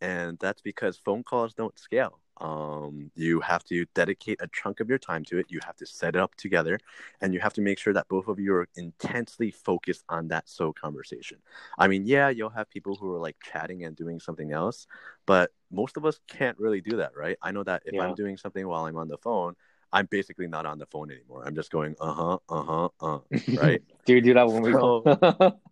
and 0.00 0.38
that's 0.38 0.62
because 0.62 0.96
phone 0.96 1.22
calls 1.22 1.54
don't 1.54 1.78
scale. 1.78 2.20
Um, 2.40 3.10
you 3.14 3.40
have 3.40 3.62
to 3.64 3.84
dedicate 3.94 4.38
a 4.40 4.48
chunk 4.50 4.80
of 4.80 4.88
your 4.88 4.98
time 4.98 5.24
to 5.26 5.38
it. 5.38 5.46
You 5.50 5.60
have 5.66 5.76
to 5.76 5.86
set 5.86 6.16
it 6.16 6.20
up 6.20 6.34
together, 6.36 6.78
and 7.20 7.34
you 7.34 7.40
have 7.40 7.52
to 7.54 7.60
make 7.60 7.78
sure 7.78 7.92
that 7.92 8.08
both 8.08 8.28
of 8.28 8.40
you 8.40 8.54
are 8.54 8.68
intensely 8.76 9.50
focused 9.50 10.04
on 10.08 10.28
that 10.28 10.48
so 10.48 10.72
conversation. 10.72 11.38
I 11.78 11.86
mean, 11.88 12.06
yeah, 12.06 12.30
you'll 12.30 12.48
have 12.50 12.70
people 12.70 12.96
who 12.96 13.14
are 13.14 13.18
like 13.18 13.36
chatting 13.42 13.84
and 13.84 13.94
doing 13.94 14.20
something 14.20 14.52
else, 14.52 14.86
but 15.26 15.52
most 15.70 15.96
of 15.98 16.06
us 16.06 16.18
can't 16.28 16.58
really 16.58 16.80
do 16.80 16.96
that, 16.96 17.14
right? 17.16 17.36
I 17.42 17.52
know 17.52 17.62
that 17.64 17.82
if 17.84 17.94
Yeah. 17.94 18.04
I'm 18.04 18.14
doing 18.14 18.36
something 18.38 18.66
while 18.66 18.86
I'm 18.86 18.96
on 18.96 19.08
the 19.08 19.18
phone, 19.18 19.54
I'm 19.92 20.06
basically 20.06 20.46
not 20.46 20.66
on 20.66 20.78
the 20.78 20.86
phone 20.86 21.10
anymore. 21.10 21.42
I'm 21.46 21.54
just 21.54 21.70
going, 21.70 21.96
uh 22.00 22.12
huh, 22.12 22.38
uh 22.48 22.62
huh, 22.62 22.88
uh. 23.00 23.18
Right. 23.56 23.82
do 24.04 24.14
you 24.14 24.20
do 24.20 24.34
that 24.34 24.46
when 24.48 24.62
we 24.62 24.72
So- 24.72 25.02
call? 25.02 25.60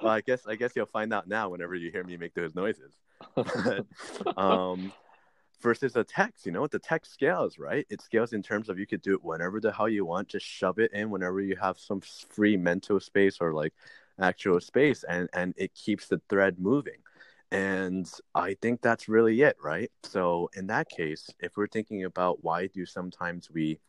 Well, 0.00 0.12
I 0.12 0.20
guess 0.20 0.46
I 0.46 0.54
guess 0.54 0.70
you'll 0.76 0.86
find 0.86 1.12
out 1.12 1.26
now 1.26 1.48
whenever 1.48 1.74
you 1.74 1.90
hear 1.90 2.04
me 2.04 2.16
make 2.16 2.32
those 2.34 2.54
noises. 2.54 2.92
But, 3.34 3.84
um, 4.38 4.92
versus 5.60 5.96
a 5.96 6.04
text, 6.04 6.46
you 6.46 6.52
know, 6.52 6.60
what 6.60 6.70
the 6.70 6.78
text 6.78 7.12
scales, 7.12 7.58
right? 7.58 7.84
It 7.90 8.00
scales 8.00 8.32
in 8.32 8.40
terms 8.40 8.68
of 8.68 8.78
you 8.78 8.86
could 8.86 9.02
do 9.02 9.14
it 9.14 9.24
whenever 9.24 9.60
the 9.60 9.72
hell 9.72 9.88
you 9.88 10.04
want. 10.04 10.28
Just 10.28 10.46
shove 10.46 10.78
it 10.78 10.92
in 10.92 11.10
whenever 11.10 11.40
you 11.40 11.56
have 11.56 11.80
some 11.80 12.00
free 12.00 12.56
mental 12.56 13.00
space 13.00 13.38
or 13.40 13.52
like 13.52 13.74
actual 14.20 14.60
space, 14.60 15.02
and 15.02 15.28
and 15.32 15.52
it 15.56 15.74
keeps 15.74 16.06
the 16.06 16.20
thread 16.28 16.60
moving. 16.60 16.98
And 17.50 18.10
I 18.34 18.54
think 18.60 18.82
that's 18.82 19.08
really 19.08 19.40
it, 19.42 19.56
right? 19.62 19.90
So 20.02 20.50
in 20.54 20.66
that 20.66 20.88
case, 20.90 21.30
if 21.40 21.56
we're 21.56 21.66
thinking 21.66 22.04
about 22.04 22.44
why 22.44 22.66
do 22.66 22.84
sometimes 22.84 23.50
we 23.50 23.80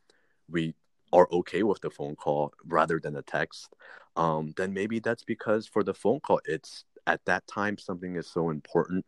we 0.50 0.76
are 1.12 1.28
okay 1.32 1.64
with 1.64 1.82
the 1.82 1.90
phone 1.90 2.16
call 2.16 2.54
rather 2.66 3.00
than 3.00 3.16
a 3.16 3.22
text, 3.22 3.74
um, 4.16 4.54
then 4.58 4.74
maybe 4.74 5.00
that's 5.00 5.24
because 5.24 5.68
for 5.68 5.84
the 5.84 5.94
phone 5.94 6.20
call, 6.22 6.40
it's 6.46 6.86
at 7.08 7.26
that 7.26 7.46
time 7.48 7.78
something 7.78 8.16
is 8.16 8.28
so 8.28 8.50
important, 8.50 9.06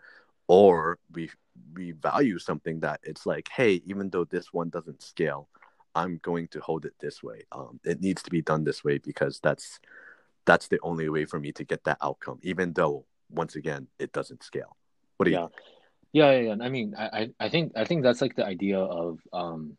or 0.48 1.00
we 1.14 1.30
we 1.76 1.92
value 1.92 2.40
something 2.40 2.80
that 2.82 3.00
it's 3.04 3.26
like, 3.26 3.50
hey, 3.56 3.82
even 3.86 4.10
though 4.10 4.26
this 4.26 4.54
one 4.54 4.70
doesn't 4.70 5.02
scale, 5.02 5.48
I'm 5.96 6.20
going 6.24 6.48
to 6.50 6.60
hold 6.62 6.86
it 6.86 6.94
this 7.00 7.24
way. 7.24 7.44
Um, 7.52 7.80
it 7.86 8.02
needs 8.02 8.24
to 8.24 8.32
be 8.32 8.42
done 8.42 8.64
this 8.66 8.84
way 8.84 8.98
because 8.98 9.40
that's 9.42 9.80
that's 10.46 10.68
the 10.68 10.80
only 10.84 11.08
way 11.10 11.26
for 11.26 11.40
me 11.40 11.52
to 11.54 11.64
get 11.64 11.84
that 11.86 11.98
outcome, 12.02 12.40
even 12.42 12.74
though 12.74 13.06
once 13.32 13.56
again 13.56 13.88
it 14.00 14.12
doesn't 14.12 14.44
scale. 14.44 14.76
What 15.18 15.26
do 15.26 15.32
you? 15.32 15.38
yeah. 15.38 15.48
Yeah, 16.14 16.32
yeah, 16.32 16.54
yeah. 16.54 16.64
I 16.64 16.70
mean, 16.70 16.94
I, 16.98 17.06
I 17.06 17.30
I 17.40 17.50
think 17.50 17.72
I 17.76 17.86
think 17.86 18.04
that's 18.04 18.22
like 18.22 18.36
the 18.36 18.46
idea 18.46 18.80
of 18.80 19.20
um, 19.32 19.78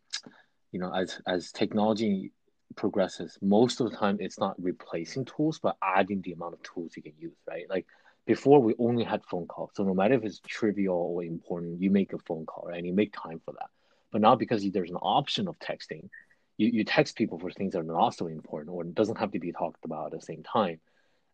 you 0.71 0.81
know, 0.81 0.93
as 0.93 1.21
as 1.27 1.53
technology 1.53 2.33
progresses, 2.75 3.39
most 3.43 3.81
of 3.81 3.91
the 3.91 3.97
time 3.97 4.17
it's 4.19 4.39
not 4.39 4.55
replacing 4.63 5.27
tools, 5.27 5.59
but 5.59 5.77
adding 5.83 6.23
the 6.23 6.33
amount 6.33 6.55
of 6.55 6.63
tools 6.63 6.93
you 6.97 7.03
can 7.03 7.13
use, 7.19 7.37
right? 7.47 7.69
Like 7.69 7.87
before 8.27 8.61
we 8.61 8.75
only 8.79 9.05
had 9.05 9.23
phone 9.25 9.47
calls. 9.47 9.73
So 9.75 9.85
no 9.85 9.95
matter 9.95 10.15
if 10.15 10.25
it's 10.25 10.41
trivial 10.47 10.97
or 10.97 11.23
important, 11.23 11.83
you 11.83 11.91
make 11.91 12.13
a 12.13 12.19
phone 12.19 12.47
call, 12.47 12.69
right? 12.69 12.79
And 12.79 12.87
you 12.87 12.95
make 12.95 13.13
time 13.13 13.41
for 13.45 13.53
that. 13.53 13.69
But 14.11 14.23
now 14.23 14.37
because 14.37 14.69
there's 14.71 14.91
an 14.91 14.97
option 14.97 15.49
of 15.49 15.59
texting, 15.59 16.09
you, 16.57 16.69
you 16.69 16.85
text 16.85 17.17
people 17.17 17.39
for 17.39 17.51
things 17.51 17.73
that 17.73 17.81
are 17.81 17.83
not 17.83 18.15
so 18.15 18.27
important 18.27 18.75
or 18.75 18.83
it 18.83 18.95
doesn't 18.95 19.19
have 19.19 19.33
to 19.33 19.39
be 19.39 19.53
talked 19.53 19.85
about 19.85 20.13
at 20.13 20.21
the 20.21 20.25
same 20.25 20.43
time. 20.43 20.81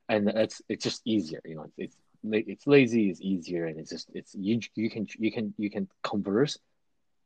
And 0.08 0.28
it's 0.28 0.62
it's 0.68 0.82
just 0.82 1.02
easier, 1.04 1.40
you 1.44 1.56
know, 1.56 1.64
it's 1.64 1.74
it's 1.76 1.96
lazy, 2.66 3.10
it's 3.10 3.20
easier, 3.20 3.66
and 3.66 3.78
it's 3.78 3.90
just 3.90 4.10
it's 4.14 4.34
you 4.34 4.60
you 4.74 4.90
can 4.90 5.06
you 5.18 5.32
can 5.32 5.54
you 5.56 5.70
can 5.70 5.88
converse 6.02 6.58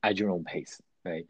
at 0.03 0.19
your 0.19 0.31
own 0.31 0.45
pace, 0.45 0.81
right? 1.05 1.27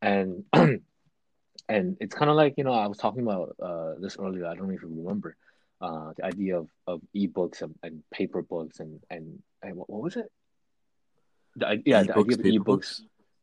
And 0.00 0.44
and 0.52 1.96
it's 2.00 2.14
kind 2.14 2.30
of 2.30 2.36
like 2.36 2.54
you 2.56 2.64
know 2.64 2.72
I 2.72 2.86
was 2.86 2.98
talking 2.98 3.22
about 3.22 3.56
uh, 3.62 3.94
this 4.00 4.16
earlier. 4.18 4.46
I 4.46 4.54
don't 4.54 4.68
know 4.68 4.74
if 4.74 4.82
you 4.82 4.88
remember 4.88 5.36
uh, 5.80 6.12
the 6.16 6.24
idea 6.24 6.58
of, 6.58 6.68
of 6.86 7.00
ebooks 7.14 7.62
and, 7.62 7.74
and 7.82 8.02
paper 8.12 8.42
books 8.42 8.80
and 8.80 9.00
and, 9.10 9.42
and 9.62 9.76
what, 9.76 9.90
what 9.90 10.02
was 10.02 10.16
it? 10.16 10.26
The, 11.56 11.82
yeah, 11.84 12.02
e-books, 12.02 12.36
the 12.36 12.40
idea 12.40 12.60
of 12.60 12.62
ebooks, 12.62 12.64
books. 12.64 13.02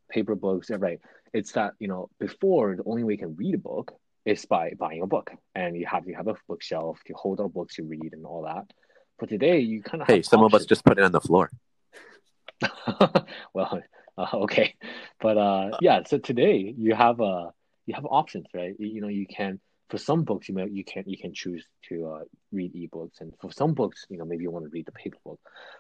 paper 0.10 0.36
books. 0.36 0.70
Yeah, 0.70 0.78
right. 0.80 1.00
It's 1.34 1.52
that 1.54 1.74
you 1.80 1.88
know 1.88 2.10
before 2.20 2.76
the 2.76 2.84
only 2.86 3.04
way 3.04 3.14
you 3.14 3.20
can 3.20 3.36
read 3.36 3.56
a 3.56 3.60
book 3.60 3.94
is 4.26 4.46
by 4.46 4.74
buying 4.78 5.02
a 5.02 5.08
book, 5.08 5.32
and 5.56 5.78
you 5.78 5.86
have 5.86 6.06
to 6.06 6.14
have 6.14 6.28
a 6.28 6.36
bookshelf 6.48 7.00
to 7.06 7.14
hold 7.14 7.40
all 7.40 7.50
books 7.50 7.78
you 7.78 7.86
read 7.86 8.14
and 8.14 8.26
all 8.26 8.44
that. 8.44 8.66
But 9.20 9.30
today 9.30 9.60
you 9.60 9.82
kind 9.82 10.02
of 10.02 10.08
hey, 10.08 10.22
some 10.22 10.42
options. 10.42 10.54
of 10.54 10.62
us 10.62 10.66
just 10.66 10.86
put 10.86 10.98
it 10.98 11.04
on 11.04 11.12
the 11.12 11.22
floor. 11.22 11.52
well, 13.54 13.82
uh, 14.18 14.28
okay, 14.34 14.76
but 15.20 15.38
uh, 15.38 15.78
yeah. 15.82 16.04
So 16.06 16.18
today 16.18 16.74
you 16.78 16.96
have 16.96 17.20
a 17.20 17.24
uh, 17.24 17.52
you 17.86 17.96
have 17.96 18.06
options, 18.10 18.48
right? 18.54 18.74
You 18.80 19.02
know, 19.02 19.08
you 19.08 19.28
can 19.28 19.60
for 19.90 19.98
some 19.98 20.24
books 20.24 20.48
you 20.48 20.56
may 20.56 20.68
you 20.68 20.84
can 20.84 21.04
you 21.06 21.18
can 21.18 21.34
choose 21.34 21.66
to 21.90 22.08
uh, 22.08 22.24
read 22.52 22.74
ebooks, 22.74 23.22
and 23.22 23.34
for 23.42 23.52
some 23.52 23.74
books, 23.74 24.06
you 24.10 24.18
know, 24.18 24.26
maybe 24.26 24.44
you 24.44 24.52
want 24.52 24.66
to 24.66 24.70
read 24.72 24.86
the 24.86 24.92
paper 24.92 25.18
book. 25.26 25.40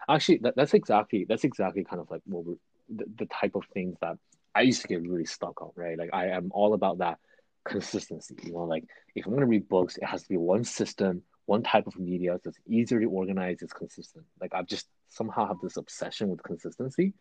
Actually, 0.09 0.39
that, 0.39 0.55
that's 0.55 0.73
exactly 0.73 1.25
that's 1.27 1.43
exactly 1.43 1.83
kind 1.83 2.01
of 2.01 2.09
like 2.11 2.21
what 2.25 2.45
we're, 2.45 2.55
the, 2.89 3.05
the 3.17 3.25
type 3.27 3.55
of 3.55 3.63
things 3.73 3.95
that 4.01 4.17
I 4.55 4.61
used 4.61 4.81
to 4.81 4.87
get 4.87 5.01
really 5.01 5.25
stuck 5.25 5.61
on, 5.61 5.71
right? 5.75 5.97
Like 5.97 6.09
I 6.13 6.29
am 6.29 6.51
all 6.53 6.73
about 6.73 6.97
that 6.99 7.19
consistency. 7.63 8.35
You 8.43 8.53
know, 8.53 8.63
like 8.63 8.85
if 9.15 9.25
I'm 9.25 9.33
gonna 9.33 9.45
read 9.45 9.69
books, 9.69 9.97
it 9.97 10.05
has 10.05 10.23
to 10.23 10.29
be 10.29 10.37
one 10.37 10.63
system, 10.63 11.21
one 11.49 11.63
type 11.63 11.87
of 11.87 11.97
media 11.97 12.39
that's 12.43 12.59
easier 12.67 12.99
to 12.99 13.07
organize, 13.07 13.63
it's 13.63 13.73
consistent. 13.73 14.23
Like 14.39 14.53
I've 14.53 14.67
just 14.67 14.87
somehow 15.07 15.47
have 15.47 15.57
this 15.63 15.77
obsession 15.77 16.29
with 16.29 16.43
consistency. 16.43 17.13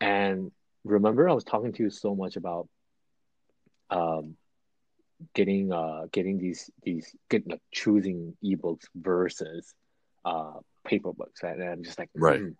And 0.00 0.52
remember, 0.84 1.28
I 1.28 1.32
was 1.32 1.42
talking 1.42 1.72
to 1.72 1.82
you 1.82 1.90
so 1.90 2.14
much 2.14 2.36
about 2.36 2.68
um, 3.90 4.36
getting 5.34 5.72
uh, 5.72 6.06
getting 6.12 6.38
these 6.38 6.70
these 6.84 7.12
get 7.28 7.42
like 7.50 7.60
choosing 7.72 8.36
ebooks 8.44 8.86
versus 8.94 9.74
uh, 10.24 10.58
paper 10.84 11.12
books, 11.12 11.42
right? 11.42 11.58
And 11.58 11.68
I'm 11.68 11.82
just 11.82 11.98
like, 11.98 12.10
right, 12.14 12.40
mm, 12.40 12.54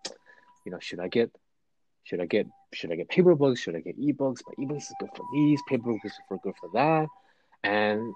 you 0.65 0.73
know, 0.73 0.79
should 0.79 0.99
I 0.99 1.07
get 1.07 1.31
should 2.03 2.19
I 2.19 2.25
get 2.25 2.47
should 2.73 2.91
I 2.91 2.95
get 2.95 3.07
paper 3.07 3.33
books? 3.33 3.61
Should 3.61 3.77
I 3.77 3.79
get 3.79 3.97
ebooks? 3.97 4.41
But 4.45 4.57
ebooks 4.59 4.89
is 4.89 4.95
good 4.99 5.11
for 5.15 5.25
these, 5.33 5.61
paper 5.69 5.89
books 5.93 6.03
is 6.03 6.19
for 6.27 6.37
good 6.43 6.55
for 6.59 6.69
that, 6.73 7.07
and 7.63 8.13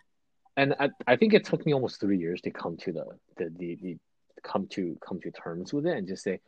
and 0.62 0.76
I, 0.80 0.89
I 1.07 1.16
think 1.16 1.34
it 1.34 1.45
took 1.45 1.66
me 1.66 1.74
almost 1.74 1.99
three 1.99 2.20
years 2.20 2.41
to 2.41 2.51
come 2.51 2.78
to 2.78 2.91
the 2.91 3.05
the, 3.38 3.49
the, 3.57 3.76
the 3.82 3.97
come 4.43 4.68
to 4.70 4.95
come 5.05 5.20
to 5.22 5.32
terms 5.32 5.74
with 5.74 5.88
it 5.88 5.97
and 5.97 6.07
just 6.07 6.24
say, 6.24 6.39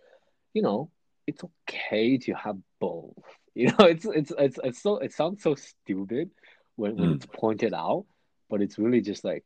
you 0.54 0.62
know, 0.62 0.92
it's 1.26 1.44
okay 1.44 2.18
to 2.20 2.34
have 2.34 2.58
both. 2.80 3.14
You 3.56 3.68
know, 3.68 3.86
it's 3.86 4.04
it's 4.06 4.34
it's 4.36 4.60
it's 4.64 4.82
so 4.82 4.98
it 4.98 5.14
sounds 5.14 5.44
so 5.44 5.54
stupid, 5.54 6.32
when, 6.76 6.96
when 6.98 7.10
mm. 7.12 7.16
it's 7.18 7.28
pointed 7.28 7.72
out, 7.72 8.06
but 8.50 8.64
it's 8.64 8.80
really 8.80 9.00
just 9.02 9.24
like, 9.24 9.44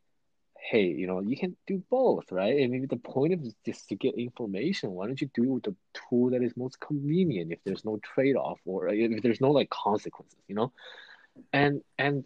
hey, 0.58 0.84
you 0.84 1.06
know, 1.06 1.20
you 1.20 1.36
can 1.36 1.58
do 1.66 1.82
both, 1.90 2.32
right? 2.32 2.56
And 2.58 2.72
maybe 2.72 2.86
the 2.86 2.96
point 2.96 3.34
of 3.34 3.40
just 3.66 3.86
to 3.90 3.96
get 3.96 4.14
information. 4.14 4.92
Why 4.92 5.08
don't 5.08 5.20
you 5.20 5.28
do 5.34 5.44
it 5.44 5.48
with 5.48 5.62
the 5.64 5.76
tool 5.92 6.30
that 6.30 6.42
is 6.42 6.56
most 6.56 6.80
convenient 6.80 7.52
if 7.52 7.58
there's 7.64 7.84
no 7.84 7.98
trade 7.98 8.36
off 8.36 8.60
or 8.64 8.88
if 8.88 9.22
there's 9.22 9.42
no 9.42 9.50
like 9.50 9.68
consequences, 9.68 10.38
you 10.48 10.54
know? 10.54 10.72
And 11.52 11.82
and 11.98 12.24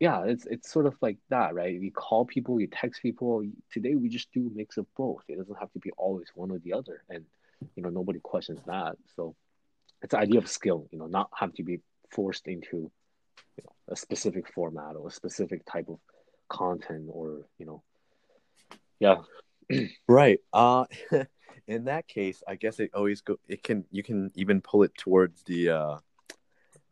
yeah, 0.00 0.24
it's 0.24 0.46
it's 0.46 0.70
sort 0.70 0.86
of 0.86 0.94
like 1.00 1.18
that, 1.30 1.54
right? 1.54 1.80
You 1.80 1.90
call 1.90 2.24
people, 2.24 2.60
you 2.60 2.66
text 2.66 3.02
people. 3.02 3.42
Today 3.72 3.94
we 3.94 4.08
just 4.08 4.32
do 4.32 4.50
a 4.52 4.56
mix 4.56 4.76
of 4.76 4.86
both. 4.96 5.22
It 5.28 5.38
doesn't 5.38 5.58
have 5.58 5.72
to 5.72 5.78
be 5.78 5.90
always 5.96 6.28
one 6.34 6.50
or 6.50 6.58
the 6.58 6.74
other, 6.74 7.02
and 7.08 7.24
you 7.74 7.82
know 7.82 7.88
nobody 7.88 8.20
questions 8.20 8.60
that. 8.66 8.96
So 9.14 9.34
it's 10.02 10.12
the 10.12 10.18
idea 10.18 10.38
of 10.38 10.48
skill, 10.48 10.86
you 10.92 10.98
know, 10.98 11.06
not 11.06 11.30
have 11.34 11.54
to 11.54 11.62
be 11.62 11.80
forced 12.10 12.46
into 12.46 12.90
you 13.56 13.64
know, 13.64 13.72
a 13.88 13.96
specific 13.96 14.52
format 14.52 14.96
or 14.96 15.08
a 15.08 15.10
specific 15.10 15.64
type 15.64 15.88
of 15.88 15.98
content 16.48 17.08
or 17.10 17.40
you 17.58 17.66
know 17.66 17.82
yeah 19.00 19.16
right 20.08 20.38
uh 20.52 20.84
in 21.66 21.84
that 21.84 22.06
case 22.06 22.42
i 22.46 22.54
guess 22.54 22.78
it 22.78 22.90
always 22.94 23.20
go 23.20 23.36
it 23.48 23.62
can 23.62 23.84
you 23.90 24.02
can 24.02 24.30
even 24.34 24.60
pull 24.60 24.84
it 24.84 24.92
towards 24.96 25.42
the 25.44 25.70
uh 25.70 25.96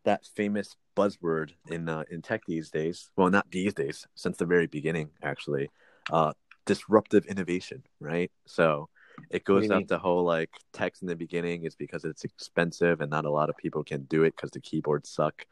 that 0.05 0.27
famous 0.35 0.75
buzzword 0.97 1.51
in 1.69 1.89
uh, 1.89 2.05
in 2.11 2.23
tech 2.23 2.43
these 2.47 2.71
days 2.71 3.11
well 3.17 3.31
not 3.31 3.51
these 3.51 3.75
days 3.75 4.07
since 4.15 4.37
the 4.37 4.47
very 4.47 4.67
beginning 4.67 5.11
actually 5.23 5.71
uh 6.13 6.33
disruptive 6.67 7.27
innovation 7.27 7.83
right 8.01 8.31
so 8.47 8.89
it 9.31 9.45
goes 9.45 9.71
up 9.71 9.87
the 9.87 9.99
whole 9.99 10.25
like 10.25 10.51
text 10.73 11.03
in 11.03 11.09
the 11.09 11.15
beginning 11.15 11.65
is 11.65 11.77
because 11.77 12.05
it's 12.05 12.25
expensive 12.25 13.01
and 13.01 13.11
not 13.11 13.25
a 13.25 13.31
lot 13.31 13.49
of 13.49 13.57
people 13.57 13.85
can 13.85 14.03
do 14.05 14.25
it 14.25 14.35
because 14.37 14.51
the 14.51 14.61
keyboards 14.61 15.09
suck 15.09 15.47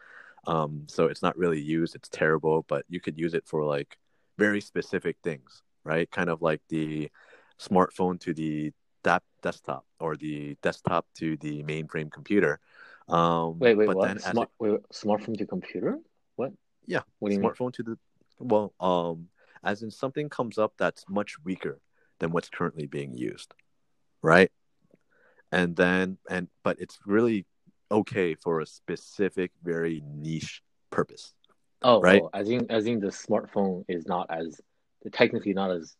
um, 0.46 0.84
so 0.88 1.06
it's 1.06 1.22
not 1.22 1.36
really 1.36 1.60
used. 1.60 1.94
It's 1.94 2.08
terrible, 2.08 2.64
but 2.68 2.84
you 2.88 3.00
could 3.00 3.18
use 3.18 3.34
it 3.34 3.46
for 3.46 3.64
like 3.64 3.96
very 4.38 4.60
specific 4.60 5.16
things, 5.22 5.62
right? 5.84 6.10
Kind 6.10 6.30
of 6.30 6.42
like 6.42 6.60
the 6.68 7.10
smartphone 7.60 8.18
to 8.20 8.34
the 8.34 8.72
desktop 9.42 9.84
or 10.00 10.16
the 10.16 10.56
desktop 10.62 11.06
to 11.16 11.36
the 11.38 11.62
mainframe 11.62 12.10
computer. 12.10 12.60
Um, 13.08 13.58
wait, 13.58 13.74
wait, 13.76 13.88
what? 13.88 14.20
Smart, 14.20 14.48
it, 14.60 14.64
wait, 14.64 14.80
smartphone 14.92 15.36
to 15.38 15.46
computer? 15.46 15.98
What? 16.36 16.52
Yeah. 16.86 17.00
What 17.18 17.30
do 17.30 17.36
you 17.36 17.42
smartphone 17.42 17.72
to 17.74 17.82
the 17.82 17.98
well, 18.38 18.72
um, 18.80 19.28
as 19.62 19.82
in 19.82 19.90
something 19.90 20.28
comes 20.28 20.58
up 20.58 20.74
that's 20.78 21.04
much 21.08 21.36
weaker 21.44 21.80
than 22.18 22.32
what's 22.32 22.48
currently 22.48 22.86
being 22.86 23.16
used, 23.16 23.54
right? 24.22 24.50
And 25.50 25.76
then 25.76 26.18
and 26.28 26.48
but 26.64 26.80
it's 26.80 26.98
really 27.06 27.46
okay 27.90 28.34
for 28.34 28.60
a 28.60 28.66
specific, 28.66 29.52
very 29.62 30.02
niche 30.06 30.62
purpose. 30.90 31.34
Oh, 31.82 32.00
right. 32.00 32.22
Oh, 32.22 32.30
as 32.32 32.48
in, 32.48 32.70
as 32.70 32.86
in 32.86 33.00
the 33.00 33.08
smartphone 33.08 33.84
is 33.88 34.06
not 34.06 34.28
as 34.30 34.60
technically 35.12 35.52
not 35.52 35.70
as 35.70 35.96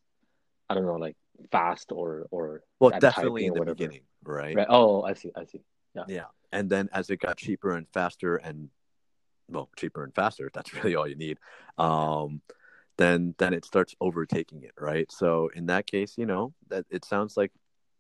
I 0.68 0.74
don't 0.74 0.86
know, 0.86 0.96
like 0.96 1.16
fast 1.50 1.92
or 1.92 2.26
or 2.30 2.62
well, 2.80 2.98
definitely 2.98 3.46
in 3.46 3.54
the 3.54 3.64
beginning, 3.64 4.02
right? 4.24 4.56
Right. 4.56 4.66
Oh, 4.68 5.02
I 5.02 5.14
see. 5.14 5.30
I 5.36 5.44
see. 5.44 5.60
Yeah. 5.94 6.04
Yeah, 6.08 6.24
and 6.52 6.70
then 6.70 6.88
as 6.92 7.10
it 7.10 7.18
got 7.18 7.36
cheaper 7.38 7.72
and 7.72 7.86
faster, 7.92 8.36
and 8.36 8.68
well, 9.48 9.70
cheaper 9.76 10.04
and 10.04 10.14
faster, 10.14 10.50
that's 10.52 10.72
really 10.82 10.94
all 10.94 11.08
you 11.08 11.16
need. 11.16 11.38
Um, 11.78 12.42
then 12.98 13.34
then 13.38 13.54
it 13.54 13.64
starts 13.64 13.94
overtaking 14.00 14.62
it, 14.62 14.72
right? 14.78 15.10
So 15.10 15.50
in 15.54 15.66
that 15.66 15.86
case, 15.86 16.16
you 16.16 16.26
know, 16.26 16.52
that 16.68 16.84
it 16.90 17.04
sounds 17.04 17.36
like 17.36 17.52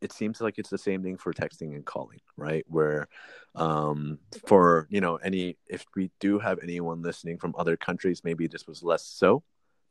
it 0.02 0.12
seems 0.12 0.40
like 0.40 0.58
it's 0.58 0.68
the 0.70 0.78
same 0.78 1.02
thing 1.02 1.16
for 1.16 1.32
texting 1.32 1.74
and 1.74 1.84
calling, 1.84 2.20
right? 2.36 2.64
Where 2.68 3.08
um, 3.54 4.18
for 4.46 4.86
you 4.90 5.00
know 5.00 5.16
any 5.16 5.56
if 5.68 5.84
we 5.96 6.10
do 6.20 6.38
have 6.38 6.58
anyone 6.62 7.02
listening 7.02 7.38
from 7.38 7.54
other 7.56 7.76
countries, 7.76 8.22
maybe 8.24 8.46
this 8.46 8.66
was 8.66 8.82
less 8.82 9.04
so 9.04 9.42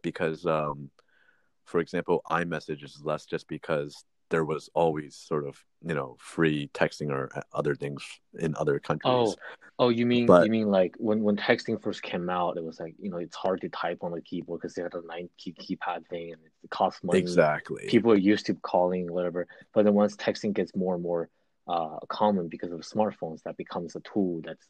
because, 0.01 0.45
um, 0.45 0.91
for 1.65 1.79
example, 1.79 2.21
iMessage 2.29 2.83
is 2.83 3.01
less 3.03 3.25
just 3.25 3.47
because 3.47 4.03
there 4.31 4.43
was 4.43 4.69
always 4.73 5.15
sort 5.15 5.45
of 5.47 5.63
you 5.85 5.93
know 5.93 6.15
free 6.19 6.69
texting 6.73 7.11
or 7.11 7.29
other 7.53 7.75
things 7.75 8.03
in 8.39 8.55
other 8.57 8.79
countries. 8.79 9.13
Oh, 9.13 9.35
oh, 9.77 9.89
you 9.89 10.05
mean 10.07 10.25
but, 10.25 10.45
you 10.45 10.51
mean 10.51 10.71
like 10.71 10.95
when 10.97 11.21
when 11.21 11.37
texting 11.37 11.79
first 11.81 12.01
came 12.01 12.29
out, 12.29 12.57
it 12.57 12.63
was 12.63 12.79
like 12.79 12.95
you 12.99 13.11
know 13.11 13.17
it's 13.17 13.35
hard 13.35 13.61
to 13.61 13.69
type 13.69 13.99
on 14.01 14.11
the 14.11 14.21
keyboard 14.21 14.61
because 14.61 14.73
they 14.73 14.81
had 14.81 14.95
a 14.95 15.05
nine 15.05 15.29
key 15.37 15.53
keypad 15.53 16.07
thing 16.07 16.31
and 16.31 16.41
it 16.63 16.69
costs 16.71 17.03
money. 17.03 17.19
Exactly. 17.19 17.85
People 17.87 18.11
are 18.11 18.17
used 18.17 18.47
to 18.47 18.55
calling 18.55 19.11
whatever, 19.11 19.47
but 19.73 19.85
then 19.85 19.93
once 19.93 20.15
texting 20.15 20.53
gets 20.53 20.75
more 20.75 20.95
and 20.95 21.03
more 21.03 21.29
uh, 21.67 21.99
common 22.07 22.47
because 22.47 22.71
of 22.71 22.79
smartphones, 22.79 23.43
that 23.43 23.57
becomes 23.57 23.95
a 23.95 24.01
tool 24.01 24.41
that's 24.43 24.65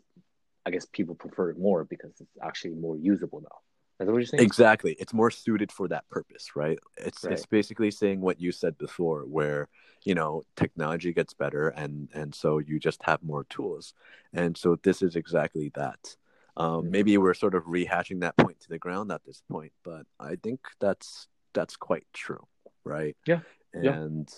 I 0.65 0.71
guess 0.71 0.85
people 0.91 1.15
prefer 1.15 1.51
it 1.51 1.57
more 1.57 1.85
because 1.85 2.11
it's 2.19 2.37
actually 2.43 2.75
more 2.75 2.97
usable 2.97 3.41
now. 3.41 3.59
Is 4.01 4.07
that 4.07 4.11
what 4.11 4.17
you're 4.17 4.25
saying? 4.25 4.43
Exactly. 4.43 4.95
It's 4.99 5.13
more 5.13 5.29
suited 5.29 5.71
for 5.71 5.87
that 5.89 6.09
purpose, 6.09 6.55
right? 6.55 6.79
It's 6.97 7.23
right. 7.23 7.33
it's 7.33 7.45
basically 7.45 7.91
saying 7.91 8.19
what 8.19 8.41
you 8.41 8.51
said 8.51 8.77
before, 8.77 9.21
where 9.21 9.69
you 10.03 10.15
know 10.15 10.43
technology 10.55 11.13
gets 11.13 11.33
better, 11.33 11.69
and 11.69 12.09
and 12.13 12.33
so 12.33 12.57
you 12.57 12.79
just 12.79 13.03
have 13.03 13.21
more 13.21 13.43
tools, 13.45 13.93
and 14.33 14.57
so 14.57 14.77
this 14.83 15.01
is 15.01 15.15
exactly 15.15 15.71
that. 15.75 16.15
Um, 16.57 16.81
mm-hmm. 16.83 16.91
Maybe 16.91 17.17
we're 17.17 17.35
sort 17.35 17.55
of 17.55 17.65
rehashing 17.65 18.21
that 18.21 18.37
point 18.37 18.59
to 18.61 18.69
the 18.69 18.79
ground 18.79 19.11
at 19.11 19.23
this 19.23 19.43
point, 19.49 19.71
but 19.83 20.05
I 20.19 20.35
think 20.35 20.61
that's 20.79 21.27
that's 21.53 21.75
quite 21.77 22.05
true, 22.13 22.45
right? 22.83 23.15
Yeah. 23.25 23.41
And 23.73 24.29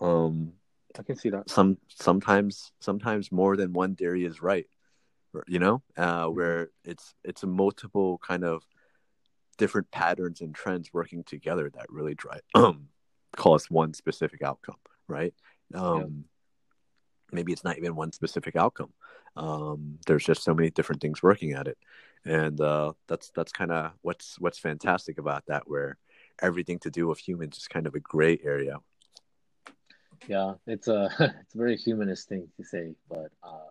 yeah. 0.00 0.06
um, 0.08 0.52
I 0.98 1.02
can 1.02 1.16
see 1.16 1.30
that. 1.30 1.50
Some 1.50 1.78
sometimes 1.88 2.72
sometimes 2.80 3.32
more 3.32 3.56
than 3.56 3.72
one 3.72 3.96
theory 3.96 4.24
is 4.24 4.40
right, 4.40 4.66
you 5.46 5.58
know, 5.58 5.82
uh, 5.96 6.24
mm-hmm. 6.24 6.36
where 6.36 6.70
it's 6.84 7.14
it's 7.24 7.42
a 7.42 7.46
multiple 7.46 8.18
kind 8.18 8.44
of 8.44 8.64
different 9.58 9.90
patterns 9.90 10.40
and 10.40 10.54
trends 10.54 10.90
working 10.92 11.22
together 11.24 11.70
that 11.70 11.86
really 11.90 12.14
drive 12.14 12.40
um 12.54 12.88
cause 13.36 13.70
one 13.70 13.94
specific 13.94 14.42
outcome, 14.42 14.76
right? 15.06 15.34
Um, 15.74 16.00
yeah. 16.00 16.06
Maybe 17.30 17.52
it's 17.52 17.64
not 17.64 17.76
even 17.76 17.94
one 17.94 18.12
specific 18.12 18.56
outcome. 18.56 18.92
Um, 19.36 19.98
there's 20.06 20.24
just 20.24 20.42
so 20.42 20.54
many 20.54 20.70
different 20.70 21.02
things 21.02 21.22
working 21.22 21.52
at 21.52 21.68
it, 21.68 21.76
and 22.24 22.58
uh, 22.60 22.94
that's 23.06 23.30
that's 23.36 23.52
kind 23.52 23.70
of 23.70 23.92
what's 24.00 24.40
what's 24.40 24.58
fantastic 24.58 25.18
about 25.18 25.44
that, 25.46 25.64
where 25.66 25.98
everything 26.40 26.78
to 26.80 26.90
do 26.90 27.06
with 27.06 27.18
humans 27.18 27.58
is 27.58 27.68
kind 27.68 27.86
of 27.86 27.94
a 27.94 28.00
gray 28.00 28.40
area. 28.42 28.78
Yeah, 30.26 30.54
it's 30.66 30.88
a 30.88 31.10
it's 31.42 31.54
a 31.54 31.58
very 31.58 31.76
humanist 31.76 32.28
thing 32.28 32.48
to 32.56 32.64
say, 32.64 32.94
but 33.08 33.30
uh, 33.42 33.68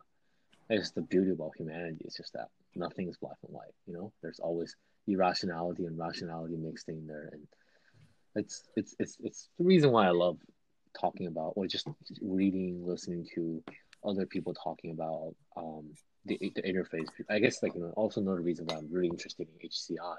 it's 0.70 0.92
the 0.92 1.02
beauty 1.02 1.32
about 1.32 1.58
humanity. 1.58 1.98
It's 2.06 2.16
just 2.16 2.34
that 2.34 2.50
nothing 2.76 3.10
is 3.10 3.18
black 3.18 3.38
and 3.44 3.54
white. 3.54 3.74
You 3.88 3.94
know, 3.94 4.14
there's 4.22 4.40
always 4.40 4.76
irrationality 5.08 5.86
and 5.86 5.98
rationality 5.98 6.56
mixed 6.56 6.90
in 6.90 7.08
there, 7.08 7.30
and 7.32 7.48
it's 8.36 8.64
it's 8.76 8.96
it's 9.00 9.18
it's 9.22 9.50
the 9.58 9.66
reason 9.66 9.92
why 9.92 10.08
I 10.08 10.12
love 10.12 10.38
talking 11.00 11.28
about 11.28 11.54
or 11.56 11.68
just 11.68 11.88
reading, 12.22 12.86
listening 12.86 13.28
to 13.36 13.64
other 14.06 14.26
people 14.26 14.54
talking 14.54 14.92
about 14.92 15.36
um, 15.56 15.86
the 16.26 16.38
the 16.56 16.62
interface. 16.62 17.08
I 17.30 17.40
guess 17.40 17.62
like 17.64 17.76
you 17.76 17.82
know, 17.82 17.94
also 17.96 18.22
another 18.22 18.42
reason 18.42 18.66
why 18.68 18.78
I'm 18.78 18.92
really 18.92 19.08
interested 19.08 19.48
in 19.48 19.70
HCI 19.70 20.18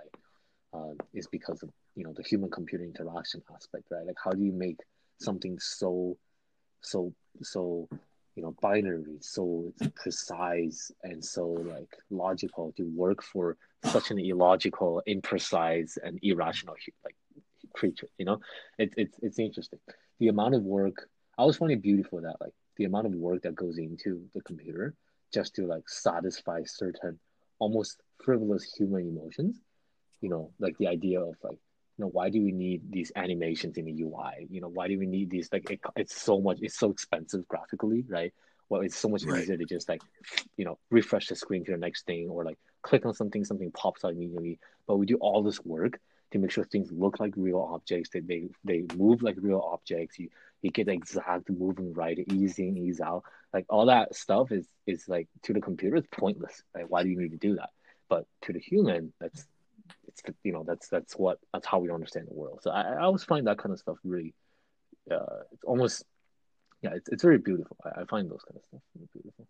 uh, 0.74 0.94
is 1.14 1.26
because 1.26 1.62
of 1.62 1.70
you 1.94 2.04
know 2.04 2.12
the 2.12 2.22
human 2.22 2.50
computer 2.50 2.84
interaction 2.84 3.42
aspect, 3.54 3.84
right? 3.90 4.06
Like 4.06 4.16
how 4.22 4.32
do 4.32 4.42
you 4.42 4.52
make 4.52 4.78
something 5.20 5.58
so 5.58 6.16
so 6.80 7.12
so 7.42 7.88
you 8.38 8.44
know 8.44 8.54
binary 8.62 9.16
so 9.18 9.72
precise 9.96 10.92
and 11.02 11.24
so 11.24 11.44
like 11.74 11.92
logical 12.08 12.72
to 12.76 12.84
work 12.94 13.20
for 13.20 13.56
such 13.86 14.12
an 14.12 14.18
illogical 14.20 15.02
imprecise 15.08 15.98
and 16.04 16.20
irrational 16.22 16.76
like 17.04 17.16
creature 17.74 18.06
you 18.16 18.24
know? 18.24 18.38
It's 18.78 18.94
it's 18.96 19.16
it's 19.22 19.38
interesting. 19.40 19.80
The 20.20 20.28
amount 20.28 20.54
of 20.54 20.62
work 20.62 20.96
i 21.36 21.42
always 21.42 21.56
find 21.56 21.72
it 21.72 21.82
beautiful 21.82 22.20
that 22.20 22.36
like 22.40 22.54
the 22.76 22.84
amount 22.84 23.06
of 23.06 23.12
work 23.28 23.42
that 23.42 23.56
goes 23.56 23.76
into 23.78 24.10
the 24.34 24.42
computer 24.42 24.94
just 25.34 25.56
to 25.56 25.66
like 25.66 25.88
satisfy 25.88 26.60
certain 26.64 27.18
almost 27.58 28.00
frivolous 28.24 28.64
human 28.78 29.02
emotions 29.12 29.54
you 30.20 30.30
know 30.32 30.44
like 30.60 30.76
the 30.78 30.86
idea 30.86 31.20
of 31.20 31.34
like 31.42 31.58
you 31.98 32.04
know 32.04 32.10
why 32.12 32.30
do 32.30 32.42
we 32.42 32.52
need 32.52 32.80
these 32.90 33.10
animations 33.16 33.76
in 33.76 33.84
the 33.84 34.02
ui 34.02 34.46
you 34.48 34.60
know 34.60 34.68
why 34.68 34.86
do 34.88 34.98
we 34.98 35.06
need 35.06 35.28
these 35.30 35.48
like 35.52 35.68
it, 35.70 35.80
it's 35.96 36.20
so 36.20 36.40
much 36.40 36.58
it's 36.62 36.78
so 36.78 36.90
expensive 36.90 37.46
graphically 37.48 38.04
right? 38.08 38.32
Well 38.68 38.82
it's 38.82 38.96
so 38.96 39.08
much 39.08 39.24
right. 39.24 39.42
easier 39.42 39.56
to 39.56 39.64
just 39.64 39.88
like 39.88 40.02
you 40.56 40.64
know 40.64 40.78
refresh 40.90 41.28
the 41.28 41.36
screen 41.36 41.64
to 41.64 41.72
the 41.72 41.78
next 41.78 42.06
thing 42.06 42.28
or 42.28 42.44
like 42.44 42.58
click 42.82 43.06
on 43.06 43.14
something 43.14 43.44
something 43.44 43.70
pops 43.72 44.04
out 44.04 44.12
immediately. 44.12 44.58
But 44.86 44.96
we 44.96 45.06
do 45.06 45.16
all 45.16 45.42
this 45.42 45.64
work 45.64 46.00
to 46.30 46.38
make 46.38 46.50
sure 46.50 46.64
things 46.64 46.92
look 46.92 47.18
like 47.18 47.32
real 47.36 47.60
objects 47.72 48.10
that 48.10 48.26
they 48.26 48.48
they 48.64 48.84
move 48.94 49.22
like 49.22 49.36
real 49.40 49.60
objects. 49.60 50.18
You 50.18 50.28
you 50.62 50.70
get 50.70 50.86
the 50.86 50.92
exact 50.92 51.50
moving 51.50 51.92
right 51.94 52.18
ease 52.32 52.58
in 52.58 52.76
ease 52.76 53.00
out. 53.00 53.24
Like 53.52 53.66
all 53.68 53.86
that 53.86 54.14
stuff 54.14 54.52
is 54.52 54.66
is 54.86 55.08
like 55.08 55.28
to 55.44 55.52
the 55.52 55.60
computer 55.60 55.96
it's 55.96 56.08
pointless. 56.10 56.62
Right 56.74 56.88
why 56.88 57.02
do 57.02 57.08
you 57.08 57.18
need 57.18 57.32
to 57.32 57.38
do 57.38 57.56
that? 57.56 57.70
But 58.08 58.26
to 58.42 58.52
the 58.52 58.60
human 58.60 59.12
that's 59.20 59.46
it's 60.06 60.22
you 60.44 60.52
know 60.52 60.64
that's 60.66 60.88
that's 60.88 61.14
what 61.14 61.38
that's 61.52 61.66
how 61.66 61.78
we 61.78 61.90
understand 61.90 62.28
the 62.28 62.34
world. 62.34 62.60
So 62.62 62.70
I, 62.70 62.82
I 62.82 63.00
always 63.02 63.24
find 63.24 63.46
that 63.46 63.58
kind 63.58 63.72
of 63.72 63.78
stuff 63.78 63.96
really, 64.04 64.34
uh, 65.10 65.44
it's 65.52 65.64
almost 65.64 66.04
yeah, 66.82 66.90
it's 66.94 67.08
it's 67.08 67.22
very 67.22 67.38
beautiful. 67.38 67.76
I, 67.84 68.02
I 68.02 68.04
find 68.04 68.30
those 68.30 68.42
kind 68.46 68.56
of 68.56 68.62
stuff 68.68 68.80
really 68.94 69.08
beautiful. 69.12 69.46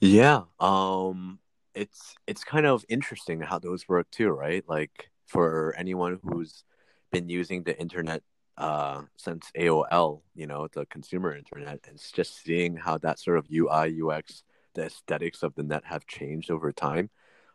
Yeah, 0.00 0.42
um, 0.60 1.38
it's 1.74 2.14
it's 2.26 2.44
kind 2.44 2.66
of 2.66 2.84
interesting 2.88 3.40
how 3.40 3.58
those 3.58 3.88
work 3.88 4.10
too, 4.10 4.30
right? 4.30 4.64
Like 4.68 5.10
for 5.26 5.74
anyone 5.76 6.20
who's 6.22 6.64
been 7.10 7.28
using 7.28 7.62
the 7.62 7.78
internet 7.78 8.22
uh, 8.58 9.02
since 9.16 9.50
AOL, 9.56 10.22
you 10.34 10.46
know, 10.46 10.68
the 10.72 10.86
consumer 10.86 11.34
internet, 11.34 11.80
it's 11.90 12.12
just 12.12 12.42
seeing 12.42 12.76
how 12.76 12.98
that 12.98 13.18
sort 13.18 13.38
of 13.38 13.46
UI 13.52 14.00
UX, 14.02 14.44
the 14.74 14.84
aesthetics 14.84 15.42
of 15.42 15.54
the 15.54 15.62
net 15.62 15.84
have 15.86 16.06
changed 16.06 16.50
over 16.50 16.72
time. 16.72 17.10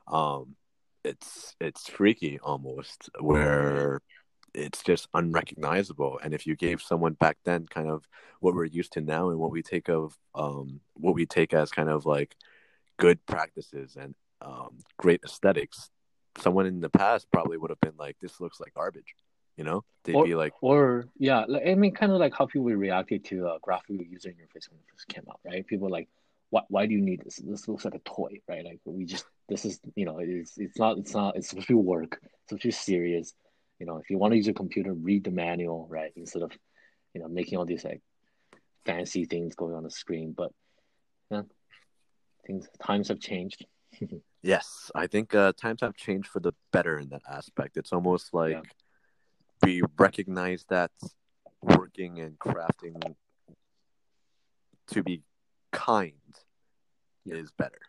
Um, 0.08 0.56
it's 1.04 1.56
it's 1.60 1.90
freaky 1.90 2.40
almost 2.42 3.10
where 3.20 4.02
it's 4.54 4.84
just 4.84 5.08
unrecognizable. 5.14 6.20
And 6.24 6.34
if 6.34 6.48
you 6.48 6.56
gave 6.56 6.82
someone 6.82 7.14
back 7.14 7.38
then 7.46 7.68
kind 7.68 7.90
of 7.90 8.08
what 8.40 8.56
we're 8.56 8.66
used 8.66 8.94
to 8.94 9.02
now 9.02 9.30
and 9.30 9.40
what 9.40 9.52
we 9.52 9.62
take 9.62 9.90
of 9.90 10.18
um 10.36 10.82
what 10.94 11.16
we 11.16 11.26
take 11.26 11.54
as 11.54 11.72
kind 11.72 11.90
of 11.90 12.06
like 12.06 12.36
good 12.98 13.26
practices 13.26 13.98
and 14.00 14.16
um 14.42 14.78
great 14.98 15.22
aesthetics 15.24 15.90
someone 16.38 16.66
in 16.66 16.80
the 16.80 16.90
past 16.90 17.28
probably 17.32 17.58
would 17.58 17.70
have 17.70 17.80
been 17.82 17.98
like 17.98 18.16
this 18.22 18.40
looks 18.40 18.60
like 18.60 18.74
garbage 18.74 19.16
you 19.60 19.66
know? 19.66 19.84
They'd 20.06 20.16
or, 20.16 20.24
be 20.24 20.36
like 20.36 20.54
or 20.62 21.06
yeah 21.18 21.44
i 21.68 21.76
mean 21.76 21.94
kind 21.94 22.14
of 22.14 22.18
like 22.18 22.34
how 22.34 22.46
people 22.46 22.68
reacted 22.68 23.26
to 23.26 23.46
uh, 23.46 23.58
graphical 23.62 23.98
user 23.98 24.30
interface 24.30 24.70
when 24.70 24.80
it 24.80 24.86
first 24.90 25.10
came 25.10 25.26
out 25.30 25.42
right? 25.46 25.68
People 25.68 25.90
like 25.90 26.08
why, 26.50 26.62
why 26.70 26.86
do 26.86 26.94
you 26.94 27.02
need 27.02 27.22
this? 27.26 27.42
This 27.44 27.68
looks 27.68 27.84
like 27.84 27.94
a 27.94 28.00
toy 28.00 28.40
right? 28.48 28.64
Like 28.64 28.80
we 28.86 29.04
just 29.04 29.26
this 29.50 29.66
is 29.66 29.80
you 29.96 30.06
know 30.06 30.20
it's 30.20 30.58
it's 30.58 30.78
not 30.78 30.98
it's 30.98 31.14
not 31.14 31.36
it's 31.36 31.50
supposed 31.50 31.68
to 31.68 31.74
be 31.74 31.80
work. 31.80 32.20
It's 32.22 32.50
supposed 32.50 32.62
to 32.62 32.68
be 32.70 32.72
serious. 32.72 33.34
You 33.80 33.86
know 33.86 33.98
if 33.98 34.10
you 34.10 34.18
want 34.18 34.32
to 34.32 34.38
use 34.38 34.48
a 34.48 34.54
computer 34.54 34.94
read 34.94 35.24
the 35.24 35.32
manual 35.32 35.88
right 35.90 36.12
instead 36.16 36.44
of 36.44 36.52
you 37.14 37.22
know 37.22 37.28
making 37.28 37.58
all 37.58 37.66
these 37.66 37.84
like 37.84 38.02
fancy 38.86 39.26
things 39.26 39.56
going 39.56 39.76
on 39.76 39.84
the 39.84 39.92
screen. 39.92 40.34
But 40.38 40.52
yeah 41.32 41.42
things 42.46 42.68
times 42.82 43.10
have 43.10 43.20
changed. 43.20 43.66
Yes 44.42 44.90
i 44.96 45.06
think 45.06 45.36
uh, 45.36 45.52
times 45.52 45.82
have 45.82 45.98
changed 45.98 46.30
for 46.30 46.40
the 46.40 46.54
better 46.72 46.98
in 46.98 47.10
that 47.10 47.24
aspect. 47.30 47.76
It's 47.76 47.92
almost 47.92 48.34
like 48.34 48.54
yeah. 48.54 48.62
we 49.62 49.82
recognize 49.98 50.64
that 50.70 50.92
working 51.62 52.22
and 52.22 52.40
crafting 52.40 53.16
to 54.92 55.04
be 55.04 55.24
kind 55.74 56.14
yeah. 57.26 57.36
is 57.36 57.52
better 57.52 57.89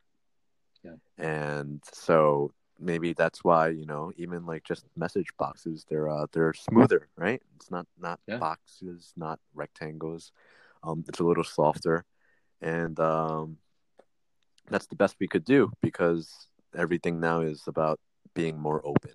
yeah. 0.83 0.95
And 1.19 1.83
so 1.93 2.53
maybe 2.79 3.13
that's 3.13 3.45
why 3.45 3.69
you 3.69 3.85
know 3.85 4.11
even 4.17 4.47
like 4.47 4.65
just 4.65 4.87
message 4.97 5.27
boxes 5.39 5.85
they're 5.89 6.09
uh 6.09 6.27
they're 6.33 6.55
smoother 6.55 7.09
right? 7.17 7.43
It's 7.57 7.71
not 7.71 7.87
not 7.99 8.21
yeah. 8.27 8.39
boxes 8.39 9.13
not 9.17 9.39
rectangles. 9.55 10.33
Um 10.83 11.05
it's 11.09 11.21
a 11.21 11.25
little 11.25 11.45
softer. 11.45 12.05
And 12.63 12.99
um 13.01 13.59
that's 14.69 14.87
the 14.87 14.97
best 14.97 15.17
we 15.21 15.29
could 15.29 15.45
do 15.45 15.73
because 15.83 16.49
everything 16.77 17.21
now 17.21 17.41
is 17.41 17.65
about 17.67 18.01
being 18.35 18.59
more 18.59 18.81
open. 18.87 19.15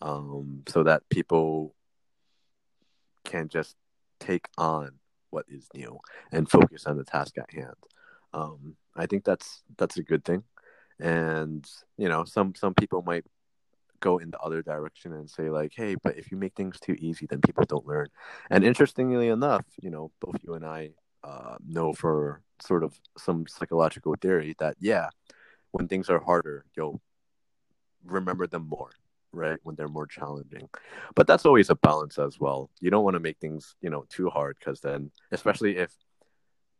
Um 0.00 0.62
so 0.68 0.82
that 0.82 1.08
people 1.08 1.74
can 3.24 3.48
just 3.48 3.76
take 4.20 4.46
on 4.56 4.92
what 5.30 5.44
is 5.48 5.68
new 5.74 5.98
and 6.32 6.48
focus 6.50 6.86
on 6.86 6.96
the 6.96 7.04
task 7.04 7.38
at 7.38 7.52
hand. 7.52 7.76
Um 8.32 8.76
i 8.98 9.04
think 9.06 9.24
that's 9.24 9.62
that's 9.76 9.98
a 9.98 10.02
good 10.02 10.24
thing 10.24 10.42
and 11.00 11.68
you 11.96 12.08
know 12.08 12.24
some 12.24 12.54
some 12.54 12.74
people 12.74 13.02
might 13.02 13.24
go 14.00 14.18
in 14.18 14.30
the 14.30 14.38
other 14.40 14.62
direction 14.62 15.12
and 15.12 15.28
say 15.28 15.48
like 15.48 15.72
hey 15.74 15.96
but 16.02 16.18
if 16.18 16.30
you 16.30 16.36
make 16.36 16.54
things 16.54 16.78
too 16.80 16.94
easy 16.98 17.26
then 17.26 17.40
people 17.40 17.64
don't 17.64 17.86
learn. 17.86 18.08
And 18.50 18.64
interestingly 18.64 19.28
enough 19.28 19.64
you 19.80 19.90
know 19.90 20.10
both 20.20 20.36
you 20.42 20.54
and 20.54 20.64
i 20.64 20.90
uh, 21.24 21.56
know 21.66 21.92
for 21.92 22.40
sort 22.62 22.84
of 22.84 22.98
some 23.18 23.46
psychological 23.48 24.14
theory 24.20 24.54
that 24.58 24.76
yeah 24.80 25.08
when 25.72 25.88
things 25.88 26.08
are 26.08 26.20
harder 26.20 26.64
you'll 26.76 27.00
remember 28.04 28.46
them 28.46 28.68
more 28.68 28.90
right 29.32 29.58
when 29.64 29.76
they're 29.76 29.88
more 29.88 30.06
challenging. 30.06 30.68
But 31.14 31.26
that's 31.26 31.44
always 31.44 31.68
a 31.68 31.74
balance 31.74 32.18
as 32.18 32.40
well. 32.40 32.70
You 32.80 32.90
don't 32.90 33.04
want 33.04 33.14
to 33.14 33.20
make 33.20 33.38
things 33.38 33.74
you 33.82 33.90
know 33.90 34.04
too 34.08 34.30
hard 34.30 34.56
because 34.58 34.80
then 34.80 35.10
especially 35.32 35.76
if 35.76 35.92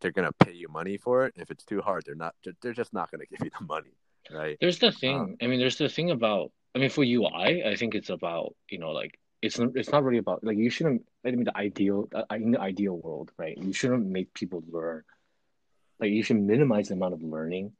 they're 0.01 0.13
to 0.13 0.33
pay 0.45 0.53
you 0.53 0.69
money 0.69 0.97
for 0.97 1.27
it 1.27 1.35
if 1.37 1.51
it's 1.51 1.65
too 1.65 1.81
hard 1.81 2.03
they're 2.05 2.15
not 2.15 2.35
they're 2.61 2.73
just 2.73 2.93
not 2.93 3.11
to 3.11 3.27
give 3.31 3.45
you 3.45 3.51
the 3.59 3.65
money 3.67 3.95
right. 4.31 4.57
There's 4.61 4.79
the 4.79 4.93
thing 4.93 5.17
um, 5.17 5.37
i 5.43 5.47
mean 5.47 5.61
there's 5.61 5.77
the 5.77 5.89
thing 5.89 6.11
about 6.11 6.53
i 6.75 6.79
mean 6.79 6.91
for 6.91 7.05
ui 7.05 7.63
i 7.65 7.77
think 7.77 7.95
it's 7.95 8.11
about 8.11 8.55
you 8.71 8.79
know 8.79 8.91
like 8.91 9.19
it's 9.43 9.59
it's 9.59 9.91
not 9.91 10.03
really 10.05 10.19
about 10.19 10.43
like 10.43 10.57
you 10.57 10.71
shouldn't 10.71 11.03
i 11.25 11.31
mean 11.31 11.45
the 11.45 11.57
ideal 11.57 12.09
uh, 12.15 12.25
in 12.35 12.53
the 12.53 12.61
ideal 12.61 12.97
world 12.97 13.31
right? 13.39 13.57
You 13.57 13.73
shouldn't 13.73 14.07
make 14.07 14.33
people 14.35 14.63
learn 14.71 15.03
like 16.01 16.11
you 16.11 16.23
should 16.23 16.41
minimize 16.41 16.89
the 16.89 16.95
amount 16.95 17.15
of 17.15 17.23
learning 17.23 17.73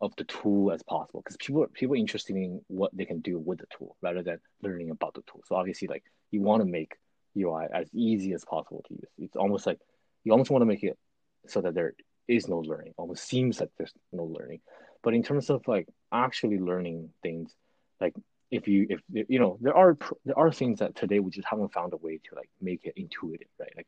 of 0.00 0.14
the 0.16 0.24
tool 0.24 0.72
as 0.72 0.82
possible 0.82 1.20
because 1.20 1.36
people 1.36 1.66
people 1.72 1.94
are 1.94 1.98
interested 1.98 2.36
in 2.36 2.60
what 2.68 2.90
they 2.96 3.04
can 3.04 3.20
do 3.20 3.38
with 3.38 3.58
the 3.58 3.66
tool 3.76 3.96
rather 4.02 4.22
than 4.22 4.38
learning 4.62 4.90
about 4.90 5.14
the 5.14 5.22
tool. 5.30 5.42
So 5.46 5.56
obviously 5.56 5.88
like 5.88 6.04
you 6.30 6.40
want 6.40 6.62
to 6.62 6.68
make 6.68 6.96
ui 7.36 7.66
as 7.72 7.88
easy 7.92 8.32
as 8.32 8.44
possible 8.44 8.82
to 8.88 8.94
use. 8.94 9.10
It's 9.18 9.36
almost 9.36 9.66
like 9.66 9.78
you 10.24 10.32
almost 10.32 10.50
want 10.50 10.62
to 10.62 10.66
make 10.66 10.82
it 10.82 10.98
so 11.46 11.60
that 11.60 11.74
there 11.74 11.94
is 12.28 12.48
no 12.48 12.58
learning. 12.58 12.94
Almost 12.96 13.28
seems 13.28 13.60
like 13.60 13.70
there's 13.76 13.92
no 14.12 14.24
learning 14.24 14.60
but 15.02 15.14
in 15.14 15.22
terms 15.22 15.50
of 15.50 15.66
like 15.66 15.88
actually 16.12 16.58
learning 16.58 17.10
things, 17.22 17.54
like 18.00 18.14
if 18.50 18.66
you 18.68 18.86
if 18.88 19.00
you 19.28 19.38
know 19.38 19.58
there 19.60 19.76
are 19.76 19.96
there 20.24 20.38
are 20.38 20.52
things 20.52 20.80
that 20.80 20.96
today 20.96 21.20
we 21.20 21.30
just 21.30 21.48
haven't 21.48 21.72
found 21.72 21.92
a 21.92 21.96
way 21.96 22.18
to 22.28 22.34
like 22.34 22.50
make 22.60 22.84
it 22.84 22.94
intuitive, 22.96 23.48
right? 23.58 23.72
Like 23.76 23.86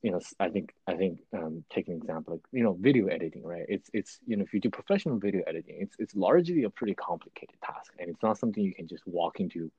you 0.00 0.12
know 0.12 0.20
i 0.38 0.48
think 0.48 0.72
i 0.86 0.94
think 0.94 1.18
um 1.36 1.64
take 1.68 1.88
an 1.88 1.96
example 1.96 2.34
like 2.34 2.42
you 2.52 2.62
know 2.62 2.76
video 2.78 3.08
editing 3.08 3.42
right 3.42 3.66
it's 3.68 3.90
it's 3.92 4.20
you 4.28 4.36
know 4.36 4.44
if 4.44 4.54
you 4.54 4.60
do 4.60 4.70
professional 4.70 5.18
video 5.18 5.42
editing 5.44 5.74
it's 5.80 5.96
it's 5.98 6.14
largely 6.14 6.62
a 6.62 6.70
pretty 6.70 6.94
complicated 6.94 7.56
task 7.64 7.92
and 7.98 8.08
it's 8.08 8.22
not 8.22 8.38
something 8.38 8.62
you 8.62 8.72
can 8.72 8.86
just 8.86 9.04
walk 9.08 9.40
into 9.40 9.72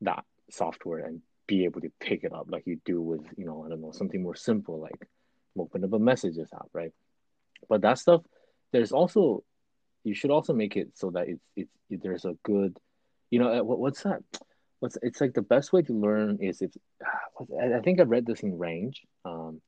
that 0.00 0.24
software 0.50 1.04
and 1.04 1.20
be 1.46 1.64
able 1.64 1.82
to 1.82 1.92
pick 2.00 2.24
it 2.24 2.32
up 2.32 2.46
like 2.50 2.66
you 2.66 2.80
do 2.86 3.02
with 3.02 3.20
you 3.36 3.44
know 3.44 3.62
I 3.62 3.68
don't 3.68 3.82
know 3.82 3.92
something 3.92 4.22
more 4.22 4.34
simple 4.34 4.80
like 4.80 5.06
open 5.58 5.84
up 5.84 5.92
a 5.92 5.98
messages 5.98 6.48
app, 6.54 6.68
right? 6.72 6.92
But 7.68 7.82
that 7.82 7.98
stuff, 7.98 8.22
there's 8.72 8.92
also 8.92 9.44
you 10.04 10.14
should 10.14 10.30
also 10.30 10.52
make 10.52 10.76
it 10.76 10.90
so 10.94 11.10
that 11.10 11.28
it's 11.28 11.42
it's 11.56 12.02
there's 12.02 12.24
a 12.24 12.34
good, 12.42 12.78
you 13.30 13.38
know, 13.38 13.60
uh, 13.60 13.62
what, 13.62 13.78
what's 13.78 14.02
that? 14.02 14.22
What's 14.80 14.98
it's 15.02 15.20
like 15.20 15.34
the 15.34 15.42
best 15.42 15.72
way 15.72 15.82
to 15.82 15.92
learn 15.92 16.38
is 16.40 16.60
if 16.62 16.70
I 17.00 17.80
think 17.80 18.00
I 18.00 18.04
read 18.04 18.26
this 18.26 18.40
in 18.40 18.58
Range, 18.58 19.00
um, 19.24 19.60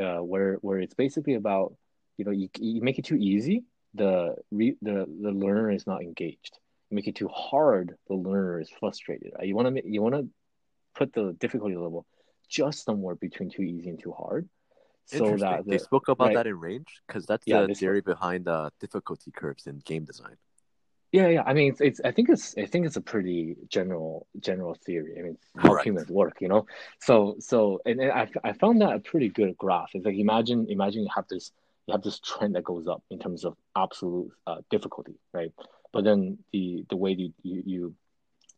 uh, 0.00 0.18
where 0.18 0.54
where 0.54 0.78
it's 0.78 0.94
basically 0.94 1.34
about 1.34 1.74
you 2.16 2.24
know 2.24 2.30
you, 2.30 2.48
you 2.58 2.80
make 2.80 2.98
it 2.98 3.04
too 3.04 3.16
easy, 3.16 3.64
the 3.94 4.36
re, 4.50 4.76
the 4.80 5.06
the 5.22 5.30
learner 5.30 5.70
is 5.70 5.86
not 5.86 6.02
engaged. 6.02 6.58
You 6.90 6.94
make 6.94 7.08
it 7.08 7.16
too 7.16 7.28
hard, 7.28 7.96
the 8.08 8.14
learner 8.14 8.60
is 8.60 8.70
frustrated. 8.80 9.32
Right? 9.36 9.46
You 9.46 9.56
want 9.56 9.76
to 9.76 9.82
you 9.90 10.00
want 10.00 10.14
to 10.14 10.28
put 10.94 11.12
the 11.12 11.36
difficulty 11.38 11.76
level 11.76 12.06
just 12.48 12.84
somewhere 12.84 13.16
between 13.16 13.50
too 13.50 13.62
easy 13.62 13.90
and 13.90 14.00
too 14.00 14.12
hard 14.12 14.48
so 15.06 15.36
that 15.36 15.64
the, 15.64 15.70
they 15.70 15.78
spoke 15.78 16.08
about 16.08 16.28
right. 16.28 16.34
that 16.34 16.46
in 16.46 16.58
range 16.58 17.00
because 17.06 17.26
that's 17.26 17.44
yeah, 17.46 17.64
the 17.66 17.74
theory 17.74 18.00
spoke. 18.00 18.18
behind 18.18 18.44
the 18.44 18.70
difficulty 18.80 19.30
curves 19.30 19.66
in 19.66 19.78
game 19.84 20.04
design. 20.04 20.36
Yeah, 21.12 21.28
yeah. 21.28 21.42
I 21.46 21.54
mean, 21.54 21.70
it's, 21.70 21.80
it's 21.80 22.00
I 22.04 22.10
think 22.10 22.28
it's 22.28 22.54
I 22.58 22.66
think 22.66 22.84
it's 22.84 22.96
a 22.96 23.00
pretty 23.00 23.56
general 23.68 24.26
general 24.40 24.74
theory. 24.74 25.14
I 25.18 25.22
mean, 25.22 25.38
how 25.56 25.74
right. 25.74 25.86
humans 25.86 26.08
work, 26.08 26.38
you 26.40 26.48
know. 26.48 26.66
So 27.00 27.36
so 27.38 27.80
and, 27.86 28.00
and 28.00 28.10
I 28.10 28.28
I 28.44 28.52
found 28.52 28.82
that 28.82 28.92
a 28.92 28.98
pretty 28.98 29.28
good 29.28 29.56
graph. 29.56 29.90
It's 29.94 30.04
like 30.04 30.16
imagine 30.16 30.66
imagine 30.68 31.02
you 31.02 31.08
have 31.14 31.26
this 31.28 31.52
you 31.86 31.92
have 31.92 32.02
this 32.02 32.18
trend 32.18 32.56
that 32.56 32.64
goes 32.64 32.88
up 32.88 33.02
in 33.10 33.18
terms 33.18 33.44
of 33.44 33.56
absolute 33.76 34.32
uh, 34.46 34.56
difficulty, 34.70 35.14
right? 35.32 35.52
But 35.92 36.04
then 36.04 36.38
the 36.52 36.84
the 36.90 36.96
way 36.96 37.12
you 37.12 37.32
you, 37.42 37.62
you 37.64 37.94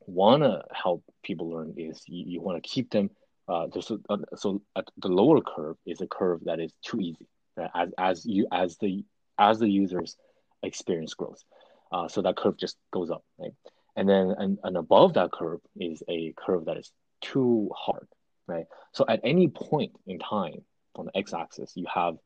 want 0.07 0.43
to 0.43 0.65
help 0.73 1.05
people 1.23 1.51
learn 1.51 1.75
is 1.77 2.03
you, 2.07 2.25
you 2.27 2.41
want 2.41 2.63
to 2.63 2.69
keep 2.69 2.91
them 2.91 3.11
uh, 3.49 3.67
so, 3.81 3.99
uh, 4.11 4.19
so 4.37 4.63
at 4.77 4.85
the 4.99 5.09
lower 5.09 5.41
curve 5.41 5.77
is 5.87 6.01
a 6.01 6.07
curve 6.07 6.41
that 6.45 6.61
is 6.61 6.73
too 6.85 7.01
easy 7.01 7.27
right? 7.57 7.71
as 7.75 7.91
as 7.99 8.27
you 8.27 8.47
as 8.53 8.77
the 8.79 9.05
as 9.39 9.59
the 9.59 9.69
user's 9.69 10.17
experience 10.63 11.15
grows. 11.15 11.45
Uh, 11.91 12.09
so 12.09 12.21
that 12.23 12.37
curve 12.37 12.57
just 12.57 12.77
goes 12.93 13.11
up, 13.11 13.25
right? 13.39 13.53
And 13.97 14.09
then 14.09 14.35
and, 14.39 14.59
and 14.63 14.77
above 14.77 15.15
that 15.15 15.33
curve 15.33 15.61
is 15.77 16.03
a 16.09 16.35
curve 16.37 16.67
that 16.67 16.77
is 16.77 16.93
too 17.21 17.71
hard, 17.75 18.07
right? 18.47 18.67
So 18.93 19.05
at 19.09 19.21
any 19.25 19.49
point 19.49 19.93
in 20.07 20.19
time 20.19 20.65
on 20.95 21.07
the 21.07 21.17
x-axis, 21.17 21.73
you 21.75 21.87
have 21.93 22.17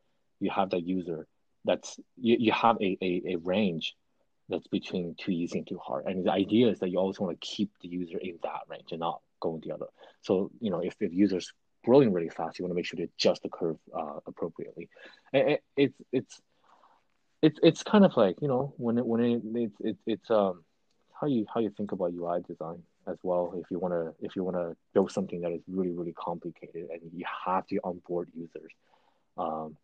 you 0.41 0.51
have 0.51 0.71
that 0.71 0.83
user 0.83 1.27
that's 1.65 1.99
you, 2.17 2.37
you 2.41 2.53
have 2.53 2.77
a, 2.81 2.99
a, 3.01 3.23
a 3.35 3.37
range 3.37 3.95
that's 4.49 4.67
between 4.67 5.15
too 5.19 5.31
easy 5.31 5.59
and 5.59 5.67
too 5.67 5.79
hard. 5.79 6.07
And 6.07 6.27
the 6.27 6.33
idea 6.33 6.69
is 6.69 6.81
that 6.81 6.91
you 6.91 6.99
always 6.99 7.21
want 7.21 7.41
to 7.41 7.47
keep 7.47 7.71
the 7.81 7.89
user 7.89 8.19
in 8.19 8.39
that 8.43 8.63
range 8.69 8.91
and 8.91 9.01
not 9.01 9.21
going 9.43 9.61
the 9.65 9.75
other. 9.75 9.87
So 10.23 10.51
you 10.61 10.71
know, 10.71 10.81
if 10.81 10.95
if 11.01 11.13
users 11.13 11.53
growing 11.85 12.13
really 12.13 12.31
fast, 12.31 12.59
you 12.59 12.65
want 12.65 12.73
to 12.73 12.77
make 12.77 12.87
sure 12.87 12.97
to 12.99 13.05
adjust 13.05 13.43
the 13.43 13.49
curve 13.49 13.77
uh, 13.95 14.21
appropriately. 14.27 14.89
And 15.33 15.59
it's 15.77 15.99
it's 16.13 16.41
it's 17.43 17.59
it's 17.63 17.83
kind 17.83 18.05
of 18.05 18.17
like 18.17 18.37
you 18.41 18.49
know 18.49 18.73
when 18.77 18.99
it 18.99 19.07
when 19.07 19.21
it 19.21 19.43
it's 19.45 19.81
it, 19.81 19.97
it's 20.07 20.31
um 20.31 20.65
how 21.21 21.27
you 21.27 21.45
how 21.53 21.61
you 21.61 21.71
think 21.71 21.93
about 21.93 22.13
UI 22.15 22.41
design 22.49 22.83
as 23.07 23.19
well. 23.23 23.55
If 23.57 23.71
you 23.71 23.79
want 23.79 23.95
to 23.95 24.15
if 24.25 24.37
you 24.37 24.45
want 24.45 24.57
to 24.57 24.77
build 24.95 25.11
something 25.11 25.41
that 25.43 25.53
is 25.53 25.63
really 25.69 25.93
really 25.93 26.15
complicated 26.15 26.89
and 26.91 27.01
you 27.15 27.25
have 27.47 27.67
to 27.69 27.79
onboard 27.85 28.29
users, 28.35 28.73
um, 29.37 29.77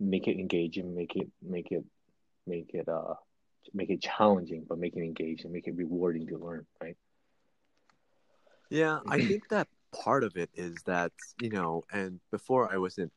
make 0.00 0.26
it 0.26 0.38
engaging, 0.38 0.94
make 0.94 1.16
it 1.16 1.28
make 1.42 1.70
it 1.70 1.84
make 2.46 2.70
it 2.74 2.88
uh 2.88 3.14
make 3.74 3.90
it 3.90 4.00
challenging, 4.00 4.64
but 4.68 4.78
make 4.78 4.96
it 4.96 5.02
engaging, 5.02 5.52
make 5.52 5.66
it 5.66 5.76
rewarding 5.76 6.26
to 6.26 6.38
learn, 6.38 6.66
right? 6.80 6.96
Yeah, 8.70 9.00
I 9.08 9.18
think 9.28 9.48
that 9.48 9.68
part 9.92 10.24
of 10.24 10.36
it 10.36 10.50
is 10.54 10.76
that, 10.86 11.12
you 11.40 11.50
know, 11.50 11.82
and 11.92 12.20
before 12.30 12.72
I 12.72 12.76
wasn't 12.76 13.12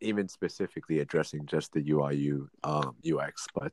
even 0.00 0.28
specifically 0.28 1.00
addressing 1.00 1.46
just 1.46 1.72
the 1.72 1.82
UIU 1.82 2.48
um, 2.64 2.96
UX, 3.04 3.46
but 3.54 3.72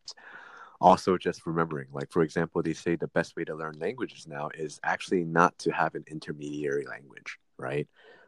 also 0.82 1.18
just 1.18 1.46
remembering, 1.46 1.88
like, 1.92 2.12
for 2.12 2.22
example, 2.22 2.62
they 2.62 2.74
say 2.74 2.96
the 2.96 3.08
best 3.08 3.36
way 3.36 3.44
to 3.46 3.56
learn 3.56 3.80
languages 3.80 4.28
now 4.28 4.50
is 4.56 4.80
actually 4.84 5.24
not 5.24 5.58
to 5.60 5.72
have 5.72 5.96
an 5.96 6.04
intermediary 6.08 6.86
language, 6.86 7.38
right? 7.58 7.88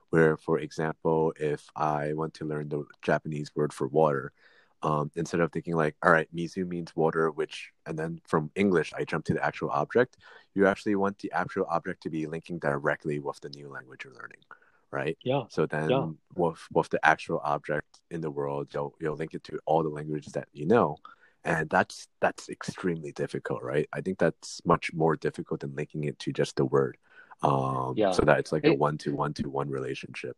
Where, 0.10 0.38
for 0.38 0.60
example, 0.60 1.34
if 1.38 1.68
I 1.76 2.14
want 2.14 2.34
to 2.36 2.46
learn 2.46 2.70
the 2.70 2.86
Japanese 3.02 3.52
word 3.56 3.74
for 3.74 3.88
water, 3.88 4.32
um, 4.84 5.12
instead 5.16 5.40
of 5.40 5.52
thinking 5.52 5.76
like, 5.76 5.96
all 6.04 6.12
right, 6.12 6.28
Mizu 6.36 6.68
means 6.68 6.96
water, 6.96 7.32
which, 7.32 7.72
and 7.86 7.98
then 7.98 8.22
from 8.28 8.52
English, 8.56 8.94
I 8.96 9.04
jump 9.04 9.26
to 9.26 9.34
the 9.34 9.44
actual 9.44 9.70
object. 9.72 10.18
You 10.54 10.68
actually 10.68 10.96
want 10.96 11.20
the 11.20 11.32
actual 11.32 11.66
object 11.70 12.04
to 12.04 12.10
be 12.10 12.28
linking 12.28 12.60
directly 12.60 13.20
with 13.20 13.40
the 13.42 13.50
new 13.50 13.70
language 13.70 14.04
you're 14.04 14.14
learning, 14.14 14.40
right? 14.92 15.18
Yeah. 15.24 15.44
So 15.50 15.66
then 15.66 15.90
yeah. 15.90 16.08
with, 16.36 16.60
with 16.72 16.90
the 16.90 17.04
actual 17.06 17.42
object 17.44 18.00
in 18.12 18.22
the 18.22 18.32
world, 18.32 18.70
you'll, 18.74 18.96
you'll 19.00 19.16
link 19.16 19.34
it 19.34 19.44
to 19.46 19.60
all 19.66 19.84
the 19.84 19.90
languages 19.90 20.34
that 20.34 20.48
you 20.54 20.66
know. 20.66 20.98
And 21.44 21.70
that's, 21.70 22.08
that's 22.20 22.50
extremely 22.50 23.12
difficult, 23.12 23.64
right? 23.64 23.88
I 23.94 24.02
think 24.02 24.20
that's 24.20 24.62
much 24.66 24.94
more 24.94 25.16
difficult 25.16 25.62
than 25.62 25.76
linking 25.76 26.04
it 26.04 26.20
to 26.20 26.34
just 26.34 26.56
the 26.56 26.66
word. 26.66 26.98
Um, 27.44 27.94
yeah. 27.96 28.12
so 28.12 28.24
that 28.24 28.40
it's 28.40 28.52
like 28.52 28.66
it, 28.66 28.72
a 28.72 28.74
one 28.74 28.98
to 29.00 29.16
one 29.16 29.34
to 29.36 29.48
one 29.48 29.70
relationship. 29.70 30.36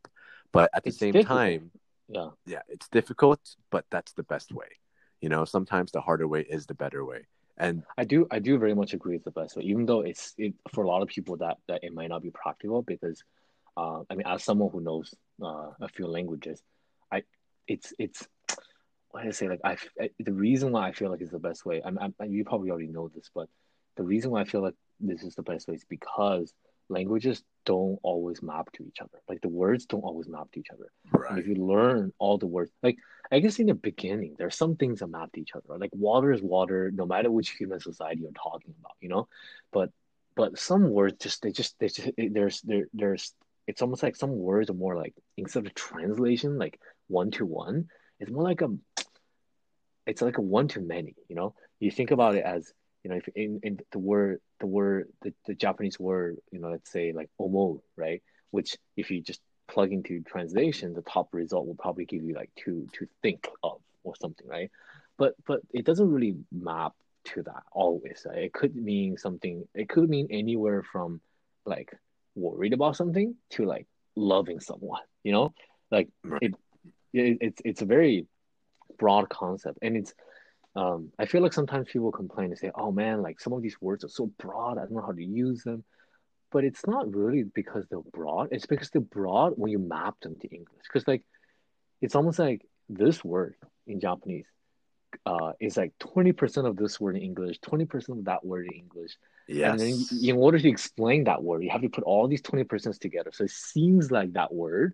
But 0.51 0.69
at 0.73 0.83
the 0.83 0.91
same 0.91 1.13
difficult. 1.13 1.37
time, 1.37 1.71
yeah. 2.09 2.29
Yeah 2.45 2.61
it's 2.67 2.87
difficult 2.89 3.39
but 3.71 3.85
that's 3.91 4.13
the 4.13 4.23
best 4.23 4.51
way. 4.51 4.67
You 5.21 5.29
know 5.29 5.45
sometimes 5.45 5.91
the 5.91 6.01
harder 6.01 6.27
way 6.27 6.41
is 6.41 6.65
the 6.65 6.73
better 6.73 7.05
way. 7.05 7.27
And 7.57 7.83
i 7.97 8.05
do 8.05 8.25
i 8.31 8.39
do 8.39 8.57
very 8.57 8.73
much 8.73 8.93
agree 8.93 9.15
it's 9.15 9.25
the 9.25 9.31
best 9.31 9.57
way 9.57 9.63
even 9.63 9.85
though 9.85 10.01
it's 10.01 10.33
it, 10.37 10.53
for 10.73 10.83
a 10.85 10.87
lot 10.87 11.01
of 11.01 11.09
people 11.09 11.35
that 11.37 11.57
that 11.67 11.83
it 11.83 11.93
might 11.93 12.07
not 12.07 12.21
be 12.23 12.31
practical 12.31 12.81
because 12.81 13.21
uh, 13.75 13.99
i 14.09 14.15
mean 14.15 14.25
as 14.25 14.45
someone 14.45 14.69
who 14.71 14.79
knows 14.79 15.13
uh, 15.43 15.69
a 15.81 15.89
few 15.89 16.07
languages 16.07 16.63
i 17.11 17.21
it's 17.67 17.93
it's 17.99 18.27
what 19.11 19.25
I 19.25 19.31
say? 19.31 19.47
Like 19.49 19.61
I, 19.63 19.77
I, 19.99 20.09
the 20.19 20.33
reason 20.33 20.71
why 20.71 20.87
I 20.87 20.91
feel 20.91 21.09
like 21.09 21.21
it's 21.21 21.31
the 21.31 21.39
best 21.39 21.65
way 21.65 21.81
I'm, 21.83 21.97
I'm 21.99 22.13
you 22.29 22.43
probably 22.45 22.69
already 22.69 22.87
know 22.87 23.09
this 23.09 23.29
but 23.33 23.47
the 23.95 24.03
reason 24.03 24.31
why 24.31 24.41
I 24.41 24.45
feel 24.45 24.61
like 24.61 24.75
this 24.99 25.23
is 25.23 25.35
the 25.35 25.43
best 25.43 25.67
way 25.67 25.75
is 25.75 25.85
because 25.89 26.53
languages 26.89 27.43
don't 27.65 27.99
always 28.03 28.41
map 28.41 28.71
to 28.73 28.83
each 28.85 28.99
other. 28.99 29.21
Like 29.27 29.41
the 29.41 29.49
words 29.49 29.85
don't 29.85 30.01
always 30.01 30.27
map 30.27 30.51
to 30.51 30.59
each 30.59 30.71
other. 30.73 30.91
Right. 31.11 31.31
And 31.31 31.39
if 31.39 31.47
you 31.47 31.55
learn 31.55 32.11
all 32.17 32.37
the 32.37 32.47
words, 32.47 32.71
like 32.81 32.97
I 33.31 33.39
guess 33.39 33.59
in 33.59 33.67
the 33.67 33.75
beginning, 33.75 34.35
there's 34.37 34.55
some 34.55 34.75
things 34.75 34.99
that 34.99 35.07
map 35.07 35.31
to 35.33 35.41
each 35.41 35.55
other. 35.55 35.77
Like 35.77 35.91
water 35.93 36.31
is 36.31 36.41
water, 36.41 36.91
no 36.93 37.05
matter 37.05 37.31
which 37.31 37.51
human 37.51 37.79
society 37.79 38.21
you're 38.21 38.31
talking 38.31 38.73
about, 38.79 38.95
you 39.01 39.09
know. 39.09 39.27
But 39.71 39.91
but 40.35 40.57
some 40.57 40.89
words 40.89 41.17
just 41.19 41.41
they 41.41 41.51
just 41.51 41.77
they 41.79 41.87
just 41.89 42.09
there's 42.17 42.61
there 42.61 42.87
there's 42.93 43.33
it's 43.67 43.81
almost 43.81 44.01
like 44.01 44.15
some 44.15 44.31
words 44.31 44.69
are 44.69 44.73
more 44.73 44.95
like 44.95 45.13
instead 45.37 45.65
of 45.65 45.73
translation 45.75 46.57
like 46.57 46.79
one 47.07 47.31
to 47.31 47.45
one, 47.45 47.87
it's 48.19 48.31
more 48.31 48.43
like 48.43 48.61
a 48.61 48.69
it's 50.07 50.21
like 50.21 50.37
a 50.37 50.41
one 50.41 50.67
to 50.69 50.81
many. 50.81 51.15
You 51.27 51.35
know, 51.35 51.53
you 51.79 51.91
think 51.91 52.11
about 52.11 52.35
it 52.35 52.43
as 52.43 52.73
you 53.03 53.09
know, 53.09 53.17
if 53.17 53.27
in, 53.29 53.59
in 53.63 53.79
the 53.91 53.99
word, 53.99 54.41
the 54.59 54.67
word, 54.67 55.07
the, 55.21 55.33
the 55.45 55.53
Japanese 55.53 55.99
word, 55.99 56.37
you 56.51 56.59
know, 56.59 56.69
let's 56.69 56.91
say 56.91 57.11
like 57.13 57.29
omo, 57.39 57.81
right? 57.95 58.21
Which 58.51 58.77
if 58.97 59.09
you 59.11 59.21
just 59.21 59.41
plug 59.67 59.91
into 59.93 60.21
translation, 60.21 60.93
the 60.93 61.01
top 61.01 61.29
result 61.33 61.65
will 61.67 61.75
probably 61.75 62.05
give 62.05 62.23
you 62.23 62.35
like 62.35 62.51
to 62.65 62.87
to 62.93 63.07
think 63.21 63.47
of 63.63 63.79
or 64.03 64.15
something, 64.19 64.47
right? 64.47 64.71
But 65.17 65.35
but 65.45 65.61
it 65.73 65.85
doesn't 65.85 66.11
really 66.11 66.35
map 66.51 66.93
to 67.25 67.43
that 67.43 67.63
always. 67.71 68.25
Right? 68.27 68.43
It 68.45 68.53
could 68.53 68.75
mean 68.75 69.17
something. 69.17 69.67
It 69.73 69.89
could 69.89 70.09
mean 70.09 70.27
anywhere 70.29 70.83
from 70.83 71.21
like 71.65 71.93
worried 72.35 72.73
about 72.73 72.95
something 72.95 73.35
to 73.51 73.65
like 73.65 73.87
loving 74.15 74.59
someone. 74.59 75.01
You 75.23 75.31
know, 75.31 75.53
like 75.91 76.09
it, 76.41 76.55
it 77.13 77.37
it's 77.41 77.61
it's 77.63 77.81
a 77.81 77.85
very 77.85 78.27
broad 78.97 79.29
concept, 79.29 79.79
and 79.81 79.95
it's 79.95 80.13
um, 80.75 81.11
I 81.17 81.25
feel 81.25 81.41
like 81.41 81.53
sometimes 81.53 81.87
people 81.91 82.11
complain 82.11 82.49
and 82.49 82.57
say, 82.57 82.71
"Oh 82.75 82.91
man, 82.91 83.21
like 83.21 83.39
some 83.39 83.53
of 83.53 83.61
these 83.61 83.79
words 83.81 84.03
are 84.03 84.09
so 84.09 84.27
broad. 84.37 84.77
I 84.77 84.81
don't 84.81 84.91
know 84.91 85.01
how 85.01 85.11
to 85.11 85.23
use 85.23 85.63
them." 85.63 85.83
But 86.51 86.63
it's 86.63 86.85
not 86.87 87.13
really 87.13 87.43
because 87.43 87.85
they're 87.89 87.99
broad. 87.99 88.49
It's 88.51 88.65
because 88.65 88.89
they're 88.89 89.01
broad 89.01 89.53
when 89.55 89.71
you 89.71 89.79
map 89.79 90.15
them 90.21 90.35
to 90.41 90.47
English. 90.47 90.81
Because 90.83 91.07
like, 91.07 91.23
it's 92.01 92.15
almost 92.15 92.39
like 92.39 92.65
this 92.87 93.23
word 93.23 93.55
in 93.85 93.99
Japanese 93.99 94.47
uh, 95.25 95.53
is 95.59 95.77
like 95.77 95.93
twenty 95.99 96.31
percent 96.31 96.67
of 96.67 96.75
this 96.75 96.99
word 96.99 97.15
in 97.17 97.23
English, 97.23 97.59
twenty 97.59 97.85
percent 97.85 98.19
of 98.19 98.25
that 98.25 98.45
word 98.45 98.67
in 98.67 98.79
English. 98.79 99.17
Yes. 99.47 99.71
And 99.71 99.79
then 99.79 100.05
in 100.23 100.37
order 100.37 100.59
to 100.59 100.69
explain 100.69 101.23
that 101.25 101.43
word, 101.43 101.63
you 101.63 101.69
have 101.71 101.81
to 101.81 101.89
put 101.89 102.03
all 102.03 102.27
these 102.27 102.41
twenty 102.41 102.63
percent 102.63 102.99
together. 102.99 103.31
So 103.33 103.43
it 103.45 103.51
seems 103.51 104.11
like 104.11 104.33
that 104.33 104.53
word 104.53 104.93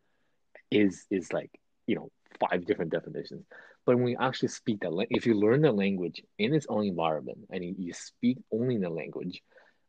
is 0.71 1.05
is 1.09 1.31
like 1.33 1.51
you 1.87 1.95
know 1.95 2.11
five 2.39 2.65
different 2.65 2.91
definitions. 2.91 3.45
But 3.85 3.97
when 3.97 4.07
you 4.07 4.17
actually 4.19 4.49
speak 4.49 4.79
that, 4.81 5.07
if 5.09 5.25
you 5.25 5.35
learn 5.35 5.61
the 5.61 5.71
language 5.71 6.23
in 6.39 6.53
its 6.53 6.65
own 6.69 6.85
environment 6.85 7.39
and 7.51 7.63
you, 7.63 7.75
you 7.77 7.93
speak 7.93 8.37
only 8.51 8.75
in 8.75 8.81
the 8.81 8.89
language, 8.89 9.41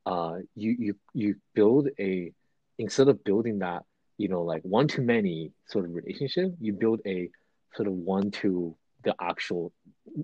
uh, 0.05 0.37
you 0.55 0.77
you 0.79 0.97
you 1.15 1.37
build 1.55 1.89
a 1.99 2.33
instead 2.79 3.09
of 3.09 3.25
building 3.25 3.61
that 3.61 3.85
you 4.19 4.29
know 4.29 4.43
like 4.43 4.63
one 4.63 4.87
to 4.89 5.01
many 5.01 5.53
sort 5.67 5.85
of 5.87 5.95
relationship, 5.95 6.55
you 6.61 6.73
build 6.75 7.01
a 7.07 7.31
sort 7.75 7.89
of 7.89 7.95
one 7.95 8.31
to 8.31 8.77
the 9.05 9.15
actual 9.21 9.73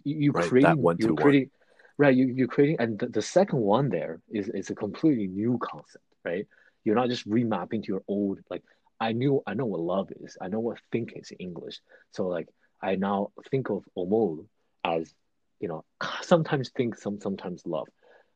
you 0.05 0.33
right, 0.33 0.49
creating 0.49 0.83
one 0.83 0.99
to 0.99 1.15
creating, 1.15 1.51
one. 1.97 2.07
right 2.07 2.17
you 2.17 2.27
you're 2.27 2.49
creating 2.49 2.77
and 2.81 2.99
the, 2.99 3.07
the 3.07 3.23
second 3.23 3.61
one 3.61 3.89
there 3.89 4.21
is 4.31 4.49
is 4.49 4.71
a 4.71 4.75
completely 4.75 5.29
new 5.29 5.59
concept 5.63 6.05
right 6.25 6.47
You're 6.85 6.97
not 6.97 7.09
just 7.09 7.29
remapping 7.29 7.83
to 7.83 7.89
your 7.89 8.03
old 8.09 8.41
like 8.51 8.63
I 9.01 9.13
knew 9.13 9.43
I 9.47 9.55
know 9.55 9.67
what 9.67 9.81
love 9.81 10.11
is. 10.21 10.37
I 10.41 10.47
know 10.49 10.61
what 10.61 10.79
think 10.93 11.15
is 11.17 11.33
in 11.33 11.39
English. 11.39 11.81
So 12.13 12.29
like 12.29 12.49
I 12.83 12.97
now 12.97 13.31
think 13.51 13.71
of 13.71 13.85
omo 13.97 14.47
as 14.85 15.15
you 15.61 15.69
know 15.69 15.85
sometimes 16.23 16.71
think 16.71 16.97
some 16.97 17.21
sometimes 17.21 17.63
love. 17.67 17.89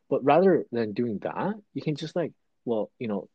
But 0.09 0.25
rather 0.25 0.65
than 0.71 0.93
doing 0.93 1.19
that, 1.23 1.55
you 1.75 1.83
can 1.83 1.97
just 1.97 2.17
like 2.17 2.33
well 2.65 2.91
you 2.99 3.09
know 3.09 3.29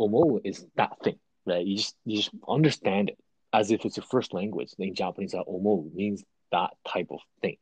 omo 0.00 0.40
is 0.44 0.64
that 0.76 0.96
thing 1.02 1.18
right? 1.46 1.66
You 1.66 1.76
just 1.76 1.96
you 2.04 2.16
just 2.16 2.30
understand 2.48 3.10
it 3.10 3.18
as 3.52 3.70
if 3.70 3.84
it's 3.84 3.96
your 3.96 4.06
first 4.10 4.34
language. 4.34 4.70
In 4.78 4.94
Japanese, 4.94 5.32
that 5.32 5.46
omo 5.48 5.92
means 5.94 6.24
that 6.52 6.70
type 6.86 7.08
of 7.10 7.20
thing, 7.40 7.56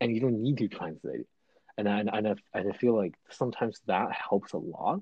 and 0.00 0.14
you 0.14 0.20
don't 0.20 0.42
need 0.42 0.58
to 0.58 0.68
translate 0.68 1.20
it. 1.20 1.28
And 1.78 1.88
I, 1.88 2.00
and 2.00 2.28
I, 2.28 2.34
and 2.52 2.72
I 2.72 2.76
feel 2.76 2.94
like 2.94 3.14
sometimes 3.30 3.80
that 3.86 4.10
helps 4.12 4.52
a 4.52 4.58
lot 4.58 5.00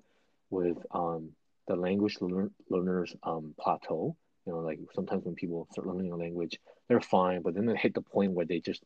with 0.51 0.77
um, 0.93 1.31
the 1.67 1.75
language 1.75 2.19
learner, 2.21 2.51
learners 2.71 3.15
um, 3.23 3.55
plateau. 3.59 4.17
You 4.47 4.53
know, 4.53 4.61
like 4.61 4.79
sometimes 4.95 5.25
when 5.25 5.35
people 5.35 5.67
start 5.73 5.87
learning 5.87 6.13
a 6.13 6.17
language, 6.17 6.59
they're 6.89 7.01
fine, 7.01 7.43
but 7.43 7.55
then 7.55 7.67
they 7.67 7.77
hit 7.77 7.95
the 7.95 8.03
point 8.03 8.33
where 8.33 8.47
they 8.47 8.61
just 8.61 8.83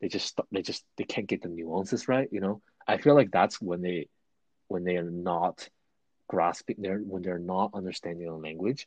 they 0.00 0.08
just 0.08 0.38
they 0.52 0.62
just 0.62 0.84
they 0.96 1.04
can't 1.04 1.26
get 1.26 1.42
the 1.42 1.48
nuances 1.48 2.08
right. 2.08 2.28
You 2.30 2.40
know, 2.40 2.62
I 2.86 2.98
feel 2.98 3.14
like 3.14 3.30
that's 3.30 3.60
when 3.60 3.80
they 3.82 4.08
when 4.68 4.84
they 4.84 4.96
are 4.96 5.10
not 5.10 5.68
grasping 6.28 6.76
their 6.78 6.98
when 6.98 7.22
they're 7.22 7.38
not 7.38 7.70
understanding 7.74 8.26
the 8.26 8.32
language 8.34 8.86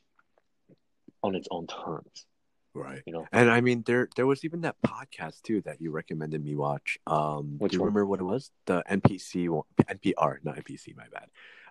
on 1.22 1.34
its 1.34 1.48
own 1.50 1.66
terms. 1.66 2.26
Right. 2.74 3.02
You 3.06 3.12
know? 3.12 3.26
And 3.32 3.50
i 3.50 3.60
mean 3.60 3.82
there 3.86 4.08
there 4.14 4.26
was 4.26 4.44
even 4.44 4.60
that 4.60 4.76
podcast 4.86 5.42
too 5.42 5.60
that 5.62 5.80
you 5.80 5.90
recommended 5.90 6.44
me 6.44 6.54
watch 6.54 6.98
um 7.06 7.56
Which 7.58 7.72
do 7.72 7.76
you 7.76 7.80
one? 7.80 7.86
remember 7.88 8.06
what 8.06 8.20
it 8.20 8.24
was? 8.24 8.50
The 8.66 8.84
npc 8.88 9.48
one 9.48 9.64
npr 9.80 10.38
not 10.44 10.56
npc 10.56 10.96
my 10.96 11.06
bad. 11.12 11.28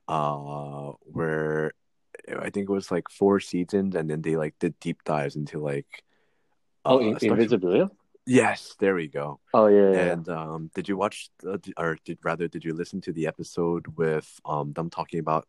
Uh 0.07 0.93
where 1.13 1.71
i 2.39 2.49
think 2.49 2.69
it 2.69 2.73
was 2.73 2.91
like 2.91 3.09
four 3.09 3.39
seasons 3.39 3.95
and 3.95 4.09
then 4.09 4.21
they 4.21 4.35
like 4.35 4.55
did 4.59 4.77
deep 4.79 5.03
dives 5.05 5.35
into 5.35 5.59
like 5.59 6.03
oh 6.87 6.97
uh, 6.97 7.01
in, 7.01 7.15
invisibilia 7.15 7.89
yes 8.25 8.75
there 8.79 8.95
we 8.95 9.07
go 9.07 9.39
oh 9.53 9.67
yeah, 9.67 9.91
yeah, 9.91 9.91
yeah. 9.91 10.13
and 10.13 10.25
um, 10.29 10.71
did 10.75 10.87
you 10.89 10.97
watch, 10.97 11.29
uh, 11.45 11.57
or 11.77 11.97
did 12.05 12.17
rather, 12.23 12.47
did 12.47 12.63
you 12.65 12.73
listen 12.73 12.99
to 13.01 13.11
the 13.13 13.25
episode 13.27 13.85
with 13.95 14.27
um, 14.45 14.73
them 14.73 14.89
talking 14.89 15.19
about 15.19 15.45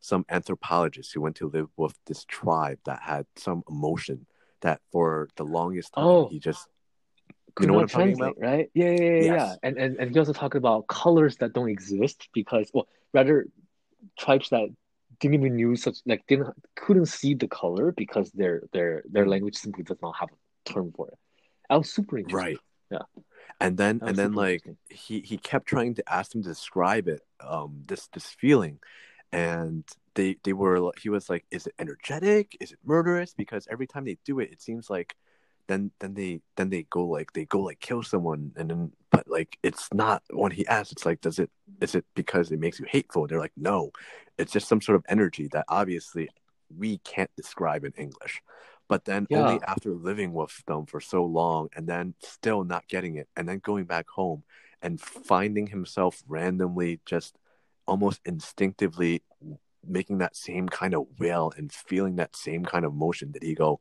some 0.00 0.24
anthropologists 0.30 1.12
who 1.12 1.20
went 1.20 1.36
to 1.36 1.48
live 1.48 1.68
with 1.76 1.94
this 2.06 2.24
tribe 2.24 2.78
that 2.84 3.00
had 3.00 3.24
some 3.36 3.62
emotion 3.68 4.26
that 4.60 4.80
for 4.90 5.28
the 5.36 5.44
longest 5.44 5.92
time 5.94 6.04
Oh. 6.06 6.28
he 6.28 6.38
just 6.38 6.66
Could 7.54 7.68
know 7.68 7.74
what 7.74 7.82
I'm 7.82 7.88
talking 7.88 8.16
translate, 8.16 8.38
right? 8.38 8.70
Yeah, 8.74 8.90
yeah, 8.90 9.12
yeah, 9.20 9.34
yeah. 9.34 9.54
And, 9.62 9.76
and 9.76 9.96
and 10.00 10.10
he 10.10 10.18
also 10.18 10.32
talked 10.32 10.56
about 10.56 10.86
colors 10.88 11.36
that 11.40 11.52
don't 11.52 11.68
exist 11.68 12.28
because, 12.32 12.70
well, 12.72 12.88
rather 13.12 13.46
tribes 14.18 14.48
that 14.50 14.68
didn't 15.20 15.34
even 15.34 15.58
use 15.58 15.82
such 15.82 15.98
like 16.06 16.26
didn't 16.26 16.48
couldn't 16.74 17.06
see 17.06 17.34
the 17.34 17.46
color 17.46 17.92
because 17.92 18.32
their 18.32 18.62
their 18.72 19.04
their 19.14 19.26
language 19.26 19.56
simply 19.56 19.84
does 19.84 20.00
not 20.02 20.14
have 20.18 20.30
a 20.30 20.38
term 20.64 20.92
for 20.92 21.08
it. 21.08 21.18
I 21.70 21.76
was 21.76 21.90
super 21.90 22.18
interesting. 22.18 22.58
right, 22.58 22.58
Yeah. 22.90 23.22
and 23.60 23.76
then 23.76 24.00
and 24.02 24.16
then 24.16 24.32
like 24.32 24.62
he 24.90 25.20
he 25.20 25.38
kept 25.38 25.66
trying 25.66 25.94
to 25.94 26.12
ask 26.12 26.32
them 26.32 26.42
to 26.42 26.48
describe 26.48 27.08
it, 27.08 27.22
um, 27.40 27.82
this 27.88 28.08
this 28.08 28.26
feeling, 28.26 28.78
and 29.32 29.84
they 30.14 30.36
they 30.44 30.52
were 30.52 30.92
he 31.00 31.08
was 31.08 31.30
like, 31.30 31.44
is 31.50 31.66
it 31.66 31.74
energetic? 31.78 32.56
Is 32.60 32.72
it 32.72 32.78
murderous? 32.84 33.34
Because 33.34 33.66
every 33.70 33.86
time 33.86 34.04
they 34.04 34.18
do 34.24 34.40
it, 34.40 34.52
it 34.52 34.60
seems 34.60 34.90
like 34.90 35.16
then 35.68 35.90
then 36.00 36.14
they 36.14 36.40
then 36.56 36.70
they 36.70 36.82
go 36.90 37.06
like 37.06 37.32
they 37.32 37.44
go 37.44 37.60
like 37.60 37.80
kill 37.80 38.02
someone 38.02 38.52
and 38.56 38.70
then 38.70 38.92
but 39.10 39.26
like 39.28 39.58
it's 39.62 39.88
not 39.92 40.22
when 40.30 40.50
he 40.52 40.66
asks 40.66 40.92
it's 40.92 41.06
like 41.06 41.20
does 41.20 41.38
it 41.38 41.50
is 41.80 41.94
it 41.94 42.04
because 42.14 42.50
it 42.50 42.58
makes 42.58 42.80
you 42.80 42.86
hateful 42.88 43.26
they're 43.26 43.38
like 43.38 43.52
no 43.56 43.90
it's 44.38 44.52
just 44.52 44.68
some 44.68 44.80
sort 44.80 44.96
of 44.96 45.04
energy 45.08 45.48
that 45.52 45.64
obviously 45.68 46.28
we 46.76 46.98
can't 46.98 47.30
describe 47.36 47.84
in 47.84 47.92
english 47.92 48.42
but 48.92 49.06
then 49.06 49.26
Yeah. 49.30 49.38
only 49.38 49.62
after 49.66 49.94
living 49.94 50.34
with 50.34 50.62
them 50.66 50.84
for 50.84 51.00
so 51.00 51.24
long 51.24 51.70
and 51.74 51.86
then 51.86 52.12
still 52.20 52.62
not 52.62 52.86
getting 52.88 53.16
it 53.16 53.26
and 53.34 53.48
then 53.48 53.58
going 53.58 53.84
back 53.84 54.06
home 54.06 54.42
and 54.82 55.00
finding 55.00 55.66
himself 55.66 56.22
randomly 56.28 57.00
just 57.06 57.38
almost 57.86 58.20
instinctively 58.26 59.22
making 59.88 60.18
that 60.18 60.36
same 60.36 60.68
kind 60.68 60.92
of 60.92 61.06
will 61.18 61.50
and 61.56 61.72
feeling 61.72 62.16
that 62.16 62.36
same 62.36 62.66
kind 62.66 62.84
of 62.84 62.92
motion 62.92 63.30
did 63.32 63.42
he 63.42 63.54
go 63.54 63.80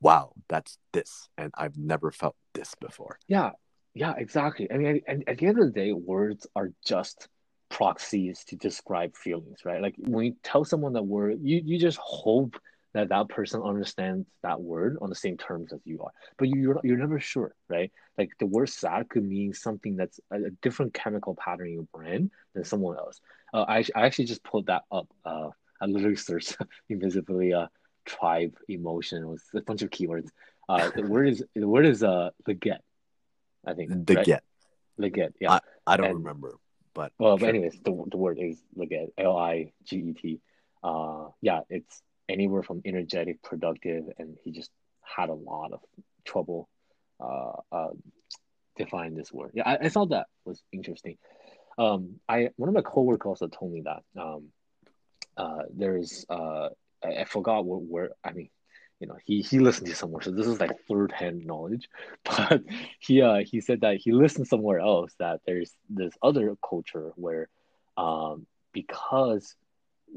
wow 0.00 0.32
that's 0.48 0.78
this 0.94 1.28
and 1.36 1.52
i've 1.58 1.76
never 1.76 2.10
felt 2.10 2.34
this 2.54 2.74
before 2.80 3.18
Yeah, 3.28 3.50
yeah, 3.92 4.14
exactly. 4.16 4.72
I 4.72 4.78
mean, 4.78 5.02
at, 5.06 5.18
at 5.26 5.36
the 5.36 5.48
end 5.48 5.58
of 5.58 5.66
the 5.66 5.70
day, 5.70 5.92
words 5.92 6.46
are 6.56 6.70
just 6.82 7.28
proxies 7.68 8.42
to 8.44 8.56
describe 8.56 9.16
feelings, 9.16 9.66
right? 9.66 9.82
Like 9.82 9.96
when 9.98 10.24
you 10.24 10.36
tell 10.42 10.64
someone 10.64 10.94
that 10.94 11.02
word, 11.02 11.40
you, 11.42 11.60
you 11.62 11.78
just 11.78 11.98
hope 11.98 12.56
that 12.96 13.08
that 13.10 13.28
person 13.28 13.62
understands 13.62 14.26
that 14.42 14.60
word 14.60 14.96
on 15.00 15.08
the 15.10 15.14
same 15.16 15.36
terms 15.36 15.72
as 15.72 15.80
you 15.84 16.00
are. 16.02 16.10
But 16.38 16.48
you, 16.48 16.60
you're 16.60 16.80
you're 16.84 16.96
never 16.98 17.20
sure, 17.20 17.54
right? 17.68 17.90
Like 18.18 18.30
the 18.38 18.46
word 18.46 18.68
sad 18.68 19.08
could 19.08 19.24
mean 19.24 19.52
something 19.54 19.96
that's 19.96 20.20
a, 20.30 20.36
a 20.44 20.50
different 20.62 20.94
chemical 20.94 21.34
pattern 21.34 21.68
in 21.68 21.72
your 21.74 21.88
brain 21.94 22.30
than 22.54 22.64
someone 22.64 22.96
else. 22.98 23.20
Uh, 23.54 23.64
I, 23.68 23.84
I 23.94 24.06
actually 24.06 24.26
just 24.26 24.42
pulled 24.44 24.66
that 24.66 24.82
up. 24.90 25.08
Uh, 25.24 25.50
I 25.80 25.86
literally 25.86 26.16
searched 26.16 26.56
invisibilia 26.90 27.68
tribe 28.04 28.54
emotion 28.68 29.28
with 29.28 29.42
a 29.54 29.60
bunch 29.62 29.82
of 29.82 29.90
keywords. 29.90 30.28
Uh, 30.68 30.90
the 30.94 31.02
word 31.12 31.28
is 31.28 31.44
the 31.54 31.68
word 31.68 31.86
is 31.86 32.02
uh 32.02 32.30
liget, 32.48 32.78
I 33.66 33.74
think. 33.74 34.06
the 34.06 34.14
right? 34.14 34.26
get 34.26 34.42
Liget, 34.98 35.32
yeah. 35.40 35.58
i 35.86 35.96
don't 35.96 36.06
And- 36.06 36.18
remember 36.18 36.56
but 36.94 37.12
well, 37.18 37.36
sure. 37.36 37.46
but 37.48 37.54
anyways, 37.54 37.78
the 37.84 37.92
the 38.10 38.16
word 38.16 38.38
is 38.40 38.58
liget, 38.74 39.08
L 39.18 39.36
I 39.36 39.72
G 39.84 39.96
E 39.98 40.12
T. 40.14 40.40
Uh, 40.82 41.26
yeah, 41.42 41.60
it's 41.68 42.00
anywhere 42.28 42.62
from 42.62 42.82
energetic, 42.84 43.42
productive, 43.42 44.04
and 44.18 44.36
he 44.42 44.52
just 44.52 44.70
had 45.02 45.28
a 45.28 45.34
lot 45.34 45.72
of 45.72 45.80
trouble 46.24 46.68
uh, 47.20 47.52
uh, 47.72 47.90
defining 48.76 49.14
this 49.14 49.32
word. 49.32 49.52
Yeah, 49.54 49.64
I, 49.66 49.86
I 49.86 49.88
thought 49.88 50.10
that 50.10 50.26
was 50.44 50.62
interesting. 50.72 51.16
Um, 51.78 52.20
I 52.28 52.50
one 52.56 52.68
of 52.68 52.74
my 52.74 52.82
coworkers 52.82 53.28
also 53.28 53.48
told 53.48 53.72
me 53.72 53.82
that 53.82 54.02
um, 54.20 54.48
uh, 55.36 55.62
there's 55.74 56.24
uh, 56.28 56.68
I, 57.04 57.20
I 57.20 57.24
forgot 57.24 57.64
what 57.64 57.82
where 57.82 58.10
I 58.24 58.32
mean, 58.32 58.48
you 59.00 59.06
know, 59.06 59.16
he 59.24 59.42
he 59.42 59.58
listened 59.58 59.88
to 59.88 59.94
somewhere, 59.94 60.22
so 60.22 60.30
this 60.30 60.46
is 60.46 60.60
like 60.60 60.72
third 60.88 61.12
hand 61.12 61.44
knowledge. 61.44 61.88
But 62.24 62.62
he 62.98 63.22
uh 63.22 63.42
he 63.44 63.60
said 63.60 63.82
that 63.82 63.98
he 63.98 64.12
listened 64.12 64.48
somewhere 64.48 64.80
else 64.80 65.12
that 65.18 65.40
there's 65.46 65.72
this 65.88 66.14
other 66.22 66.56
culture 66.68 67.12
where, 67.16 67.48
um, 67.96 68.46
because 68.72 69.54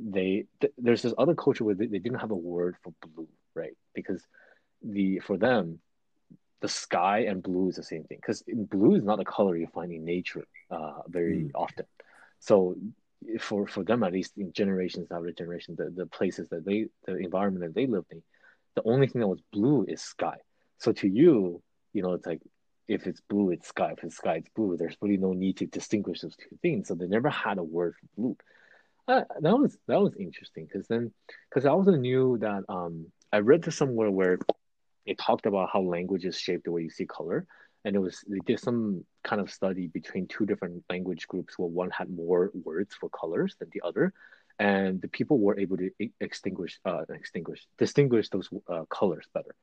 they 0.02 0.45
th- 0.62 0.74
there's 0.78 1.02
this 1.02 1.14
other 1.18 1.36
culture 1.36 1.64
where 1.64 1.76
they, 1.76 1.88
they 1.88 2.00
didn't 2.00 2.20
have 2.20 2.32
a 2.32 2.36
word 2.36 2.76
for 2.84 2.93
blue, 3.16 3.28
right? 3.56 3.76
Because 3.93 4.24
the 4.84 5.20
for 5.20 5.38
them 5.38 5.80
the 6.62 6.68
sky 6.68 7.20
and 7.20 7.41
blue 7.41 7.70
is 7.70 7.76
the 7.76 7.84
same 7.84 8.04
thing 8.04 8.18
because 8.22 8.43
blue 8.47 8.95
is 8.95 9.04
not 9.04 9.20
a 9.20 9.26
color 9.26 9.56
you 9.56 9.68
find 9.68 9.91
in 9.91 10.04
nature 10.04 10.45
uh, 10.72 11.02
very 11.08 11.47
Mm. 11.47 11.52
often. 11.56 11.86
So 12.39 12.76
for 13.39 13.68
for 13.68 13.84
them 13.84 14.04
at 14.04 14.14
least 14.14 14.34
in 14.38 14.52
generations 14.54 15.12
after 15.12 15.32
generation, 15.32 15.76
the, 15.78 15.89
the 15.89 16.06
places 16.06 16.47
that 16.50 16.66
they 16.66 16.88
the 17.06 17.16
environment 17.18 17.66
that 17.66 17.76
they 17.76 17.88
lived 17.88 18.12
in, 18.12 18.22
the 18.76 18.84
only 18.86 19.08
thing 19.08 19.22
that 19.22 19.28
was 19.28 19.41
blue 19.52 19.86
is 19.88 20.02
sky. 20.02 20.38
So 20.78 20.91
to 20.93 21.08
you, 21.08 21.62
you 21.93 22.02
know, 22.02 22.14
it's 22.14 22.26
like 22.26 22.41
if 22.88 23.06
it's 23.08 23.22
blue, 23.30 23.52
it's 23.52 23.68
sky. 23.68 23.93
If 23.97 24.04
it's 24.04 24.16
sky, 24.18 24.36
it's 24.36 24.50
blue. 24.56 24.76
There's 24.78 24.97
really 25.02 25.18
no 25.18 25.34
need 25.34 25.58
to 25.58 25.66
distinguish 25.68 26.22
those 26.22 26.36
two 26.36 26.58
things. 26.62 26.88
So 26.88 26.95
they 26.95 27.08
never 27.08 27.30
had 27.30 27.58
a 27.58 27.64
word 27.64 27.95
for 28.00 28.08
blue. 28.22 28.38
Uh, 29.10 29.24
that 29.41 29.57
was 29.57 29.78
that 29.88 29.99
was 29.99 30.14
interesting 30.20 30.68
because 30.72 30.88
then 30.88 31.12
because 31.49 31.66
I 31.66 31.72
also 31.72 31.93
knew 31.95 32.38
that 32.41 32.64
um 32.70 33.07
I 33.34 33.39
read 33.39 33.64
this 33.64 33.76
somewhere 33.76 34.12
where 34.12 34.38
it 35.07 35.18
talked 35.18 35.47
about 35.47 35.72
how 35.74 35.82
languages 35.82 36.38
shape 36.39 36.64
the 36.64 36.72
way 36.72 36.84
you 36.84 36.91
see 36.91 37.07
color 37.07 37.47
and 37.86 37.95
it 37.95 37.99
was 37.99 38.24
they 38.28 38.38
did 38.45 38.60
some 38.60 39.03
kind 39.24 39.41
of 39.41 39.51
study 39.51 39.88
between 39.88 40.28
two 40.28 40.45
different 40.45 40.84
language 40.91 41.28
groups 41.28 41.57
where 41.57 41.68
one 41.68 41.89
had 41.89 42.12
more 42.12 42.51
words 42.53 42.93
for 42.93 43.10
colors 43.10 43.55
than 43.60 43.70
the 43.74 43.82
other 43.84 44.14
and 44.60 45.01
the 45.01 45.07
people 45.07 45.39
were 45.39 45.60
able 45.60 45.78
to 45.78 45.89
extinguish 46.22 46.80
uh 46.86 47.01
extinguish 47.10 47.66
distinguish 47.80 48.30
those 48.30 48.49
uh, 48.70 48.86
colors 48.91 49.28
better. 49.34 49.55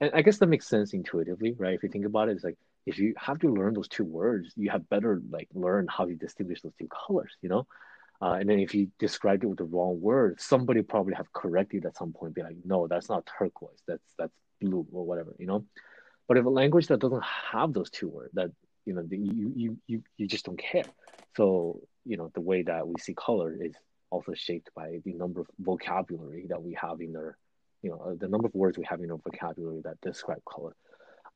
And 0.00 0.10
i 0.14 0.20
guess 0.20 0.38
that 0.38 0.48
makes 0.48 0.68
sense 0.68 0.92
intuitively 0.92 1.54
right? 1.56 1.74
If 1.74 1.82
you 1.84 1.88
think 1.88 2.04
about 2.04 2.28
it 2.28 2.32
it's 2.32 2.44
like 2.44 2.58
if 2.84 2.98
you 2.98 3.14
have 3.16 3.38
to 3.38 3.48
learn 3.48 3.72
those 3.72 3.88
two 3.88 4.04
words 4.04 4.52
you 4.56 4.68
have 4.68 4.90
better 4.90 5.22
like 5.30 5.48
learn 5.54 5.86
how 5.88 6.04
to 6.04 6.14
distinguish 6.14 6.60
those 6.60 6.74
two 6.78 6.88
colors 7.06 7.32
you 7.40 7.48
know 7.48 7.66
uh, 8.24 8.38
and 8.40 8.48
then 8.48 8.58
if 8.58 8.74
you 8.74 8.88
described 8.98 9.44
it 9.44 9.48
with 9.48 9.58
the 9.58 9.64
wrong 9.64 10.00
word, 10.00 10.40
somebody 10.40 10.80
probably 10.80 11.12
have 11.12 11.30
corrected 11.34 11.84
at 11.84 11.94
some 11.94 12.10
point, 12.10 12.34
be 12.34 12.42
like, 12.42 12.56
no, 12.64 12.86
that's 12.86 13.10
not 13.10 13.28
turquoise, 13.38 13.82
that's 13.86 14.14
that's 14.18 14.32
blue 14.62 14.86
or 14.92 15.04
whatever, 15.04 15.36
you 15.38 15.46
know. 15.46 15.66
But 16.26 16.38
if 16.38 16.46
a 16.46 16.48
language 16.48 16.86
that 16.86 17.00
doesn't 17.00 17.22
have 17.52 17.74
those 17.74 17.90
two 17.90 18.08
words, 18.08 18.32
that 18.32 18.50
you 18.86 18.94
know, 18.94 19.02
the, 19.02 19.18
you 19.18 19.52
you 19.54 19.78
you 19.86 20.02
you 20.16 20.26
just 20.26 20.46
don't 20.46 20.58
care. 20.58 20.86
So 21.36 21.82
you 22.06 22.16
know, 22.16 22.30
the 22.32 22.40
way 22.40 22.62
that 22.62 22.88
we 22.88 22.94
see 22.98 23.12
color 23.12 23.54
is 23.60 23.74
also 24.08 24.32
shaped 24.32 24.70
by 24.74 25.00
the 25.04 25.12
number 25.12 25.42
of 25.42 25.46
vocabulary 25.58 26.46
that 26.48 26.62
we 26.62 26.78
have 26.80 27.02
in 27.02 27.14
our, 27.16 27.36
you 27.82 27.90
know, 27.90 28.00
uh, 28.00 28.14
the 28.18 28.28
number 28.28 28.46
of 28.46 28.54
words 28.54 28.78
we 28.78 28.86
have 28.88 29.02
in 29.02 29.10
our 29.10 29.18
vocabulary 29.18 29.82
that 29.84 30.00
describe 30.00 30.42
color. 30.46 30.74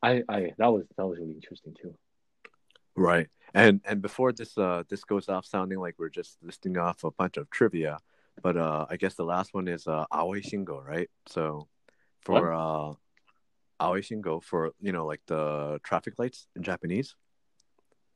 I 0.03 0.23
I 0.27 0.53
that 0.57 0.69
was 0.69 0.87
that 0.97 1.07
was 1.07 1.19
really 1.19 1.35
interesting 1.35 1.75
too. 1.83 1.95
Right. 2.99 3.29
And 3.55 3.81
and 3.85 4.03
before 4.03 4.33
this 4.33 4.59
uh 4.59 4.83
this 4.89 5.05
goes 5.05 5.29
off 5.29 5.47
sounding 5.47 5.79
like 5.79 5.95
we're 5.99 6.11
just 6.11 6.37
listing 6.43 6.77
off 6.77 7.05
a 7.05 7.11
bunch 7.11 7.37
of 7.37 7.49
trivia, 7.51 7.99
but 8.43 8.57
uh, 8.57 8.87
I 8.91 8.97
guess 8.97 9.15
the 9.15 9.25
last 9.25 9.55
one 9.55 9.69
is 9.69 9.87
uh, 9.87 10.05
Aoi 10.13 10.41
Shingo, 10.41 10.85
right? 10.85 11.09
So 11.27 11.69
for 12.21 12.53
uh, 12.53 12.93
Aoi 13.81 14.01
Shingo 14.03 14.43
for 14.43 14.73
you 14.81 14.93
know 14.93 15.07
like 15.07 15.23
the 15.27 15.81
traffic 15.83 16.19
lights 16.19 16.47
in 16.57 16.63
Japanese. 16.63 17.15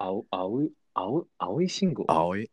Ao, 0.01 0.27
Aoi, 0.33 0.69
Ao, 0.97 1.27
Aoi 1.41 1.67
Shingo. 1.67 2.05
Aoi. 2.09 2.47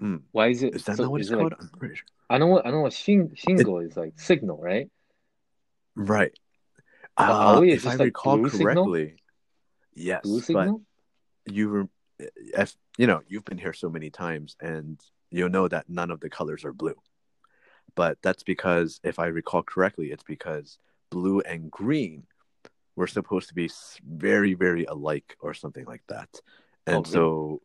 Mm. 0.00 0.22
Why 0.32 0.48
is 0.48 0.62
it? 0.62 0.74
Is 0.74 0.84
that 0.84 0.96
so 0.96 1.02
not 1.02 1.12
what 1.12 1.20
it's 1.20 1.30
it 1.30 1.34
called? 1.36 1.52
like- 1.52 1.60
I'm 1.60 1.68
pretty 1.78 1.96
sure. 1.96 2.06
I 2.30 2.38
know 2.38 2.46
what 2.46 2.64
I 2.64 2.70
know 2.70 2.80
what 2.80 2.92
shin, 2.92 3.30
Shingo 3.30 3.84
is 3.84 3.96
like 3.96 4.18
signal, 4.18 4.58
right? 4.62 4.88
Right. 5.96 6.32
Uh, 7.16 7.58
Aoi 7.58 7.68
is 7.68 7.74
if 7.74 7.82
just 7.82 7.94
I 7.94 7.96
like 7.96 8.04
recall 8.06 8.38
blue 8.38 8.48
signal? 8.50 8.84
correctly, 8.86 9.16
yes, 9.94 10.22
Blue 10.22 10.38
but 10.38 10.44
signal. 10.46 10.82
You 11.54 11.68
were, 11.68 11.88
if 12.18 12.74
you 12.98 13.06
know, 13.06 13.22
you've 13.28 13.44
been 13.44 13.58
here 13.58 13.72
so 13.72 13.88
many 13.88 14.10
times, 14.10 14.56
and 14.60 15.00
you'll 15.30 15.48
know 15.48 15.68
that 15.68 15.88
none 15.88 16.10
of 16.10 16.20
the 16.20 16.30
colors 16.30 16.64
are 16.64 16.72
blue. 16.72 16.96
But 17.94 18.18
that's 18.22 18.42
because, 18.42 19.00
if 19.02 19.18
I 19.18 19.26
recall 19.26 19.62
correctly, 19.62 20.12
it's 20.12 20.22
because 20.22 20.78
blue 21.10 21.40
and 21.40 21.70
green 21.70 22.26
were 22.96 23.06
supposed 23.06 23.48
to 23.48 23.54
be 23.54 23.70
very, 24.06 24.54
very 24.54 24.84
alike, 24.84 25.36
or 25.40 25.54
something 25.54 25.84
like 25.86 26.02
that. 26.08 26.28
And 26.86 26.96
Oh, 26.96 27.00
really? 27.00 27.12
so, 27.12 27.62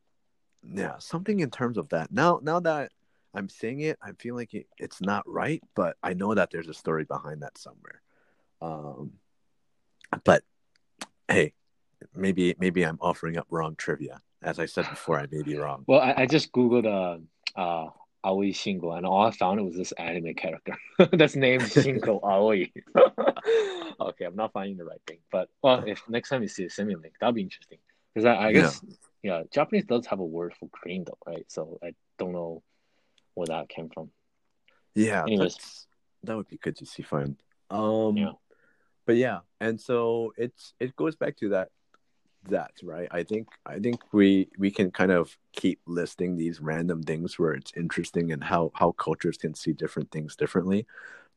yeah, 0.63 0.97
something 0.99 1.39
in 1.39 1.51
terms 1.51 1.77
of 1.77 1.89
that. 1.89 2.11
Now, 2.11 2.39
now 2.41 2.59
that 2.61 2.91
I'm 3.33 3.49
saying 3.49 3.81
it, 3.81 3.99
I 4.01 4.13
feel 4.13 4.35
like 4.35 4.53
it, 4.53 4.67
it's 4.77 5.01
not 5.01 5.27
right, 5.27 5.61
but 5.75 5.97
I 6.01 6.13
know 6.13 6.33
that 6.33 6.51
there's 6.51 6.69
a 6.69 6.73
story 6.73 7.03
behind 7.03 7.41
that 7.41 7.57
somewhere. 7.57 8.01
Um, 8.61 9.13
but 10.23 10.43
hey, 11.27 11.53
maybe 12.15 12.55
maybe 12.59 12.83
I'm 12.83 12.97
offering 13.01 13.37
up 13.37 13.47
wrong 13.49 13.75
trivia. 13.77 14.21
As 14.41 14.59
I 14.59 14.65
said 14.65 14.89
before, 14.89 15.19
I 15.19 15.27
may 15.31 15.41
be 15.41 15.55
wrong. 15.57 15.83
Well, 15.87 16.01
I, 16.01 16.13
I 16.17 16.25
just 16.25 16.51
googled 16.51 16.85
uh 16.85 17.59
uh 17.59 17.89
Aoi 18.23 18.51
Shingo, 18.51 18.97
and 18.97 19.05
all 19.05 19.25
I 19.25 19.31
found 19.31 19.63
was 19.63 19.75
this 19.75 19.91
anime 19.93 20.33
character 20.33 20.75
that's 21.13 21.35
named 21.35 21.63
Shingo 21.63 22.19
Aoi. 22.23 22.71
okay, 24.01 24.25
I'm 24.25 24.35
not 24.35 24.51
finding 24.51 24.77
the 24.77 24.85
right 24.85 25.01
thing, 25.05 25.19
but 25.31 25.49
well, 25.61 25.83
if 25.85 26.01
next 26.09 26.29
time 26.29 26.41
you 26.41 26.47
see 26.47 26.65
a 26.65 26.81
a 26.81 26.83
link, 26.83 27.13
that'll 27.19 27.33
be 27.33 27.43
interesting. 27.43 27.77
Because 28.13 28.25
I, 28.25 28.47
I 28.47 28.51
guess 28.51 28.81
yeah. 29.21 29.43
Japanese 29.51 29.85
does 29.85 30.05
have 30.07 30.19
a 30.19 30.25
word 30.25 30.53
for 30.59 30.69
green 30.71 31.03
though, 31.05 31.17
right? 31.25 31.45
So 31.49 31.79
I 31.83 31.93
don't 32.17 32.31
know 32.31 32.63
where 33.33 33.47
that 33.47 33.69
came 33.69 33.89
from. 33.89 34.09
Yeah, 34.95 35.23
Anyways. 35.23 35.87
that 36.23 36.35
would 36.37 36.47
be 36.47 36.57
good 36.57 36.77
to 36.77 36.85
see. 36.85 37.03
Fun. 37.03 37.37
Um, 37.69 38.15
Yeah. 38.17 38.31
but 39.05 39.17
yeah, 39.17 39.39
and 39.59 39.79
so 39.79 40.33
it's 40.37 40.73
it 40.79 40.95
goes 40.95 41.15
back 41.15 41.35
to 41.37 41.49
that 41.49 41.69
that 42.49 42.71
right. 42.83 43.07
I 43.11 43.23
think 43.23 43.47
I 43.65 43.79
think 43.79 44.01
we 44.11 44.49
we 44.57 44.71
can 44.71 44.91
kind 44.91 45.11
of 45.11 45.35
keep 45.53 45.79
listing 45.85 46.35
these 46.35 46.59
random 46.61 47.03
things 47.03 47.37
where 47.39 47.53
it's 47.53 47.71
interesting 47.75 48.31
and 48.31 48.43
how 48.43 48.71
how 48.73 48.91
cultures 48.93 49.37
can 49.37 49.53
see 49.53 49.73
different 49.73 50.11
things 50.11 50.35
differently, 50.35 50.85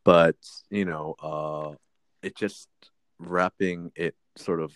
but 0.04 0.36
you 0.70 0.84
know, 0.84 1.14
uh, 1.22 1.74
it 2.22 2.36
just 2.36 2.68
wrapping 3.18 3.92
it 3.96 4.14
sort 4.36 4.60
of 4.60 4.72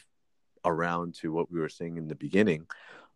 around 0.65 1.15
to 1.15 1.33
what 1.33 1.51
we 1.51 1.61
were 1.61 1.69
saying 1.69 1.97
in 1.97 2.09
the 2.09 2.15
beginning. 2.15 2.67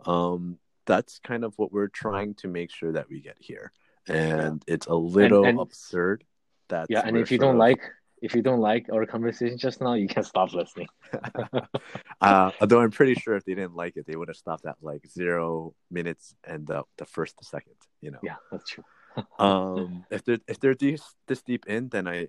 Um, 0.04 0.58
that's 0.84 1.18
kind 1.18 1.44
of 1.44 1.54
what 1.56 1.72
we're 1.72 1.88
trying 1.88 2.34
to 2.34 2.48
make 2.48 2.70
sure 2.70 2.92
that 2.92 3.08
we 3.08 3.20
get 3.20 3.36
here, 3.40 3.72
and 4.06 4.62
it's 4.66 4.86
a 4.86 4.94
little 4.94 5.44
and- 5.44 5.60
absurd 5.60 6.24
that 6.68 6.86
Yeah, 6.88 7.02
and 7.04 7.16
if 7.16 7.30
you 7.30 7.38
don't 7.38 7.54
of- 7.54 7.58
like 7.58 7.82
if 8.22 8.34
you 8.34 8.42
don't 8.42 8.60
like 8.60 8.86
our 8.92 9.06
conversation 9.06 9.58
just 9.58 9.80
now, 9.80 9.94
you 9.94 10.08
can 10.08 10.22
stop 10.24 10.52
listening. 10.52 10.88
uh, 12.20 12.50
although 12.60 12.80
I'm 12.80 12.90
pretty 12.90 13.14
sure 13.14 13.36
if 13.36 13.44
they 13.44 13.54
didn't 13.54 13.74
like 13.76 13.96
it, 13.96 14.06
they 14.06 14.16
would 14.16 14.28
have 14.28 14.36
stopped 14.36 14.66
at 14.66 14.76
like 14.80 15.06
zero 15.06 15.74
minutes 15.90 16.34
and 16.44 16.66
the 16.66 16.84
the 16.96 17.04
first 17.04 17.42
second. 17.44 17.74
You 18.00 18.12
know. 18.12 18.18
Yeah, 18.22 18.36
that's 18.50 18.70
true. 18.70 18.84
Um, 19.38 20.04
if 20.10 20.24
they're 20.24 20.40
if 20.46 20.60
they're 20.60 20.74
this 20.74 21.02
this 21.26 21.40
deep 21.40 21.64
in, 21.66 21.88
then 21.88 22.06
I, 22.06 22.28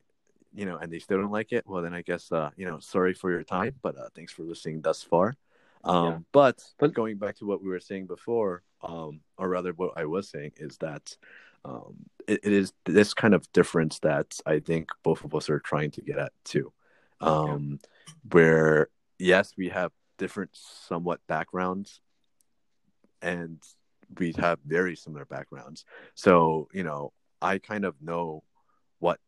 you 0.53 0.65
know, 0.65 0.77
and 0.77 0.89
they 0.89 0.99
still 0.99 1.19
don't 1.19 1.31
like 1.31 1.51
it, 1.51 1.65
well, 1.67 1.81
then 1.81 1.93
I 1.93 2.01
guess 2.01 2.31
uh, 2.31 2.51
you 2.55 2.65
know, 2.65 2.79
sorry 2.79 3.13
for 3.13 3.29
your 3.29 3.43
time, 3.43 3.75
but 3.81 3.97
uh, 3.97 4.07
thanks 4.15 4.31
for 4.31 4.43
listening 4.43 4.79
thus 4.81 5.03
far. 5.03 5.35
Um, 5.83 6.05
Yeah. 6.05 6.19
but 6.31 6.63
But- 6.79 6.93
going 6.93 7.17
back 7.17 7.35
to 7.37 7.45
what 7.45 7.61
we 7.61 7.67
were 7.67 7.81
saying 7.81 8.07
before, 8.07 8.63
um, 8.81 9.19
or 9.37 9.49
rather, 9.49 9.73
what 9.73 9.97
I 9.97 10.05
was 10.05 10.29
saying 10.29 10.53
is 10.57 10.77
that 10.77 11.17
um, 11.67 11.95
it, 12.27 12.39
it 12.43 12.53
is 12.53 12.73
this 12.85 13.13
kind 13.13 13.33
of 13.33 13.51
difference 13.51 13.99
that 13.99 14.39
I 14.45 14.59
think 14.59 14.89
both 15.03 15.23
of 15.23 15.35
us 15.35 15.49
are 15.49 15.59
trying 15.59 15.91
to 15.91 16.01
get 16.01 16.17
at 16.17 16.31
too, 16.45 16.71
um, 17.19 17.79
where 18.31 18.89
yes, 19.19 19.53
we 19.57 19.69
have 19.69 19.91
different 20.17 20.51
somewhat 20.53 21.19
backgrounds, 21.27 21.99
and 23.21 23.61
we 24.17 24.33
have 24.37 24.59
very 24.65 24.95
similar 24.95 25.25
backgrounds. 25.25 25.83
So 26.15 26.69
you 26.73 26.83
know, 26.83 27.11
I 27.41 27.57
kind 27.57 27.85
of 27.85 27.95
know 28.01 28.43
what 28.99 29.19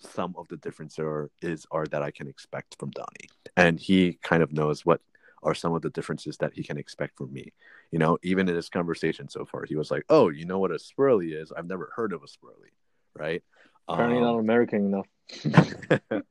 some 0.00 0.34
of 0.36 0.48
the 0.48 0.56
differences 0.56 0.98
are 0.98 1.30
is 1.42 1.66
are 1.70 1.86
that 1.86 2.02
I 2.02 2.10
can 2.10 2.26
expect 2.26 2.76
from 2.78 2.90
Donnie, 2.90 3.28
and 3.56 3.78
he 3.78 4.18
kind 4.22 4.42
of 4.42 4.52
knows 4.52 4.86
what 4.86 5.00
are 5.42 5.54
some 5.54 5.74
of 5.74 5.82
the 5.82 5.90
differences 5.90 6.36
that 6.38 6.54
he 6.54 6.62
can 6.62 6.78
expect 6.78 7.16
from 7.16 7.32
me. 7.32 7.52
You 7.90 7.98
know, 7.98 8.18
even 8.22 8.48
in 8.48 8.54
this 8.54 8.68
conversation 8.68 9.28
so 9.28 9.44
far, 9.44 9.64
he 9.64 9.76
was 9.76 9.90
like, 9.90 10.04
"Oh, 10.08 10.28
you 10.28 10.44
know 10.44 10.58
what 10.58 10.70
a 10.70 10.74
swirly 10.74 11.40
is? 11.40 11.52
I've 11.52 11.66
never 11.66 11.92
heard 11.96 12.12
of 12.12 12.22
a 12.22 12.26
swirly." 12.26 12.70
Right? 13.14 13.42
Apparently 13.88 14.18
Um, 14.18 14.24
not 14.24 14.38
American 14.38 14.86
enough. 14.86 15.06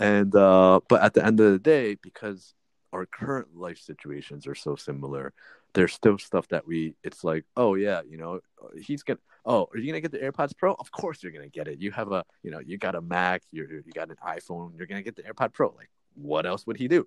and 0.00 0.34
uh 0.34 0.80
but 0.88 1.02
at 1.02 1.14
the 1.14 1.24
end 1.24 1.38
of 1.40 1.52
the 1.52 1.58
day 1.58 1.96
because 2.02 2.54
our 2.92 3.06
current 3.06 3.48
life 3.54 3.78
situations 3.78 4.46
are 4.46 4.54
so 4.54 4.74
similar 4.74 5.32
there's 5.74 5.92
still 5.92 6.18
stuff 6.18 6.48
that 6.48 6.66
we 6.66 6.94
it's 7.04 7.22
like 7.22 7.44
oh 7.56 7.74
yeah 7.74 8.00
you 8.08 8.16
know 8.16 8.40
he's 8.80 9.02
gonna 9.02 9.18
oh 9.44 9.68
are 9.72 9.78
you 9.78 9.86
gonna 9.86 10.00
get 10.00 10.10
the 10.10 10.18
airpods 10.18 10.56
pro 10.56 10.74
of 10.74 10.90
course 10.90 11.22
you're 11.22 11.32
gonna 11.32 11.48
get 11.48 11.68
it 11.68 11.78
you 11.78 11.90
have 11.92 12.10
a 12.10 12.24
you 12.42 12.50
know 12.50 12.58
you 12.58 12.78
got 12.78 12.94
a 12.96 13.00
mac 13.00 13.42
you 13.52 13.82
you 13.86 13.92
got 13.92 14.10
an 14.10 14.16
iphone 14.28 14.76
you're 14.76 14.86
gonna 14.86 15.02
get 15.02 15.14
the 15.14 15.22
airpod 15.22 15.52
pro 15.52 15.72
like 15.76 15.90
what 16.14 16.46
else 16.46 16.66
would 16.66 16.76
he 16.76 16.88
do 16.88 17.06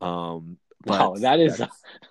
um 0.00 0.58
but 0.84 1.00
Wow, 1.00 1.14
that 1.16 1.40
is 1.40 1.58
that's 1.58 1.82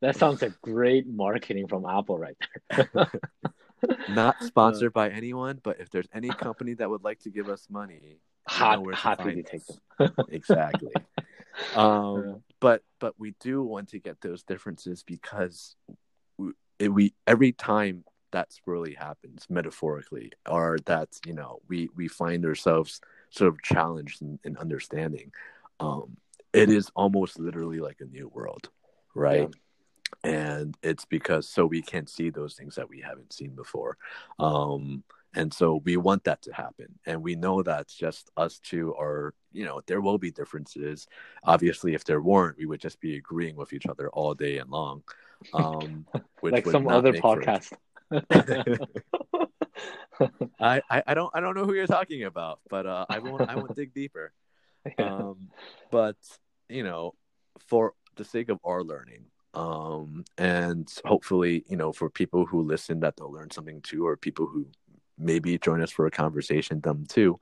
that 0.00 0.16
sounds 0.16 0.42
like 0.42 0.60
great 0.62 1.06
marketing 1.06 1.68
from 1.68 1.84
Apple 1.86 2.18
right 2.18 2.36
there. 2.70 2.88
not 4.08 4.42
sponsored 4.42 4.92
by 4.92 5.08
anyone 5.10 5.58
but 5.62 5.80
if 5.80 5.90
there's 5.90 6.08
any 6.12 6.28
company 6.30 6.74
that 6.74 6.90
would 6.90 7.04
like 7.04 7.20
to 7.20 7.30
give 7.30 7.48
us 7.48 7.66
money 7.70 8.18
Hot, 8.48 8.82
where 8.82 8.94
to 8.94 9.00
happy 9.00 9.34
to 9.36 9.42
take 9.42 9.62
them. 9.66 10.10
exactly 10.30 10.94
um 11.76 12.24
Yeah. 12.26 12.34
but 12.60 12.82
but 12.98 13.14
we 13.18 13.34
do 13.40 13.62
want 13.62 13.88
to 13.90 13.98
get 13.98 14.20
those 14.20 14.42
differences 14.42 15.02
because 15.02 15.76
we, 16.38 16.52
we 16.88 17.14
every 17.26 17.52
time 17.52 18.04
that's 18.32 18.60
really 18.66 18.94
happens 18.94 19.46
metaphorically 19.48 20.32
or 20.48 20.78
that 20.86 21.08
you 21.26 21.34
know 21.34 21.60
we 21.68 21.88
we 21.96 22.08
find 22.08 22.44
ourselves 22.44 23.00
sort 23.30 23.48
of 23.52 23.62
challenged 23.62 24.22
in, 24.22 24.38
in 24.44 24.56
understanding 24.56 25.32
um 25.78 26.16
it 26.52 26.68
is 26.68 26.90
almost 26.94 27.38
literally 27.38 27.78
like 27.78 28.00
a 28.00 28.04
new 28.04 28.28
world 28.28 28.70
right? 29.14 29.48
And 30.24 30.76
it's 30.82 31.04
because 31.04 31.48
so 31.48 31.66
we 31.66 31.82
can 31.82 32.06
see 32.06 32.30
those 32.30 32.54
things 32.54 32.74
that 32.74 32.88
we 32.88 33.00
haven't 33.00 33.32
seen 33.32 33.54
before. 33.54 33.96
Um 34.38 35.04
and 35.32 35.54
so 35.54 35.80
we 35.84 35.96
want 35.96 36.24
that 36.24 36.42
to 36.42 36.52
happen. 36.52 36.98
And 37.06 37.22
we 37.22 37.36
know 37.36 37.62
that's 37.62 37.94
just 37.94 38.30
us 38.36 38.58
two 38.58 38.94
are 38.96 39.34
you 39.52 39.64
know 39.64 39.80
there 39.86 40.00
will 40.00 40.18
be 40.18 40.30
differences. 40.30 41.06
Obviously 41.44 41.94
if 41.94 42.04
there 42.04 42.20
weren't 42.20 42.58
we 42.58 42.66
would 42.66 42.80
just 42.80 43.00
be 43.00 43.16
agreeing 43.16 43.56
with 43.56 43.72
each 43.72 43.86
other 43.86 44.08
all 44.10 44.34
day 44.34 44.58
and 44.58 44.70
long 44.70 45.02
um 45.54 46.04
which 46.40 46.52
like 46.52 46.66
some 46.66 46.88
other 46.88 47.12
podcast. 47.14 47.72
I, 50.60 50.82
I 50.90 51.02
i 51.06 51.14
don't 51.14 51.30
i 51.32 51.40
don't 51.40 51.54
know 51.54 51.64
who 51.64 51.74
you're 51.74 51.86
talking 51.86 52.24
about 52.24 52.60
but 52.68 52.84
uh 52.84 53.06
i 53.08 53.20
won't 53.20 53.48
i 53.48 53.54
won't 53.54 53.74
dig 53.74 53.94
deeper 53.94 54.32
um 54.98 55.48
but 55.90 56.16
you 56.68 56.82
know 56.82 57.14
for 57.58 57.94
the 58.16 58.24
sake 58.24 58.48
of 58.48 58.58
our 58.64 58.82
learning 58.82 59.24
um 59.54 60.24
and 60.38 60.88
hopefully 61.04 61.64
you 61.68 61.76
know 61.76 61.92
for 61.92 62.08
people 62.08 62.46
who 62.46 62.62
listen 62.62 63.00
that 63.00 63.16
they'll 63.16 63.32
learn 63.32 63.50
something 63.50 63.80
too 63.82 64.06
or 64.06 64.16
people 64.16 64.46
who 64.46 64.66
maybe 65.18 65.58
join 65.58 65.82
us 65.82 65.90
for 65.90 66.06
a 66.06 66.10
conversation 66.10 66.80
them 66.80 67.04
too 67.06 67.38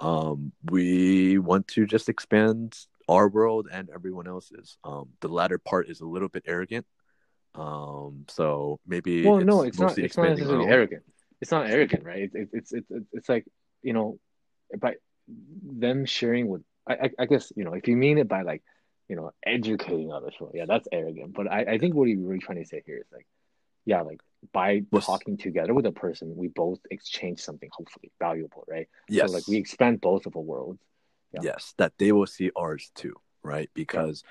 um 0.00 0.52
we 0.70 1.38
want 1.38 1.66
to 1.68 1.86
just 1.86 2.08
expand 2.08 2.76
our 3.08 3.28
world 3.28 3.68
and 3.70 3.88
everyone 3.94 4.26
else's 4.26 4.76
um 4.84 5.08
the 5.20 5.28
latter 5.28 5.58
part 5.58 5.88
is 5.88 6.00
a 6.00 6.06
little 6.06 6.28
bit 6.28 6.42
arrogant 6.46 6.84
um 7.54 8.24
so 8.28 8.80
maybe 8.86 9.24
well, 9.24 9.40
no, 9.40 9.62
it's 9.62 9.78
not. 9.78 9.96
It's 9.98 10.16
not 10.16 10.30
necessarily 10.30 10.66
arrogant. 10.66 11.04
It's 11.40 11.50
not 11.52 11.70
arrogant, 11.70 12.04
right? 12.04 12.30
It's 12.34 12.52
it's 12.52 12.72
it's 12.72 12.90
it's, 12.90 13.06
it's 13.12 13.28
like 13.28 13.44
you 13.82 13.92
know, 13.92 14.18
by 14.78 14.94
them 15.62 16.04
sharing 16.04 16.48
with. 16.48 16.62
I, 16.86 16.94
I 16.94 17.10
I 17.20 17.26
guess 17.26 17.52
you 17.56 17.64
know 17.64 17.74
if 17.74 17.88
you 17.88 17.96
mean 17.96 18.18
it 18.18 18.28
by 18.28 18.42
like 18.42 18.62
you 19.08 19.16
know 19.16 19.32
educating 19.44 20.12
others, 20.12 20.34
well, 20.40 20.52
yeah, 20.54 20.66
that's 20.66 20.88
arrogant. 20.92 21.34
But 21.34 21.50
I 21.50 21.60
I 21.74 21.78
think 21.78 21.94
what 21.94 22.08
you're 22.08 22.20
really 22.26 22.40
trying 22.40 22.62
to 22.62 22.68
say 22.68 22.82
here 22.84 22.98
is 22.98 23.06
like, 23.12 23.26
yeah, 23.84 24.02
like 24.02 24.20
by 24.52 24.82
talking 25.00 25.36
together 25.36 25.72
with 25.74 25.86
a 25.86 25.92
person, 25.92 26.36
we 26.36 26.48
both 26.48 26.80
exchange 26.90 27.40
something 27.40 27.70
hopefully 27.72 28.10
valuable, 28.18 28.64
right? 28.68 28.88
yes 29.08 29.28
So 29.28 29.34
like 29.34 29.48
we 29.48 29.56
expand 29.56 30.00
both 30.00 30.26
of 30.26 30.36
our 30.36 30.42
worlds. 30.42 30.80
Yeah. 31.32 31.40
yes 31.42 31.74
that 31.78 31.92
they 31.98 32.12
will 32.12 32.26
see 32.28 32.52
ours 32.54 32.92
too 32.94 33.14
right 33.42 33.68
because 33.74 34.22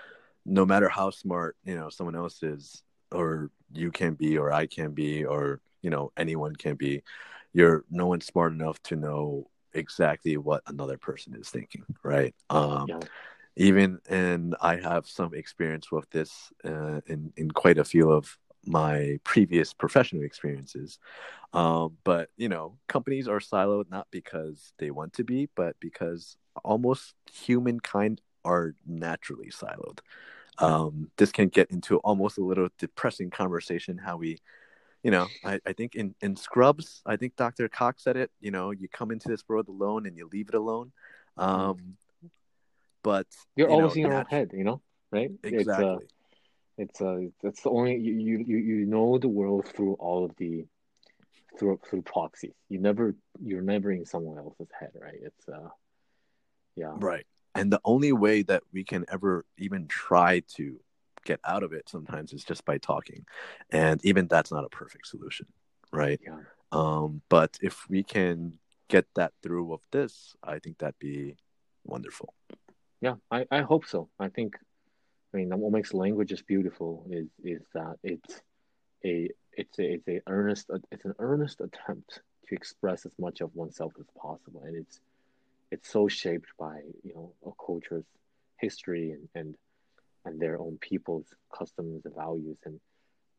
no 0.46 0.66
matter 0.66 0.88
how 0.88 1.10
smart 1.10 1.58
you 1.66 1.76
know 1.76 1.90
someone 1.90 2.16
else 2.16 2.42
is 2.44 2.82
or 3.12 3.52
you 3.74 3.92
can 3.92 4.14
be 4.14 4.38
or 4.38 4.54
i 4.54 4.66
can 4.68 4.92
be 4.92 5.26
or 5.26 5.60
you 5.82 5.90
know 5.90 6.14
anyone 6.16 6.56
can 6.56 6.76
be 6.76 7.04
you're 7.52 7.84
no 7.92 8.08
one's 8.08 8.26
smart 8.26 8.54
enough 8.54 8.82
to 8.84 8.96
know 8.96 9.50
exactly 9.74 10.38
what 10.38 10.64
another 10.68 10.98
person 10.98 11.36
is 11.36 11.50
thinking, 11.50 11.86
right? 12.04 12.36
Um, 12.50 12.88
Yeah. 12.88 13.00
Even 13.56 14.00
and 14.10 14.56
I 14.62 14.78
have 14.78 15.06
some 15.06 15.36
experience 15.36 15.92
with 15.92 16.10
this 16.10 16.52
uh, 16.66 17.02
in 17.06 17.32
in 17.38 17.52
quite 17.52 17.78
a 17.78 17.84
few 17.84 18.10
of 18.12 18.38
my 18.66 19.20
previous 19.24 19.74
professional 19.74 20.24
experiences. 20.24 20.98
Um, 21.54 21.98
but 22.04 22.30
you 22.38 22.50
know, 22.50 22.78
companies 22.88 23.28
are 23.28 23.40
siloed 23.40 23.90
not 23.92 24.08
because 24.12 24.74
they 24.80 24.92
want 24.92 25.14
to 25.14 25.24
be, 25.24 25.50
but 25.56 25.76
because 25.80 26.38
almost 26.64 27.16
humankind 27.32 28.22
are 28.46 28.76
naturally 28.88 29.52
siloed. 29.52 30.00
Um, 30.60 31.12
this 31.18 31.32
can 31.32 31.50
get 31.50 31.72
into 31.72 31.98
almost 32.00 32.38
a 32.38 32.44
little 32.44 32.70
depressing 32.78 33.30
conversation 33.32 33.98
how 33.98 34.18
we 34.18 34.38
you 35.04 35.12
know, 35.12 35.28
I, 35.44 35.60
I 35.66 35.74
think 35.74 35.96
in, 35.96 36.16
in 36.22 36.36
Scrubs, 36.36 37.02
I 37.06 37.18
think 37.18 37.36
Dr. 37.36 37.68
Cox 37.68 38.04
said 38.04 38.16
it, 38.16 38.32
you 38.40 38.52
know, 38.52 38.72
you 38.72 38.88
come 38.88 39.12
into 39.12 39.28
this 39.28 39.44
world 39.48 39.68
alone 39.68 40.06
and 40.06 40.18
you 40.18 40.30
leave 40.32 40.48
it 40.48 40.56
alone. 40.56 40.92
Um, 41.38 41.98
but 43.04 43.28
You're 43.56 43.70
you 43.70 43.76
always 43.76 43.96
know, 43.96 44.02
in 44.02 44.08
your 44.08 44.20
own 44.20 44.26
head, 44.26 44.52
you 44.54 44.64
know, 44.64 44.82
right? 45.12 45.30
exactly. 45.44 46.06
It's 46.78 47.02
uh, 47.02 47.20
it's 47.20 47.28
uh, 47.28 47.30
that's 47.44 47.62
the 47.62 47.70
only 47.70 47.98
you, 47.98 48.14
you 48.14 48.44
you 48.48 48.58
you 48.58 48.86
know 48.86 49.18
the 49.18 49.28
world 49.28 49.68
through 49.76 49.94
all 49.96 50.24
of 50.24 50.32
the 50.38 50.66
through 51.60 51.80
through 51.88 52.04
proxies. 52.04 52.54
You 52.70 52.80
never 52.80 53.16
you're 53.42 53.62
never 53.62 53.92
in 53.92 54.06
someone 54.06 54.38
else's 54.38 54.70
head, 54.80 54.92
right? 55.00 55.20
It's 55.22 55.50
uh, 55.50 55.70
yeah, 56.76 56.94
Right. 56.96 57.26
And 57.56 57.72
the 57.72 57.82
only 57.86 58.14
way 58.14 58.42
that 58.44 58.64
we 58.72 58.84
can 58.84 59.06
ever 59.12 59.46
even 59.58 59.88
try 59.88 60.42
to 60.56 60.80
get 61.24 61.40
out 61.46 61.64
of 61.64 61.74
it 61.74 61.90
sometimes 61.90 62.34
is 62.34 62.44
just 62.44 62.66
by 62.66 62.78
talking. 62.78 63.26
And 63.72 64.04
even 64.06 64.28
that's 64.28 64.52
not 64.52 64.66
a 64.66 64.70
perfect 64.70 65.08
solution, 65.08 65.48
right? 65.92 66.20
yeah, 66.24 66.40
Um, 66.72 67.22
but 67.30 67.58
if 67.62 67.88
we 67.90 68.04
can 68.04 68.54
get 68.90 69.06
that 69.16 69.34
through 69.42 69.66
with 69.66 69.82
this, 69.92 70.36
I 70.44 70.60
think 70.60 70.78
that'd 70.78 71.00
be 71.00 71.38
wonderful. 71.84 72.34
yeah. 73.02 73.16
I 73.32 73.46
I 73.52 73.62
hope 73.62 73.86
so. 73.86 74.10
I 74.20 74.30
think, 74.30 74.56
I 75.34 75.38
mean, 75.38 75.50
what 75.60 75.72
makes 75.72 75.94
languages 75.94 76.42
beautiful 76.42 77.06
is 77.10 77.28
is 77.44 77.68
that 77.74 77.98
it's 78.04 78.42
a 79.06 79.30
it's 79.54 79.80
a 79.80 79.94
it's 79.94 80.08
a 80.08 80.22
earnest 80.28 80.70
it's 80.92 81.06
an 81.06 81.16
earnest 81.20 81.62
attempt 81.62 82.22
to 82.48 82.56
express 82.56 83.06
as 83.06 83.14
much 83.20 83.42
of 83.42 83.56
oneself 83.56 83.94
as 84.00 84.06
possible, 84.20 84.64
and 84.66 84.76
it's 84.76 85.00
it's 85.72 85.90
so 85.90 86.08
shaped 86.08 86.50
by 86.60 86.82
you 87.04 87.14
know 87.14 87.34
a 87.46 87.52
culture's 87.64 88.06
history 88.58 89.12
and 89.12 89.28
and 89.36 89.56
and 90.26 90.40
their 90.40 90.60
own 90.60 90.78
people's 90.82 91.28
customs 91.56 92.06
and 92.06 92.16
values. 92.16 92.58
And, 92.66 92.80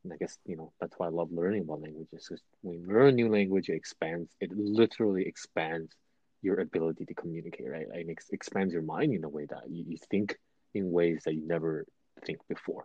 and 0.02 0.12
I 0.12 0.16
guess 0.16 0.38
you 0.46 0.56
know 0.56 0.72
that's 0.80 0.94
why 0.98 1.06
I 1.06 1.10
love 1.10 1.30
learning 1.32 1.62
about 1.62 1.80
languages 1.80 2.26
because 2.28 2.42
when 2.62 2.80
you 2.80 2.86
learn 2.86 3.08
a 3.08 3.12
new 3.12 3.30
language 3.30 3.70
it 3.70 3.74
expands 3.74 4.30
it 4.38 4.50
literally 4.54 5.26
expands 5.26 5.92
your 6.42 6.60
ability 6.60 7.06
to 7.06 7.14
communicate 7.14 7.70
right? 7.70 7.86
And 7.90 8.10
it 8.10 8.18
expands 8.30 8.72
your 8.74 8.82
mind 8.82 9.14
in 9.14 9.24
a 9.24 9.28
way 9.28 9.46
that 9.46 9.62
you, 9.68 9.84
you 9.88 9.96
think 10.10 10.36
in 10.74 10.90
ways 10.90 11.22
that 11.24 11.34
you 11.34 11.46
never 11.46 11.86
think 12.26 12.38
before. 12.48 12.84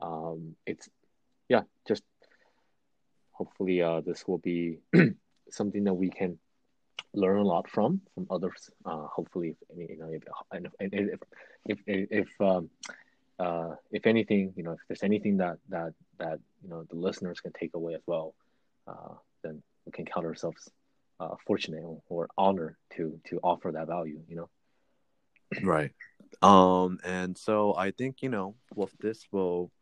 Um, 0.00 0.56
it's 0.66 0.88
yeah 1.48 1.62
just 1.86 2.02
hopefully 3.32 3.80
uh, 3.82 4.00
this 4.00 4.26
will 4.26 4.38
be 4.38 4.78
something 5.50 5.84
that 5.84 5.94
we 5.94 6.10
can 6.10 6.38
learn 7.14 7.38
a 7.38 7.44
lot 7.44 7.70
from 7.70 8.00
from 8.14 8.26
others. 8.30 8.70
Uh, 8.84 9.06
hopefully, 9.06 9.56
if, 9.70 9.90
you 9.90 9.96
know, 9.98 10.10
if 10.10 10.22
if 10.80 11.20
if 11.66 11.78
if, 11.86 12.08
if 12.10 12.40
um, 12.40 12.70
uh, 13.38 13.74
if 13.90 14.06
anything, 14.06 14.52
you 14.56 14.62
know, 14.62 14.72
if 14.72 14.80
there's 14.88 15.02
anything 15.02 15.38
that 15.38 15.58
that 15.68 15.92
that 16.18 16.38
you 16.62 16.68
know 16.68 16.84
the 16.90 16.96
listeners 16.96 17.40
can 17.40 17.52
take 17.52 17.74
away 17.74 17.94
as 17.94 18.02
well, 18.06 18.34
uh, 18.86 19.14
then 19.42 19.62
we 19.86 19.92
can 19.92 20.04
count 20.04 20.26
ourselves 20.26 20.70
uh, 21.20 21.34
fortunate 21.46 21.84
or 22.08 22.28
honored 22.36 22.76
to 22.96 23.20
to 23.28 23.38
offer 23.42 23.72
that 23.72 23.86
value. 23.86 24.20
You 24.28 24.36
know. 24.36 24.48
Right. 25.62 25.92
Um, 26.42 26.98
and 27.04 27.36
so 27.36 27.74
I 27.74 27.90
think, 27.90 28.22
you 28.22 28.28
know, 28.28 28.54
with 28.74 28.92
this 28.98 29.26
will 29.32 29.72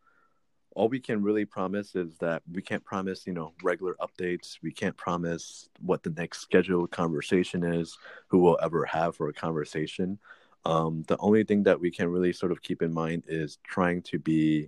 all 0.74 0.88
we 0.88 1.00
can 1.00 1.22
really 1.22 1.46
promise 1.46 1.96
is 1.96 2.18
that 2.18 2.42
we 2.52 2.60
can't 2.60 2.84
promise, 2.84 3.26
you 3.26 3.32
know, 3.32 3.54
regular 3.62 3.94
updates. 3.94 4.58
We 4.62 4.72
can't 4.72 4.96
promise 4.96 5.70
what 5.80 6.02
the 6.02 6.10
next 6.10 6.40
scheduled 6.40 6.90
conversation 6.90 7.64
is, 7.64 7.96
who 8.28 8.38
we'll 8.38 8.58
ever 8.62 8.84
have 8.84 9.16
for 9.16 9.28
a 9.28 9.32
conversation. 9.32 10.18
Um, 10.66 11.04
the 11.06 11.16
only 11.18 11.44
thing 11.44 11.62
that 11.62 11.80
we 11.80 11.92
can 11.92 12.08
really 12.08 12.32
sort 12.32 12.50
of 12.50 12.60
keep 12.60 12.82
in 12.82 12.92
mind 12.92 13.22
is 13.28 13.58
trying 13.62 14.02
to 14.02 14.18
be 14.18 14.66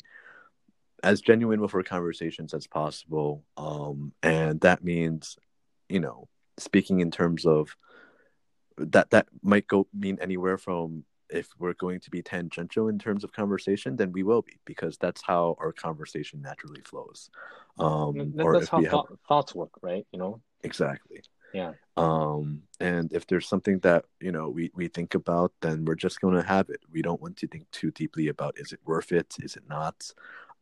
as 1.03 1.21
genuine 1.21 1.61
with 1.61 1.75
our 1.75 1.83
conversations 1.83 2.55
as 2.55 2.69
possible. 2.69 3.43
Um, 3.57 4.13
and 4.23 4.61
that 4.61 4.85
means, 4.85 5.37
you 5.89 5.99
know, 5.99 6.29
speaking 6.57 7.01
in 7.01 7.11
terms 7.11 7.45
of 7.47 7.75
that 8.77 9.11
that 9.11 9.27
might 9.43 9.67
go 9.67 9.89
mean 9.93 10.19
anywhere 10.21 10.57
from 10.57 11.03
if 11.31 11.49
we're 11.59 11.75
going 11.75 11.99
to 12.01 12.11
be 12.11 12.23
tangential 12.23 12.87
in 12.87 13.01
terms 13.01 13.25
of 13.25 13.33
conversation, 13.33 13.97
then 13.97 14.13
we 14.13 14.23
will 14.23 14.43
be 14.43 14.57
because 14.65 14.97
that's 14.99 15.21
how 15.27 15.57
our 15.59 15.73
conversation 15.73 16.41
naturally 16.41 16.81
flows. 16.83 17.29
Um, 17.77 18.35
That- 18.37 18.45
or 18.45 18.53
that's 18.53 18.69
how 18.69 18.83
have 18.85 19.19
thoughts 19.27 19.53
work, 19.53 19.73
right? 19.83 20.07
You 20.13 20.21
know. 20.21 20.41
exactly. 20.63 21.23
Yeah. 21.53 21.73
Um, 21.97 22.63
and 22.81 23.13
if 23.13 23.27
there's 23.27 23.49
something 23.49 23.79
that 23.81 24.05
you 24.21 24.31
know 24.33 24.49
we 24.49 24.71
we 24.75 24.89
think 24.89 25.15
about, 25.15 25.53
then 25.61 25.85
we're 25.85 25.95
just 25.95 26.21
going 26.21 26.35
to 26.35 26.43
have 26.43 26.69
it. 26.71 26.81
We 26.93 27.03
don't 27.03 27.21
want 27.21 27.37
to 27.39 27.49
think 27.49 27.71
too 27.71 27.91
deeply 27.91 28.29
about 28.29 28.59
is 28.59 28.73
it 28.73 28.81
worth 28.85 29.13
it, 29.13 29.35
is 29.41 29.57
it 29.57 29.65
not, 29.69 30.11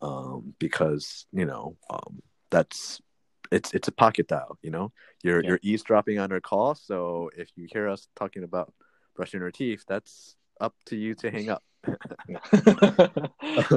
um, 0.01 0.55
because 0.59 1.27
you 1.33 1.45
know 1.45 1.77
um, 1.91 2.23
that's 2.51 3.01
it's 3.53 3.75
it's 3.75 3.89
a 3.89 3.93
pocket 3.93 4.29
dial. 4.29 4.59
You 4.63 4.71
know, 4.71 4.93
you're 5.23 5.43
Yeah. 5.43 5.51
you're 5.51 5.61
eavesdropping 5.63 6.19
on 6.19 6.33
our 6.33 6.41
call. 6.41 6.75
So 6.75 7.31
if 7.37 7.51
you 7.57 7.69
hear 7.71 7.89
us 7.89 8.09
talking 8.17 8.43
about 8.45 8.73
brushing 9.15 9.43
our 9.43 9.51
teeth, 9.51 9.85
that's 9.87 10.37
up 10.61 10.75
to 10.87 10.97
you 10.97 11.15
to 11.17 11.31
hang 11.31 11.51
up. 11.51 11.63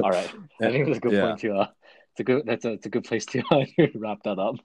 All 0.02 0.10
right. 0.10 0.30
I 0.60 0.70
think 0.70 0.86
that's 0.86 0.98
a 0.98 1.00
good 1.00 1.12
Yeah. 1.12 1.20
point 1.26 1.40
to 1.40 1.54
uh 1.54 1.66
it's 2.12 2.20
a 2.20 2.24
good 2.24 2.42
that's 2.46 2.64
a 2.64 2.72
it's 2.72 2.86
a 2.86 2.88
good 2.90 3.04
place 3.04 3.24
to 3.26 3.42
uh, 3.52 3.64
wrap 3.94 4.22
that 4.24 4.38
up 4.38 4.56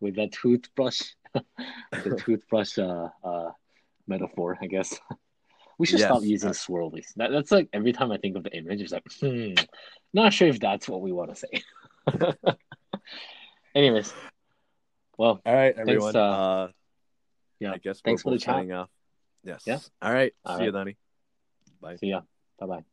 with 0.00 0.16
that 0.16 0.32
toothbrush 0.32 1.02
the 1.92 2.22
toothbrush 2.24 2.78
uh 2.78 3.08
uh 3.24 3.50
metaphor, 4.06 4.58
I 4.60 4.66
guess. 4.66 4.94
We 5.78 5.86
should 5.86 6.00
stop 6.00 6.22
using 6.22 6.50
swirlies. 6.50 7.06
That, 7.16 7.30
that's 7.30 7.50
like 7.50 7.70
every 7.72 7.94
time 7.94 8.12
I 8.12 8.18
think 8.18 8.36
of 8.36 8.44
the 8.44 8.54
image, 8.54 8.82
it's 8.82 8.92
like, 8.92 9.02
hmm, 9.18 9.54
not 10.12 10.30
sure 10.34 10.48
if 10.48 10.60
that's 10.60 10.86
what 10.86 11.00
we 11.00 11.10
want 11.10 11.34
to 11.34 11.36
say. 11.36 11.62
Anyways, 13.74 14.12
well, 15.16 15.40
All 15.46 15.54
right, 15.54 15.74
everyone. 15.74 16.14
uh, 16.14 16.20
uh, 16.20 16.68
yeah, 17.60 17.72
I 17.72 17.78
guess 17.78 18.02
thanks 18.02 18.22
we're 18.24 18.32
for 18.32 18.38
the 18.38 18.44
chat. 18.44 18.70
off. 18.72 18.90
Yes. 19.42 19.62
Yeah. 19.66 19.78
All 20.02 20.12
right. 20.12 20.34
All 20.44 20.58
See 20.58 20.64
you, 20.64 20.70
right. 20.70 20.78
Donnie. 20.78 20.96
Bye. 21.80 21.96
see 21.96 22.08
ya. 22.08 22.20
Bye 22.58 22.66
bye. 22.66 22.84